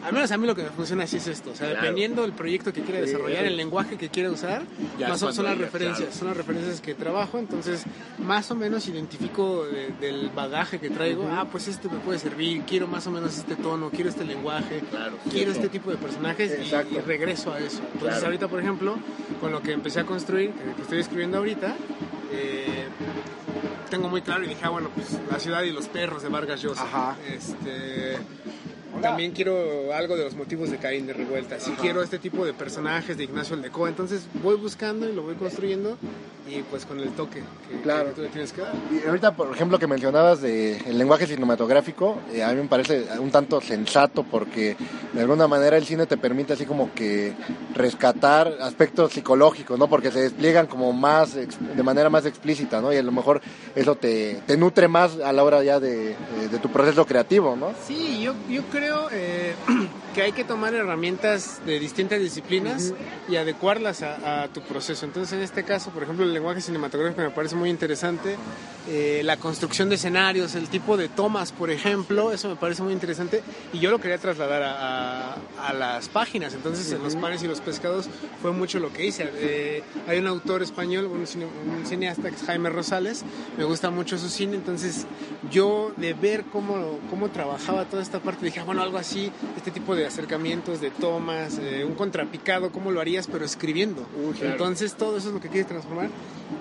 al 0.05 0.13
menos 0.13 0.31
a 0.33 0.37
mí 0.39 0.47
lo 0.47 0.55
que 0.55 0.63
me 0.63 0.71
funciona 0.71 1.05
así 1.05 1.17
es 1.19 1.27
esto. 1.27 1.51
O 1.51 1.55
sea, 1.55 1.69
Claro. 1.69 1.83
dependiendo 1.83 2.23
del 2.23 2.33
proyecto 2.33 2.73
que 2.73 2.83
quiera 2.83 3.01
desarrollar, 3.01 3.45
el 3.45 3.57
lenguaje 3.57 3.97
que 3.97 4.09
quiera 4.09 4.31
usar, 4.31 4.63
Ya 4.99 5.09
más 5.09 5.17
es 5.17 5.21
son, 5.21 5.35
son 5.35 5.45
las 5.45 5.59
referencias. 5.59 6.09
claro. 6.09 6.19
Son 6.19 6.29
las 6.29 6.37
referencias 6.37 6.81
que 6.81 6.95
trabajo. 6.95 7.39
Entonces, 7.39 7.83
más 8.19 8.51
o 8.51 8.55
menos 8.55 8.87
identifico 8.89 9.65
de- 9.67 9.89
del 10.01 10.31
bagaje 10.31 10.79
que 10.79 10.91
traigo. 10.91 11.29
Ah, 11.31 11.47
pues 11.51 11.69
este 11.69 11.89
me 11.89 11.99
puede 11.99 12.19
servir. 12.19 12.63
Quiero 12.63 12.87
más 12.87 13.07
o 13.07 13.11
menos 13.11 13.37
este 13.39 13.57
tono. 13.57 13.91
Quiero 13.91 14.09
este 14.11 14.25
lenguaje. 14.25 14.81
Claro, 14.91 15.17
quiero 15.31 15.53
este 15.53 15.69
tipo 15.69 15.91
de 15.91 15.97
personajes 15.97 16.53
y- 16.67 16.99
regreso 17.01 17.53
a 17.53 17.59
eso. 17.61 17.81
Entonces 17.95 18.23
ahorita, 18.23 18.49
por 18.49 18.61
ejemplo, 18.61 18.97
con 19.41 19.53
lo 19.53 19.61
que 19.63 19.73
empecé 19.73 20.01
a 20.01 20.05
construir, 20.05 20.51
que, 20.53 20.75
que 20.75 20.83
estoy 20.83 20.99
escribiendo 21.01 21.39
ahorita, 21.39 21.77
eh, 22.33 22.87
tengo 23.91 24.09
muy 24.09 24.23
claro 24.23 24.45
y 24.45 24.49
dije, 24.49 24.61
ah, 24.63 24.69
bueno, 24.71 24.89
pues 24.95 25.19
la 25.31 25.39
ciudad 25.41 25.63
y 25.63 25.73
los 25.73 25.89
perros 25.89 26.23
de 26.23 26.29
Vargas 26.29 26.63
Llosa. 26.63 26.83
Ajá. 26.85 27.17
Este, 27.29 28.17
también 29.03 29.33
quiero 29.33 29.93
algo 29.95 30.17
de 30.17 30.25
los 30.25 30.35
motivos 30.35 30.71
de 30.71 30.79
Caín 30.79 31.07
de 31.07 31.13
Revuelta. 31.13 31.59
Sí 31.61 31.73
quiero 31.81 32.03
este 32.03 32.19
tipo 32.19 32.45
de 32.45 32.53
personajes 32.53 33.17
de 33.17 33.25
Ignacio 33.25 33.57
Aldecoa. 33.57 33.89
Entonces 33.89 34.23
voy 34.43 34.57
buscando 34.57 35.09
y 35.09 35.13
lo 35.15 35.23
voy 35.23 35.35
construyendo 35.35 35.97
y 36.49 36.63
pues 36.63 36.85
con 36.85 36.99
el 37.01 37.11
toque 37.11 37.43
que, 37.71 37.81
Claro. 37.83 38.09
que 38.09 38.13
tú 38.15 38.23
le 38.23 38.29
tienes 38.29 38.53
que 38.53 38.63
dar. 38.63 38.73
Y 38.91 39.07
ahorita, 39.07 39.37
por 39.37 39.51
ejemplo, 39.55 39.79
que 39.79 39.87
mencionabas 39.87 40.41
de 40.41 40.77
el 40.79 40.99
lenguaje 40.99 41.27
cinematográfico, 41.27 42.19
eh, 42.33 42.43
a 42.43 42.49
mí 42.53 42.63
me 42.63 42.69
parece 42.69 43.05
un 43.21 43.31
tanto 43.31 43.61
sensato 43.61 44.25
porque 44.25 44.77
de 45.13 45.21
alguna 45.21 45.47
manera 45.47 45.77
el 45.77 45.85
cine 45.87 46.07
te 46.07 46.17
permite 46.17 46.55
así 46.55 46.65
como 46.67 46.93
que 46.95 47.35
rescatar 47.75 48.53
aspectos 48.61 49.13
psicológicos, 49.13 49.79
¿no? 49.79 49.89
Porque 49.89 50.11
se 50.11 50.21
despliegan 50.23 50.67
como 50.67 50.93
más, 50.93 51.35
de 51.35 51.83
manera 51.83 52.11
más 52.11 52.27
explícita, 52.27 52.81
¿no? 52.81 52.93
Y 52.93 52.97
a 52.97 53.03
lo 53.03 53.13
mejor 53.13 53.41
eso 53.75 53.95
te, 53.95 54.41
te 54.47 54.57
nutre 54.57 54.89
más 54.89 55.19
a 55.21 55.33
la 55.33 55.45
hora 55.45 55.63
ya 55.63 55.79
de, 55.81 55.91
de- 56.17 56.49
de 56.51 56.59
tu 56.59 56.69
proceso 56.71 57.07
creativo, 57.07 57.57
¿no? 57.57 57.73
Sí, 57.87 58.21
yo, 58.23 58.35
yo 58.49 58.63
creo 58.65 58.80
eh, 59.13 59.55
que 60.15 60.23
hay 60.23 60.33
que 60.33 60.45
tomar 60.45 60.75
herramientas 60.75 61.61
de 61.67 61.79
distintas 61.79 62.19
disciplinas 62.21 62.93
y 63.29 63.37
adecuarlas 63.37 64.03
a, 64.03 64.43
a 64.43 64.49
tu 64.49 64.61
proceso. 64.63 65.05
Entonces, 65.07 65.33
en 65.35 65.43
este 65.43 65.65
caso, 65.65 65.91
por 65.91 66.03
ejemplo, 66.03 66.25
el 66.25 66.33
lenguaje 66.33 66.61
cinematográfico 66.61 67.23
me 67.23 67.31
parece 67.31 67.55
muy 67.55 67.71
interesante. 67.71 68.37
Eh, 68.89 69.23
la 69.25 69.37
construcción 69.37 69.89
de 69.89 69.95
escenarios, 69.97 70.55
el 70.55 70.69
tipo 70.69 70.97
de 70.97 71.09
tomas, 71.09 71.53
por 71.53 71.71
ejemplo, 71.71 72.33
eso 72.33 72.49
me 72.49 72.57
parece 72.57 72.83
muy 72.83 72.93
interesante. 72.93 73.43
Y 73.73 73.79
yo 73.79 73.91
lo 73.91 74.01
quería 74.01 74.19
trasladar 74.19 74.63
a, 74.63 75.33
a- 75.35 75.37
a 75.69 75.73
las 75.75 76.09
páginas. 76.09 76.55
Entonces, 76.55 76.91
en 76.93 77.03
los 77.03 77.15
panes 77.17 77.43
y 77.43 77.47
los 77.49 77.61
pescados 77.61 78.09
fue 78.43 78.53
mucho 78.53 78.79
lo 78.81 78.93
que 78.93 79.07
hice. 79.07 79.31
Eh, 79.35 79.83
hay 80.09 80.19
un 80.19 80.27
autor 80.27 80.63
español, 80.63 81.07
un, 81.07 81.27
cine- 81.27 81.47
un 81.47 81.87
cineasta 81.87 82.31
que 82.31 82.37
es 82.37 82.43
Jaime 82.43 82.71
Rosales. 82.71 83.25
Me 83.57 83.65
gusta 83.65 83.91
mucho 83.91 84.19
su 84.19 84.29
cine. 84.29 84.57
Entonces, 84.57 85.07
yo 85.51 85.93
de 85.97 86.15
ver 86.15 86.45
cómo, 86.53 86.99
cómo 87.11 87.29
trabajaba 87.31 87.85
toda 87.85 88.03
esta 88.03 88.19
parte, 88.21 88.45
dije, 88.47 88.61
bueno, 88.71 88.83
algo 88.83 88.99
así, 88.99 89.33
este 89.57 89.73
tipo 89.73 89.97
de 89.97 90.07
acercamientos, 90.07 90.81
de 90.81 90.93
tomas, 90.93 91.59
eh, 91.59 91.85
un 91.85 91.97
contrapicado, 91.97 92.71
¿cómo 92.71 92.93
lo 92.93 93.01
harías? 93.01 93.27
Pero 93.27 93.45
escribiendo. 93.45 94.07
Entonces, 94.43 94.95
todo 94.95 95.17
eso 95.17 95.27
es 95.27 95.35
lo 95.35 95.41
que 95.41 95.49
quieres 95.49 95.67
transformar. 95.67 96.09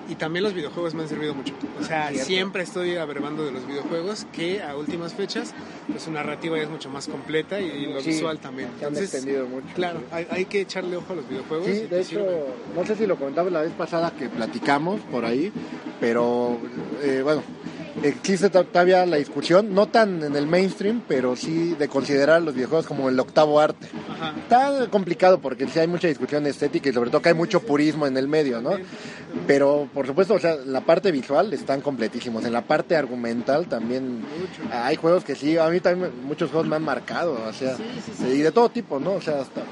Y 0.08 0.16
también 0.16 0.42
los 0.42 0.52
videojuegos 0.52 0.92
me 0.94 1.04
han 1.04 1.08
servido 1.08 1.34
mucho. 1.34 1.54
O 1.80 1.84
sea, 1.84 2.12
siempre 2.12 2.64
estoy 2.64 2.96
abrevando 2.96 3.44
de 3.44 3.52
los 3.52 3.64
videojuegos, 3.64 4.26
que 4.32 4.60
a 4.60 4.76
últimas 4.76 5.14
fechas, 5.14 5.54
pues 5.86 6.02
su 6.02 6.10
narrativa 6.10 6.56
ya 6.56 6.64
es 6.64 6.68
mucho 6.70 6.90
más 6.90 7.06
completa 7.06 7.60
y, 7.60 7.66
y 7.66 7.86
lo 7.86 8.00
Sí, 8.00 8.10
visual 8.10 8.40
también. 8.40 8.70
se 8.80 8.86
han 8.86 8.92
mucho. 9.48 9.68
Claro, 9.76 10.02
hay, 10.10 10.26
hay 10.30 10.46
que 10.46 10.62
echarle 10.62 10.96
ojo 10.96 11.12
a 11.12 11.16
los 11.16 11.28
videojuegos. 11.28 11.66
Sí, 11.66 11.86
de 11.88 12.00
hecho, 12.00 12.08
sirve. 12.18 12.44
no 12.74 12.84
sé 12.86 12.96
si 12.96 13.06
lo 13.06 13.14
comentaba 13.14 13.50
la 13.50 13.62
vez 13.62 13.72
pasada 13.72 14.10
que 14.10 14.28
platicamos 14.28 15.00
por 15.12 15.24
ahí, 15.24 15.52
pero 16.00 16.58
eh, 17.04 17.20
bueno, 17.22 17.44
existe 18.02 18.50
to- 18.50 18.64
todavía 18.64 19.04
la 19.06 19.16
discusión, 19.16 19.74
no 19.74 19.86
tan 19.88 20.22
en 20.22 20.36
el 20.36 20.46
mainstream, 20.46 21.02
pero 21.06 21.36
sí 21.36 21.74
de 21.78 21.88
considerar 21.88 22.40
los 22.42 22.54
videojuegos 22.54 22.86
como 22.86 23.08
el 23.08 23.18
octavo 23.20 23.60
arte. 23.60 23.88
Ajá. 24.10 24.34
Está 24.38 24.88
complicado 24.90 25.38
porque 25.40 25.66
sí 25.68 25.78
hay 25.78 25.86
mucha 25.88 26.08
discusión 26.08 26.46
estética 26.46 26.88
y 26.88 26.92
sobre 26.92 27.10
todo 27.10 27.22
que 27.22 27.30
hay 27.30 27.34
mucho 27.34 27.60
purismo 27.60 28.06
en 28.06 28.16
el 28.16 28.28
medio, 28.28 28.60
¿no? 28.60 28.72
Pero 29.46 29.88
por 29.92 30.06
supuesto, 30.06 30.34
o 30.34 30.38
sea, 30.38 30.56
la 30.56 30.80
parte 30.82 31.10
visual 31.12 31.52
están 31.52 31.80
completísimos, 31.80 32.44
en 32.44 32.52
la 32.52 32.62
parte 32.62 32.96
argumental 32.96 33.66
también 33.66 34.22
hay 34.72 34.96
juegos 34.96 35.24
que 35.24 35.34
sí, 35.34 35.56
a 35.58 35.68
mí 35.68 35.80
también 35.80 36.10
muchos 36.24 36.50
juegos 36.50 36.68
me 36.68 36.76
han 36.76 36.82
marcado, 36.84 37.38
o 37.48 37.52
sea, 37.52 37.76
Sí, 37.76 37.84
sí, 38.06 38.12
sí. 38.18 38.24
y 38.26 38.38
de 38.42 38.52
todo 38.52 38.68
tipo, 38.70 38.98
¿no? 39.00 39.12
O 39.14 39.20
sea, 39.20 39.40
hasta 39.42 39.62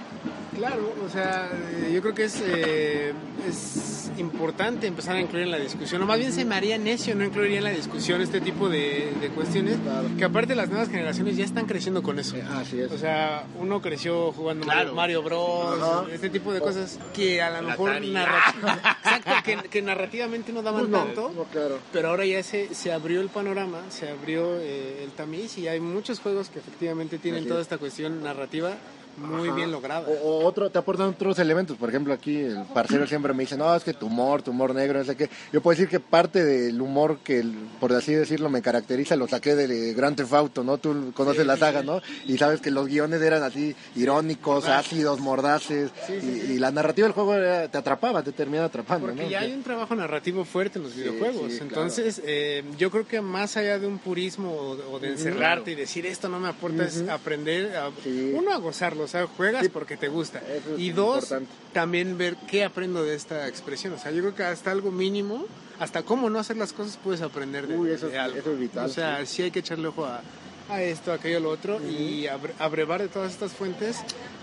Claro, 0.58 0.92
o 1.04 1.08
sea, 1.08 1.50
eh, 1.78 1.90
yo 1.94 2.02
creo 2.02 2.14
que 2.14 2.24
es, 2.24 2.42
eh, 2.44 3.12
es 3.48 4.10
importante 4.18 4.86
empezar 4.88 5.14
a 5.16 5.20
incluir 5.20 5.44
en 5.44 5.52
la 5.52 5.58
discusión, 5.58 6.02
o 6.02 6.06
más 6.06 6.18
bien 6.18 6.32
se 6.32 6.44
me 6.44 6.56
haría 6.56 6.76
necio 6.78 7.14
no 7.14 7.24
incluiría 7.24 7.58
en 7.58 7.64
la 7.64 7.70
discusión 7.70 8.20
este 8.20 8.40
tipo 8.40 8.68
de, 8.68 9.12
de 9.20 9.28
cuestiones, 9.28 9.76
Claro. 9.78 10.08
que 10.18 10.24
aparte 10.24 10.56
las 10.56 10.68
nuevas 10.68 10.88
generaciones 10.88 11.36
ya 11.36 11.44
están 11.44 11.66
creciendo 11.66 12.02
con 12.02 12.18
eso. 12.18 12.36
Eh, 12.36 12.42
así 12.56 12.80
es. 12.80 12.90
O 12.90 12.98
sea, 12.98 13.46
uno 13.58 13.80
creció 13.80 14.32
jugando 14.32 14.64
Claro. 14.64 14.94
Mario, 14.94 15.22
Bros, 15.22 15.80
Ajá. 15.80 16.06
este 16.12 16.28
tipo 16.30 16.52
de 16.52 16.60
cosas 16.60 16.98
que 17.14 17.40
a 17.40 17.50
lo 17.60 17.68
mejor 17.68 17.92
exacto, 18.02 19.32
que, 19.44 19.56
que 19.70 19.82
narrativamente 19.82 20.52
no 20.52 20.62
daban 20.62 20.90
no, 20.90 20.98
tanto. 21.04 21.32
no, 21.36 21.44
claro. 21.44 21.78
Pero 21.92 22.08
ahora 22.08 22.26
ya 22.26 22.42
se, 22.42 22.74
se 22.74 22.92
abrió 22.92 23.20
el 23.20 23.28
panorama, 23.28 23.82
se 23.90 24.08
abrió 24.08 24.56
eh, 24.60 25.04
el 25.04 25.10
tamiz 25.12 25.56
y 25.58 25.68
hay 25.68 25.78
muchos 25.78 26.18
juegos 26.18 26.48
que 26.50 26.58
efectivamente 26.58 27.18
tienen 27.18 27.40
Así 27.42 27.48
toda 27.48 27.60
es. 27.60 27.66
esta 27.66 27.78
cuestión 27.78 28.22
narrativa 28.22 28.76
muy 29.18 29.50
bien 29.50 29.70
lograda. 29.72 30.06
O, 30.08 30.12
o 30.12 30.44
otro, 30.46 30.70
te 30.70 30.78
aportan 30.78 31.08
otros 31.08 31.38
elementos. 31.38 31.76
Por 31.76 31.88
ejemplo, 31.88 32.12
aquí 32.14 32.36
el 32.36 32.64
parcero 32.74 33.06
siempre 33.06 33.32
me 33.34 33.42
dice, 33.44 33.56
no, 33.56 33.74
es 33.74 33.84
que 33.84 33.94
tu 33.94 34.06
humor, 34.06 34.42
tu 34.42 34.50
humor 34.52 34.74
negro, 34.74 34.98
no 34.98 35.04
sé 35.04 35.16
qué. 35.16 35.28
Yo 35.52 35.60
puedo 35.60 35.76
decir 35.76 35.88
que 35.88 36.00
parte 36.00 36.44
del 36.44 36.80
humor 36.80 37.18
que, 37.24 37.44
por 37.80 37.92
así 37.92 38.12
decirlo, 38.14 38.48
me 38.50 38.62
caracteriza, 38.62 39.16
lo 39.16 39.26
saqué 39.28 39.54
de 39.54 39.94
Grand 39.94 40.16
Theft 40.16 40.32
Auto, 40.32 40.64
¿no? 40.64 40.78
Tú 40.78 41.12
conoces 41.14 41.46
la 41.46 41.56
saga, 41.56 41.82
¿no? 41.82 42.00
Y 42.26 42.38
sabes 42.38 42.60
que 42.60 42.70
los 42.70 42.86
guiones 42.86 43.20
eran 43.22 43.42
así, 43.42 43.74
irónicos, 43.96 44.66
ácidos, 44.66 45.20
mordaces. 45.20 45.90
y, 46.08 46.52
y 46.52 46.58
la 46.58 46.70
narrativa 46.70 47.06
del 47.06 47.14
juego 47.14 47.34
era- 47.34 47.68
te 47.68 47.78
atrapaba, 47.78 48.22
te 48.22 48.32
terminaba 48.32 48.66
atrapando, 48.68 49.08
Porque 49.08 49.24
¿no? 49.24 49.28
ya 49.30 49.40
hay 49.40 49.52
un 49.52 49.62
trabajo 49.62 49.94
narrativo 49.94 50.44
fuerte 50.44 50.78
en 50.78 50.84
los 50.84 50.94
videojuegos. 50.94 51.48
claro. 51.52 51.64
Entonces, 51.64 52.22
eh, 52.24 52.62
yo 52.78 52.90
creo 52.90 53.06
que 53.06 53.20
más 53.20 53.56
allá 53.56 53.78
de 53.78 53.86
un 53.86 53.98
purismo 53.98 54.52
o, 54.52 54.94
o 54.94 54.98
de 54.98 55.08
encerrarte 55.08 55.72
y 55.72 55.74
decir 55.74 56.06
esto 56.06 56.28
no 56.28 56.38
me 56.40 56.48
aporta, 56.48 56.84
es 56.84 57.06
aprender, 57.08 57.76
a, 57.76 57.90
uno, 58.34 58.52
a 58.52 58.56
gozarlo. 58.58 59.07
O 59.08 59.10
sea, 59.10 59.26
juegas 59.26 59.62
Sí. 59.64 59.68
porque 59.70 59.96
te 59.96 60.08
gusta. 60.08 60.38
Eso 60.40 60.74
es 60.74 60.78
Y 60.80 60.90
dos, 60.90 61.16
importante. 61.24 61.50
también 61.72 62.18
ver 62.18 62.36
qué 62.46 62.62
aprendo 62.64 63.02
de 63.02 63.14
esta 63.14 63.48
expresión. 63.48 63.94
O 63.94 63.98
sea, 63.98 64.10
yo 64.10 64.20
creo 64.20 64.34
que 64.34 64.42
hasta 64.44 64.70
algo 64.70 64.90
mínimo, 64.90 65.46
hasta 65.80 66.02
cómo 66.02 66.28
no 66.28 66.38
hacer 66.38 66.58
las 66.58 66.72
cosas, 66.74 66.98
puedes 67.02 67.22
aprender 67.22 67.66
de, 67.66 67.76
Uy, 67.78 67.90
eso 67.90 68.08
de 68.08 68.18
algo. 68.18 68.36
eso 68.38 68.52
es 68.52 68.58
vital, 68.58 68.84
O 68.84 68.88
sea, 68.90 69.24
sí, 69.24 69.42
hay 69.42 69.50
que 69.50 69.60
echarle 69.60 69.88
ojo 69.88 70.04
a, 70.04 70.20
a 70.68 70.82
esto, 70.82 71.10
a 71.10 71.14
aquello, 71.14 71.38
a 71.38 71.40
lo 71.40 71.48
otro 71.50 71.80
y 71.88 72.26
abre- 72.26 72.52
abrevar 72.58 73.00
de 73.00 73.08
todas 73.08 73.32
estas 73.32 73.52
fuentes 73.52 73.96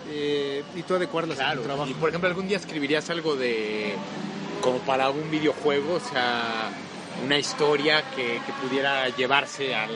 eh, 0.10 0.64
y 0.76 0.82
tú 0.82 0.96
adecuarlas 0.96 1.38
a 1.40 1.44
Claro, 1.44 1.62
tu 1.62 1.66
trabajo. 1.68 1.90
y 1.92 1.94
por 1.94 2.10
ejemplo, 2.10 2.28
algún 2.28 2.48
día 2.48 2.58
escribirías 2.58 3.10
algo 3.12 3.36
de. 3.36 3.94
como 4.62 4.80
para 4.80 5.12
un 5.12 5.30
videojuego, 5.30 5.94
o 5.94 6.00
sea, 6.00 6.72
una 7.24 7.38
historia 7.38 8.04
que, 8.16 8.42
que 8.46 8.68
pudiera 8.68 9.08
llevarse 9.10 9.76
al. 9.76 9.92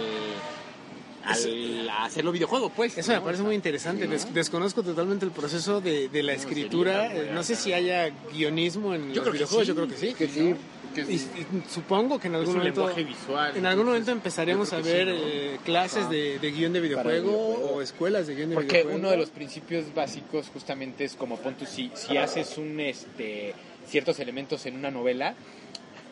Al 1.32 1.89
a 1.89 2.05
hacerlo 2.05 2.32
videojuego, 2.32 2.69
pues. 2.69 2.97
Eso 2.97 3.11
me 3.11 3.21
parece 3.21 3.43
muy 3.43 3.55
interesante. 3.55 4.07
Des- 4.07 4.34
desconozco 4.34 4.84
totalmente 4.84 5.25
el 5.25 5.32
proceso 5.32 5.82
de, 5.82 6.09
de 6.09 6.23
la 6.23 6.34
escritura. 6.34 7.11
No 7.34 7.43
sé 7.43 7.55
si 7.55 7.73
haya 7.73 8.09
guionismo 8.34 8.93
en 8.95 9.13
Yo 9.13 9.23
los 9.23 9.34
videojuegos. 9.34 9.65
sí. 9.65 9.67
Yo 9.67 9.75
creo 9.75 9.88
que 9.88 9.95
sí. 9.97 10.13
Que 10.13 10.27
sí, 10.27 10.55
Y, 11.07 11.13
y 11.13 11.63
supongo 11.69 12.19
que 12.19 12.27
en 12.27 12.34
Es 12.36 12.39
algún 12.39 12.53
un 12.55 12.57
momento, 12.59 12.82
lenguaje 12.88 13.03
visual. 13.03 13.55
en 13.55 13.65
algún 13.67 13.86
momento 13.86 14.11
empezaremos 14.11 14.73
a 14.73 14.77
ver 14.82 15.07
sí, 15.07 15.13
¿no? 15.13 15.19
eh, 15.27 15.59
clases 15.63 16.09
de, 16.09 16.39
de 16.39 16.51
guion 16.51 16.73
de 16.73 16.80
videojuego, 16.82 17.30
videojuego. 17.30 17.75
o 17.75 17.82
escuelas 17.82 18.25
de 18.27 18.36
guion 18.36 18.49
de 18.49 18.55
Porque 18.55 18.67
videojuego. 18.77 18.97
uno 18.99 19.11
de 19.11 19.17
los 19.17 19.30
principios 19.30 19.93
básicos 19.93 20.47
justamente 20.51 21.03
es 21.05 21.13
como 21.15 21.38
pon 21.38 21.53
tú, 21.55 21.65
si, 21.67 21.91
si 21.93 22.17
haces 22.17 22.57
un 22.57 22.80
este 22.80 23.53
ciertos 23.88 24.19
elementos 24.19 24.65
en 24.65 24.75
una 24.75 24.89
novela, 24.91 25.36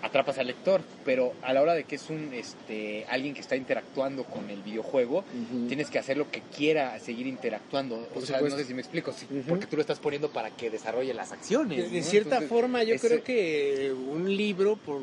atrapas 0.02 0.38
al 0.38 0.48
lector, 0.48 0.82
pero 1.04 1.34
a 1.42 1.54
la 1.54 1.62
hora 1.62 1.74
de 1.74 1.84
que 1.86 1.96
es 1.96 2.10
un 2.10 2.32
este 2.34 3.06
alguien 3.10 3.34
que 3.34 3.42
está 3.42 3.56
interactuando 3.56 4.24
con 4.26 4.50
el 4.50 4.62
videojuego, 4.62 5.24
tienes 5.68 5.90
que 5.90 5.98
hacer 6.00 6.18
lo 6.18 6.30
que 6.30 6.42
quiera 6.56 7.00
seguir 7.00 7.26
interactuando. 7.28 8.08
O 8.16 8.22
sea, 8.22 8.40
no 8.42 8.50
sé 8.52 8.64
si 8.66 8.74
me 8.74 8.82
explico, 8.82 9.12
sí, 9.12 9.26
porque 9.48 9.66
tú 9.66 9.76
lo 9.76 9.82
estás 9.82 10.00
poniendo 10.00 10.30
para 10.30 10.52
que 10.52 10.70
desarrolle 10.70 11.14
las 11.14 11.32
acciones. 11.32 11.78
De, 11.78 11.90
de 11.90 12.00
¿no? 12.02 12.06
cierta 12.06 12.30
Entonces, 12.36 12.50
forma, 12.50 12.84
yo 12.84 12.96
creo 12.98 13.24
que 13.24 13.92
un 13.94 14.36
libro, 14.36 14.76
por, 14.76 15.02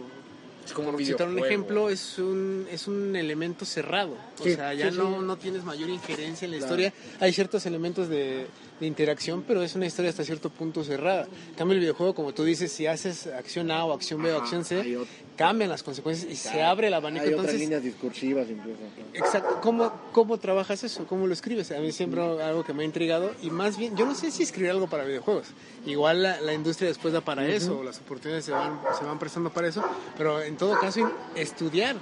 como 0.75 0.91
un 0.91 1.05
citar 1.05 1.29
un 1.29 1.39
ejemplo, 1.41 1.91
es 1.91 2.19
un, 2.19 2.67
es 2.71 2.87
un 2.89 3.17
elemento 3.17 3.65
cerrado. 3.65 4.17
O 4.41 4.45
sea, 4.45 4.73
ya 4.75 4.91
sí, 4.91 4.97
no, 4.97 5.19
sí. 5.21 5.25
no 5.27 5.37
tienes 5.37 5.65
mayor 5.65 5.91
injerencia 5.91 6.47
en 6.47 6.53
la 6.53 6.59
Claro. 6.59 6.75
historia. 6.81 6.93
Hay 7.21 7.33
ciertos 7.33 7.67
elementos 7.67 8.09
de, 8.09 8.47
de 8.81 8.87
interacción, 8.87 9.45
pero 9.47 9.63
es 9.63 9.75
una 9.75 9.87
historia 9.87 10.11
hasta 10.11 10.25
cierto 10.25 10.51
punto 10.51 10.83
cerrada. 10.83 11.27
En 11.51 11.55
cambio, 11.55 11.75
el 11.75 11.81
videojuego, 11.81 12.15
como 12.15 12.35
tú 12.35 12.45
dices, 12.45 12.73
si 12.73 12.87
haces 12.87 13.27
acción 13.27 13.71
A 13.71 13.85
o 13.85 13.93
acción 13.93 14.23
B 14.23 14.33
o 14.33 14.39
acción 14.39 14.65
C, 14.65 14.99
cambian 15.37 15.71
las 15.71 15.83
consecuencias 15.83 16.31
y 16.31 16.37
se 16.37 16.63
abre 16.63 16.89
el 16.89 16.95
abanico. 16.95 17.25
Hay 17.25 17.29
otras 17.29 17.47
Entonces, 17.47 17.61
líneas 17.61 17.83
discursivas 17.83 18.49
incluso. 18.51 18.81
Exacto. 19.13 19.61
¿Cómo, 19.63 19.93
¿Cómo 20.13 20.39
trabajas 20.39 20.83
eso? 20.85 21.07
¿Cómo 21.07 21.27
lo 21.27 21.33
escribes? 21.33 21.71
A 21.73 21.79
mí 21.79 21.93
siempre 21.93 22.21
algo 22.21 22.65
que 22.65 22.73
me 22.73 22.83
ha 22.83 22.87
intrigado 22.87 23.33
y 23.43 23.51
más 23.51 23.77
bien, 23.79 23.97
yo 23.97 24.07
no 24.07 24.15
sé 24.15 24.31
si 24.31 24.43
escribir 24.43 24.71
algo 24.71 24.89
para 24.89 25.05
videojuegos. 25.05 25.49
Igual 25.87 26.23
la, 26.23 26.41
la 26.41 26.53
industria 26.53 26.89
después 26.89 27.15
da 27.15 27.21
para 27.21 27.47
eso, 27.47 27.79
o 27.79 27.83
las 27.83 27.99
oportunidades 27.99 28.45
se 28.45 28.53
van, 28.53 28.81
se 28.99 29.05
van 29.05 29.19
prestando 29.19 29.51
para 29.51 29.69
eso, 29.69 29.85
pero 30.17 30.43
en 30.43 30.57
todo 30.57 30.79
caso 30.81 31.11
estudiar 31.35 31.97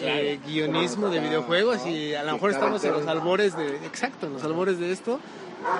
eh, 0.00 0.40
guionismo 0.46 1.08
de 1.08 1.20
videojuegos 1.20 1.86
y 1.86 2.14
a 2.14 2.22
lo 2.24 2.32
mejor 2.32 2.50
estamos 2.50 2.82
en 2.84 2.92
los 2.92 3.06
albores 3.06 3.56
de, 3.56 3.76
exacto, 3.86 4.26
en 4.26 4.32
los 4.34 4.42
albores 4.42 4.78
de 4.78 4.90
esto, 4.90 5.20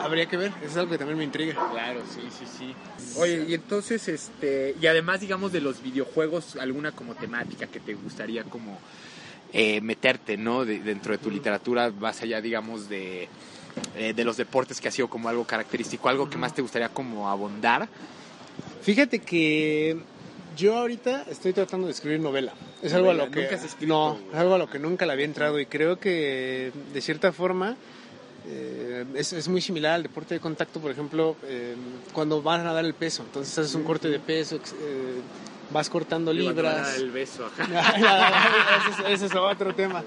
habría 0.02 0.26
que 0.26 0.36
ver, 0.36 0.52
eso 0.60 0.66
es 0.70 0.76
algo 0.76 0.90
que 0.92 0.98
también 0.98 1.18
me 1.18 1.24
intriga. 1.24 1.54
Claro, 1.70 2.02
sí, 2.12 2.20
sí, 2.36 2.44
sí. 2.58 2.74
Oye, 3.18 3.44
y 3.48 3.54
entonces, 3.54 4.06
este, 4.08 4.74
y 4.80 4.86
además, 4.86 5.20
digamos, 5.20 5.52
de 5.52 5.60
los 5.60 5.82
videojuegos, 5.82 6.56
alguna 6.56 6.92
como 6.92 7.14
temática 7.14 7.66
que 7.66 7.80
te 7.80 7.94
gustaría 7.94 8.44
como 8.44 8.78
eh, 9.52 9.80
meterte, 9.80 10.36
¿no? 10.36 10.64
De- 10.64 10.80
dentro 10.80 11.12
de 11.12 11.18
tu 11.18 11.30
literatura, 11.30 11.90
más 11.90 12.20
allá, 12.22 12.40
digamos, 12.40 12.88
de, 12.88 13.28
eh, 13.96 14.12
de 14.14 14.24
los 14.24 14.36
deportes 14.36 14.80
que 14.80 14.88
ha 14.88 14.90
sido 14.90 15.08
como 15.08 15.28
algo 15.28 15.44
característico, 15.44 16.08
algo 16.08 16.28
que 16.28 16.36
más 16.38 16.54
te 16.54 16.62
gustaría 16.62 16.88
como 16.88 17.28
abondar. 17.30 17.88
Fíjate 18.82 19.20
que 19.20 19.96
yo 20.56 20.76
ahorita 20.76 21.24
estoy 21.30 21.52
tratando 21.52 21.86
de 21.86 21.92
escribir 21.92 22.20
novela. 22.20 22.52
Es 22.82 22.92
algo 22.92 23.10
a 23.10 23.14
lo 23.14 23.30
que 23.30 23.40
nunca 23.42 23.54
has 23.54 23.64
escrito, 23.64 23.92
no, 23.94 24.18
es 24.32 24.38
algo 24.38 24.54
a 24.54 24.58
lo 24.58 24.68
que 24.68 24.78
nunca 24.78 25.06
le 25.06 25.12
había 25.12 25.24
entrado 25.24 25.58
y 25.58 25.66
creo 25.66 25.98
que 25.98 26.70
de 26.92 27.00
cierta 27.00 27.32
forma 27.32 27.76
eh, 28.46 29.04
es, 29.14 29.32
es 29.32 29.48
muy 29.48 29.60
similar 29.60 29.94
al 29.94 30.02
deporte 30.02 30.34
de 30.34 30.40
contacto, 30.40 30.80
por 30.80 30.90
ejemplo, 30.90 31.36
eh, 31.44 31.74
cuando 32.12 32.42
van 32.42 32.66
a 32.66 32.72
dar 32.72 32.84
el 32.84 32.94
peso. 32.94 33.22
Entonces 33.22 33.56
haces 33.58 33.74
un 33.74 33.84
corte 33.84 34.08
de 34.08 34.18
peso, 34.20 34.56
eh, 34.56 35.20
vas 35.70 35.88
cortando 35.88 36.32
libras. 36.32 36.96
el 36.98 37.10
beso. 37.10 37.48
ese, 37.58 39.02
es, 39.12 39.22
ese 39.22 39.26
es 39.26 39.34
otro 39.34 39.74
tema. 39.74 40.02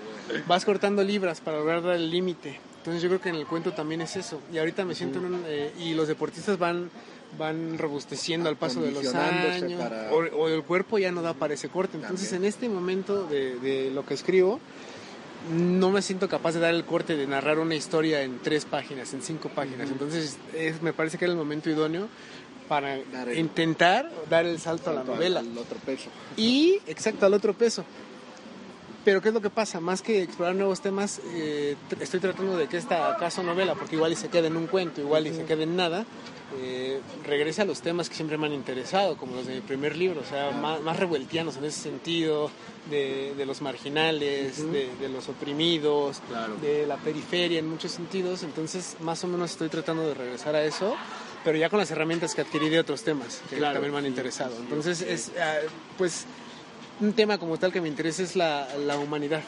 Vas 0.48 0.66
cortando 0.66 1.04
libras 1.04 1.42
para 1.42 1.58
lograr 1.58 1.82
dar 1.84 1.96
el 1.96 2.10
límite. 2.12 2.60
Entonces 2.78 3.02
yo 3.02 3.10
creo 3.10 3.22
que 3.22 3.30
en 3.30 3.36
el 3.36 3.46
cuento 3.48 3.74
también 3.74 4.02
es 4.02 4.16
eso. 4.16 4.40
Y 4.54 4.58
ahorita 4.60 4.86
me 4.86 4.96
siento 4.96 5.20
en 5.20 5.26
un... 5.26 5.44
eh, 5.48 5.74
y 5.80 5.94
los 5.94 6.08
deportistas 6.08 6.58
van 6.58 6.90
van 7.38 7.78
robusteciendo 7.78 8.48
al 8.48 8.56
paso 8.56 8.80
de 8.80 8.90
los 8.92 9.14
años 9.14 9.74
para- 9.78 10.14
o, 10.14 10.20
o 10.20 10.48
el 10.48 10.64
cuerpo 10.64 10.98
ya 10.98 11.12
no 11.12 11.22
da 11.22 11.34
para 11.34 11.56
ese 11.56 11.68
corte 11.68 11.98
entonces 11.98 12.32
en 12.32 12.46
este 12.46 12.70
momento 12.70 13.26
de, 13.28 13.60
de 13.60 13.92
lo 13.92 14.06
que 14.06 14.14
escribo 14.14 14.62
no 15.52 15.92
me 15.92 16.02
siento 16.02 16.28
capaz 16.28 16.54
de 16.54 16.60
dar 16.60 16.74
el 16.74 16.84
corte 16.84 17.16
de 17.16 17.28
narrar 17.28 17.60
una 17.60 17.76
historia 17.76 18.22
en 18.24 18.40
tres 18.40 18.66
páginas 18.66 19.14
en 19.14 19.22
cinco 19.22 19.50
páginas 19.50 19.90
entonces 19.90 20.38
es- 20.54 20.82
me 20.82 20.94
parece 20.94 21.18
que 21.18 21.26
era 21.26 21.32
el 21.32 21.38
momento 21.38 21.70
idóneo 21.70 22.08
para 22.68 22.98
Dar 23.14 23.30
el- 23.30 23.38
intentar 23.40 24.12
dar 24.30 24.46
el 24.46 24.60
salto 24.60 24.90
a 24.90 24.94
la 24.94 25.02
al- 25.02 25.08
novela 25.08 25.40
al 25.40 25.58
otro 25.58 25.78
peso. 25.86 26.10
y, 26.36 26.80
exacto, 26.88 27.26
al 27.26 27.34
otro 27.34 27.54
peso. 27.54 27.86
Pero 29.06 29.22
¿qué 29.22 29.30
es 29.30 29.34
lo 29.34 29.42
que 29.42 29.50
pasa? 29.50 29.80
Más 29.80 30.02
que 30.02 30.22
explorar 30.22 30.56
nuevos 30.56 30.82
temas, 30.82 31.22
eh, 31.34 31.76
estoy 32.02 32.20
tratando 32.20 32.58
de 32.58 32.68
que 32.68 32.76
esta 32.76 33.16
caso 33.18 33.42
novela, 33.42 33.76
porque 33.76 33.96
igual 33.96 34.12
y 34.12 34.16
se 34.18 34.28
quede 34.28 34.48
en 34.48 34.58
un 34.58 34.68
cuento, 34.68 35.00
igual 35.00 35.28
y 35.28 35.34
se 35.34 35.46
quede 35.46 35.64
en 35.64 35.78
nada, 35.78 36.06
eh, 36.60 37.00
regrese 37.26 37.62
a 37.62 37.66
los 37.66 37.82
temas 37.82 38.10
que 38.10 38.16
siempre 38.16 38.38
me 38.38 38.48
han 38.48 38.54
interesado, 38.54 39.16
como 39.16 39.36
los 39.36 39.48
de 39.48 39.56
mi 39.56 39.62
primer 39.62 39.96
libro, 39.96 40.22
o 40.22 40.26
sea, 40.26 40.52
más, 40.52 40.82
más 40.82 40.98
revueltianos 40.98 41.56
en 41.56 41.66
ese 41.66 41.80
sentido, 41.82 42.52
de, 42.90 43.34
de 43.38 43.46
los 43.46 43.62
marginales, 43.62 44.58
de, 44.72 44.90
de 45.00 45.10
los 45.10 45.30
oprimidos, 45.30 46.22
de 46.62 46.86
la 46.86 46.98
periferia 46.98 47.60
en 47.60 47.70
muchos 47.70 47.92
sentidos. 47.92 48.44
Entonces, 48.44 48.98
más 49.02 49.24
o 49.24 49.28
menos 49.28 49.52
estoy 49.52 49.70
tratando 49.70 50.06
de 50.08 50.14
regresar 50.16 50.56
a 50.56 50.64
eso, 50.64 50.96
pero 51.46 51.58
ya 51.58 51.70
con 51.70 51.80
las 51.80 51.92
herramientas 51.92 52.36
que 52.36 52.42
adquirí 52.42 52.70
de 52.70 52.80
otros 52.80 53.04
temas 53.04 53.42
que 53.50 53.58
también 53.58 53.92
me 53.92 54.00
han 54.00 54.06
interesado. 54.06 54.56
Entonces, 54.58 55.02
es, 55.02 55.32
ah, 55.40 55.60
pues 55.98 56.26
un 57.00 57.14
tema 57.14 57.38
como 57.38 57.58
tal 57.58 57.72
que 57.72 57.82
me 57.82 57.88
interesa 57.88 58.24
es 58.24 58.36
la, 58.36 58.68
la 58.86 58.98
humanidad. 58.98 59.42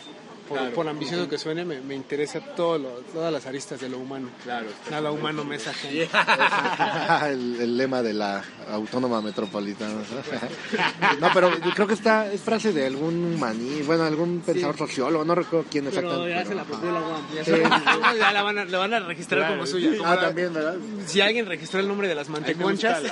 Por, 0.47 0.72
por 0.72 0.88
ambicioso 0.88 1.30
que 1.30 1.38
suene, 1.38 1.64
me, 1.64 1.80
me 1.80 1.93
interesa 1.93 2.39
todo 2.39 2.80
lo- 2.80 2.89
todas 3.14 3.32
las 3.32 3.45
aristas 3.45 3.80
de 3.82 3.88
lo 3.88 4.00
humano. 4.00 4.30
Claro. 4.43 4.66
Nada 4.89 5.12
humano 5.12 5.43
me 5.45 5.58
es 5.58 5.68
ajeno. 5.68 6.10
el, 7.28 7.62
el 7.62 7.78
lema 7.78 8.02
de 8.02 8.14
la 8.16 8.43
autónoma 8.72 9.22
metropolitana. 9.22 9.93
no, 11.22 11.30
pero 11.36 11.52
yo 11.60 11.72
creo 11.76 11.86
que 11.86 11.93
esta 11.93 12.32
es 12.34 12.41
frase 12.41 12.74
de 12.74 12.88
algún 12.88 13.39
maní, 13.39 13.84
bueno, 13.84 14.06
algún 14.06 14.39
pensador 14.41 14.76
sociólogo, 14.76 15.24
no 15.24 15.36
recuerdo 15.36 15.68
quién 15.70 15.86
Pero 15.86 16.00
exactamente. 16.00 16.34
ya 16.34 16.45
se 16.45 16.56
la 16.56 16.64
pero- 16.64 16.78
apropió 16.78 17.00
la 17.00 17.08
UAM. 17.08 17.22
Ya, 17.36 17.45
Sí. 17.45 17.52
se- 17.52 18.18
ya 18.18 18.32
la, 18.34 18.41
van 18.41 18.58
a, 18.58 18.66
la 18.66 18.78
van 18.80 18.93
a 18.95 19.00
registrar 19.02 19.52
como 19.52 19.68
suya. 19.68 19.91
como 19.95 20.10
Ah, 20.10 20.16
la- 20.16 20.22
también, 20.22 20.52
¿verdad? 20.52 20.78
Si 21.06 21.22
alguien 21.22 21.45
registró 21.45 21.80
el 21.80 21.88
nombre 21.88 22.08
de 22.08 22.16
las 22.16 22.28
manteconchas. 22.28 23.04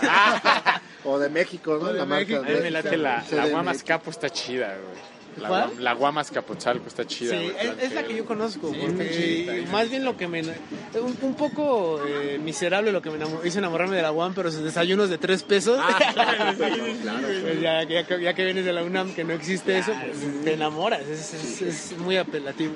O 1.08 1.18
de 1.20 1.30
México, 1.30 1.78
¿no? 1.82 1.88
O 1.90 1.94
de 1.94 2.00
la 2.00 2.06
marca 2.06 2.26
México. 2.42 2.44
A 2.46 2.50
mí 2.56 2.60
me 2.62 2.72
late 2.72 2.98
la, 2.98 3.24
la. 3.32 3.48
Guamas 3.48 3.84
Capo 3.84 4.10
está 4.12 4.30
chida, 4.30 4.68
güey. 4.68 5.18
La, 5.42 5.48
¿Cuál? 5.50 5.64
Guam- 5.70 5.80
la 5.82 5.94
Guamas 5.94 6.32
Capotzalco 6.32 6.88
está 6.88 7.06
chida, 7.06 7.30
Sí, 7.38 7.52
güey. 7.52 7.68
es, 7.78 7.84
es 7.84 7.94
la 7.94 8.02
que 8.04 8.16
yo 8.16 8.26
conozco, 8.26 8.72
Sí, 8.74 8.80
porque 8.82 9.68
más 9.72 9.88
bien 9.88 10.04
lo 10.04 10.18
que 10.18 10.28
me... 10.28 10.42
Un, 10.42 11.16
un 11.22 11.36
poco 11.36 12.02
eh, 12.08 12.40
miserable 12.44 12.92
lo 12.92 13.04
que 13.04 13.12
me 13.12 13.18
enamo- 13.20 13.46
hizo 13.46 13.60
enamorarme 13.60 13.96
de 13.98 14.02
la 14.02 14.12
UAM, 14.12 14.34
pero 14.34 14.52
sus 14.52 14.64
desayunos 14.64 15.12
de 15.12 15.20
tres 15.20 15.44
pesos, 15.44 15.80
Pues 16.58 17.62
ya, 17.62 17.84
ya 17.84 18.08
que- 18.08 18.20
ya 18.20 18.34
que 18.34 18.46
vienes 18.46 18.66
de 18.66 18.74
la 18.74 18.82
UNAM 18.84 19.14
que 19.14 19.24
no 19.24 19.34
existe 19.34 19.78
eso, 19.78 19.92
pues 19.94 20.44
te 20.44 20.54
enamoras, 20.54 21.02
es, 21.02 21.32
es- 21.36 21.62
es 21.62 21.98
muy 22.00 22.18
apelativo. 22.18 22.74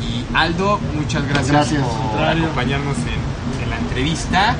Y 0.00 0.24
Aldo, 0.36 0.78
muchas 0.94 1.28
gracias, 1.28 1.52
Gracias. 1.52 1.82
por 2.12 2.22
acompañarnos 2.22 2.96
en, 2.98 3.62
en 3.62 3.70
la 3.70 3.78
entrevista. 3.78 4.56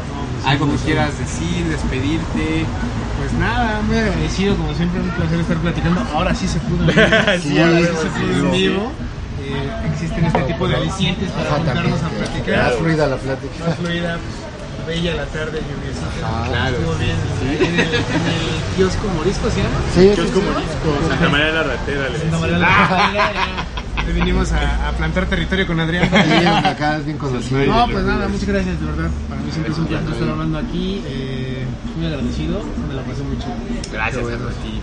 Algo 0.47 0.70
que 0.70 0.76
quieras 0.84 1.18
decir, 1.18 1.64
despedirte. 1.66 2.64
Pues 3.18 3.32
nada, 3.40 3.80
muy 3.82 3.97
agradecido, 3.99 4.55
como 4.57 4.72
siempre, 4.74 5.01
un 5.01 5.11
placer 5.11 5.40
estar 5.40 5.57
platicando. 5.59 6.01
Ahora 6.14 6.34
sí 6.34 6.47
se 6.47 6.59
pudo 6.61 6.82
en 6.84 6.86
vivo. 6.88 7.01
Sí, 7.42 7.59
ahora 7.59 7.78
sí 7.80 7.86
sí, 7.86 7.97
se 8.03 8.09
pudo 8.20 8.44
en 8.47 8.51
vivo. 8.53 8.92
Eh, 9.42 9.70
existen 9.92 10.24
este 10.24 10.42
tipo 10.42 10.66
de 10.68 10.76
alicientes 10.76 11.30
para 11.30 11.49
Ajá, 11.49 11.57
juntarnos 11.59 11.99
a 11.99 12.03
también, 12.03 12.24
platicar. 12.24 12.64
Más 12.64 12.74
fluida 12.74 13.07
la 13.07 13.16
plática. 13.16 13.64
más 13.66 13.76
fluida, 13.76 14.18
bella 14.86 15.14
la 15.14 15.26
tarde, 15.26 15.61
lluviosita. 15.66 16.26
Ajá. 16.26 16.49
Claro. 16.49 16.76
Estuvo 16.76 16.94
bien. 16.94 17.16
En, 17.42 17.74
el, 17.74 17.80
en 17.80 17.90
el 17.90 18.76
kiosco 18.76 19.09
Morisco 19.16 19.51
se 19.51 19.62
llama. 19.62 19.78
Sí, 19.94 20.11
Kiosco. 20.14 20.40
Morisco, 20.40 21.09
Santa 21.09 21.28
María 21.28 21.47
de 21.47 21.53
la 21.53 21.62
Ratera. 21.64 22.09
le 22.09 22.18
Santa. 22.18 22.38
María 22.38 22.59
la 22.59 22.68
Ratera, 22.88 23.66
vinimos 24.13 24.53
a, 24.53 24.89
a 24.89 24.93
plantar 24.93 25.27
territorio 25.27 25.67
con 25.67 25.79
Adrián. 25.81 26.09
Sí, 26.11 26.47
acá 26.47 26.97
es 26.99 27.05
bien 27.07 27.19
conocido. 27.19 27.65
No, 27.67 27.87
pues 27.91 28.05
nada, 28.05 28.29
muchas 28.29 28.49
gracias, 28.49 28.81
de 28.81 28.87
verdad. 28.87 29.11
Para 29.29 29.41
mí 29.43 29.51
siempre 29.51 29.73
es 29.73 29.79
un 29.79 29.87
placer 29.87 30.13
estar 30.13 30.29
hablando 30.29 30.59
aquí. 30.59 31.03
Eh, 31.07 31.65
muy 31.97 32.07
agradecido, 32.07 32.63
me 32.89 32.95
la 32.95 33.03
pasé 33.03 33.23
mucho. 33.23 33.47
Gracias 33.93 34.25
a 34.25 34.29
ti. 34.63 34.81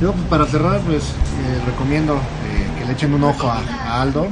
Yo, 0.00 0.12
pues, 0.12 0.24
para 0.26 0.46
cerrar, 0.46 0.80
pues 0.80 1.02
eh, 1.04 1.62
recomiendo 1.66 2.14
eh, 2.16 2.78
que 2.78 2.84
le 2.86 2.92
echen 2.92 3.14
un 3.14 3.24
ojo 3.24 3.48
a, 3.50 3.58
a 3.86 4.02
Aldo, 4.02 4.26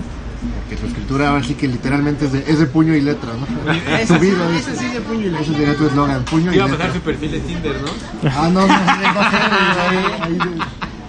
porque 0.58 0.76
su 0.80 0.86
escritura 0.86 1.28
ahora 1.28 1.44
sí 1.44 1.54
que 1.54 1.68
literalmente 1.68 2.26
es 2.26 2.32
de, 2.32 2.38
es 2.46 2.58
de 2.58 2.66
puño 2.66 2.94
y 2.94 3.00
letra, 3.00 3.30
¿no? 3.38 3.72
Ese 3.94 4.06
Su 4.08 4.14
sí, 4.14 4.20
vida 4.20 4.50
ese 4.58 4.72
es- 4.72 4.78
sí 4.78 4.88
de 4.88 5.00
puño 5.00 5.20
y 5.20 5.24
letra. 5.26 5.40
Ese 5.40 5.52
sería 5.52 5.76
tu 5.76 5.86
eslogan, 5.86 6.24
puño 6.24 6.52
y 6.52 6.56
Iba 6.56 6.64
a 6.64 6.68
letra. 6.68 6.86
pasar 6.86 7.00
su 7.00 7.04
perfil 7.04 7.30
de 7.30 7.40
Tinder, 7.40 7.76
¿no? 7.80 8.28
Ah, 8.28 8.48
no, 8.52 8.60
no, 8.60 8.66
no, 8.66 8.74
no, 8.74 9.20
ahí- 9.20 10.20
ahí- 10.22 10.58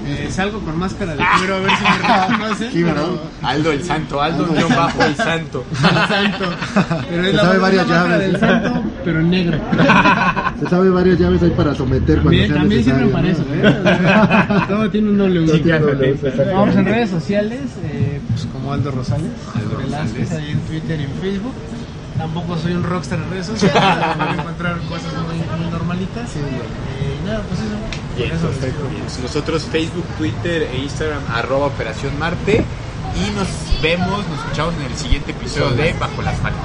Eh, 0.06 0.28
salgo 0.30 0.60
con 0.60 0.78
máscara 0.78 1.14
de 1.16 1.24
cuero 1.38 1.56
a 1.56 1.60
ver 1.60 1.72
si 1.78 1.84
me 1.84 1.98
reconocen. 2.30 2.72
Sí, 2.72 2.84
pero- 2.84 3.22
Aldo 3.42 3.72
el 3.72 3.84
Santo, 3.84 4.22
Aldo 4.22 4.44
Aldo 4.46 4.68
el 4.68 4.76
bajo 4.76 5.04
el 5.04 5.16
Santo. 5.16 5.66
al 5.84 6.08
santo. 6.08 6.46
Pero 7.10 7.24
Se 7.24 7.30
es 7.30 7.36
la, 7.36 7.42
sabe 7.42 7.58
varias 7.60 7.88
llaves. 7.88 8.20
del 8.20 8.40
santo, 8.40 8.84
pero 9.06 9.20
en 9.22 9.30
negro. 9.30 9.58
Se 10.60 10.70
sabe 10.70 10.90
varias 10.90 11.20
llaves 11.20 11.42
ahí 11.44 11.50
para 11.52 11.74
someter 11.76 12.22
cuando 12.22 12.42
También, 12.42 12.48
sea 12.48 12.60
también 12.60 12.84
sirven 12.84 13.12
para 13.12 13.28
eso, 13.30 13.44
¿eh? 13.54 14.66
Todo 14.68 14.90
tiene 14.90 15.10
un 15.10 15.18
doble 15.18 15.40
uso. 15.42 15.54
Vamos 16.54 16.76
en 16.76 16.86
redes 16.86 17.10
sociales, 17.10 17.62
eh, 17.84 18.20
pues 18.30 18.46
como 18.52 18.74
Aldo 18.74 18.92
Rosales, 18.92 19.32
Aldo 19.56 19.78
Velázquez, 19.78 20.32
ahí 20.34 20.52
en 20.52 20.60
Twitter 20.62 21.00
y 21.00 21.04
en 21.04 21.12
Facebook. 21.22 21.54
Tampoco 22.18 22.56
soy 22.58 22.74
un 22.74 22.84
rockstar 22.84 23.20
en 23.20 23.30
redes 23.32 23.48
sociales, 23.48 23.74
van 24.18 24.30
a 24.30 24.34
encontrar 24.34 24.78
cosas 24.88 25.12
muy, 25.28 25.38
Eh, 25.94 27.18
nada, 27.26 27.42
pues 27.48 27.60
eso. 27.60 27.70
Bien, 28.18 28.30
Por 28.30 28.38
eso 28.38 28.48
perfecto. 28.48 28.88
Bien. 28.90 29.04
Nosotros 29.22 29.64
Facebook, 29.64 30.06
Twitter 30.18 30.64
e 30.64 30.78
Instagram 30.78 31.24
Arroba 31.34 31.68
Operación 31.68 32.18
Marte. 32.20 32.64
Y 33.16 33.30
nos 33.32 33.48
vemos, 33.82 34.28
nos 34.28 34.40
escuchamos 34.40 34.74
en 34.76 34.84
el 34.84 34.98
siguiente 34.98 35.32
episodio 35.32 35.72
de 35.72 35.94
Bajo 35.94 36.22
las 36.22 36.36
Palmas. 36.40 36.62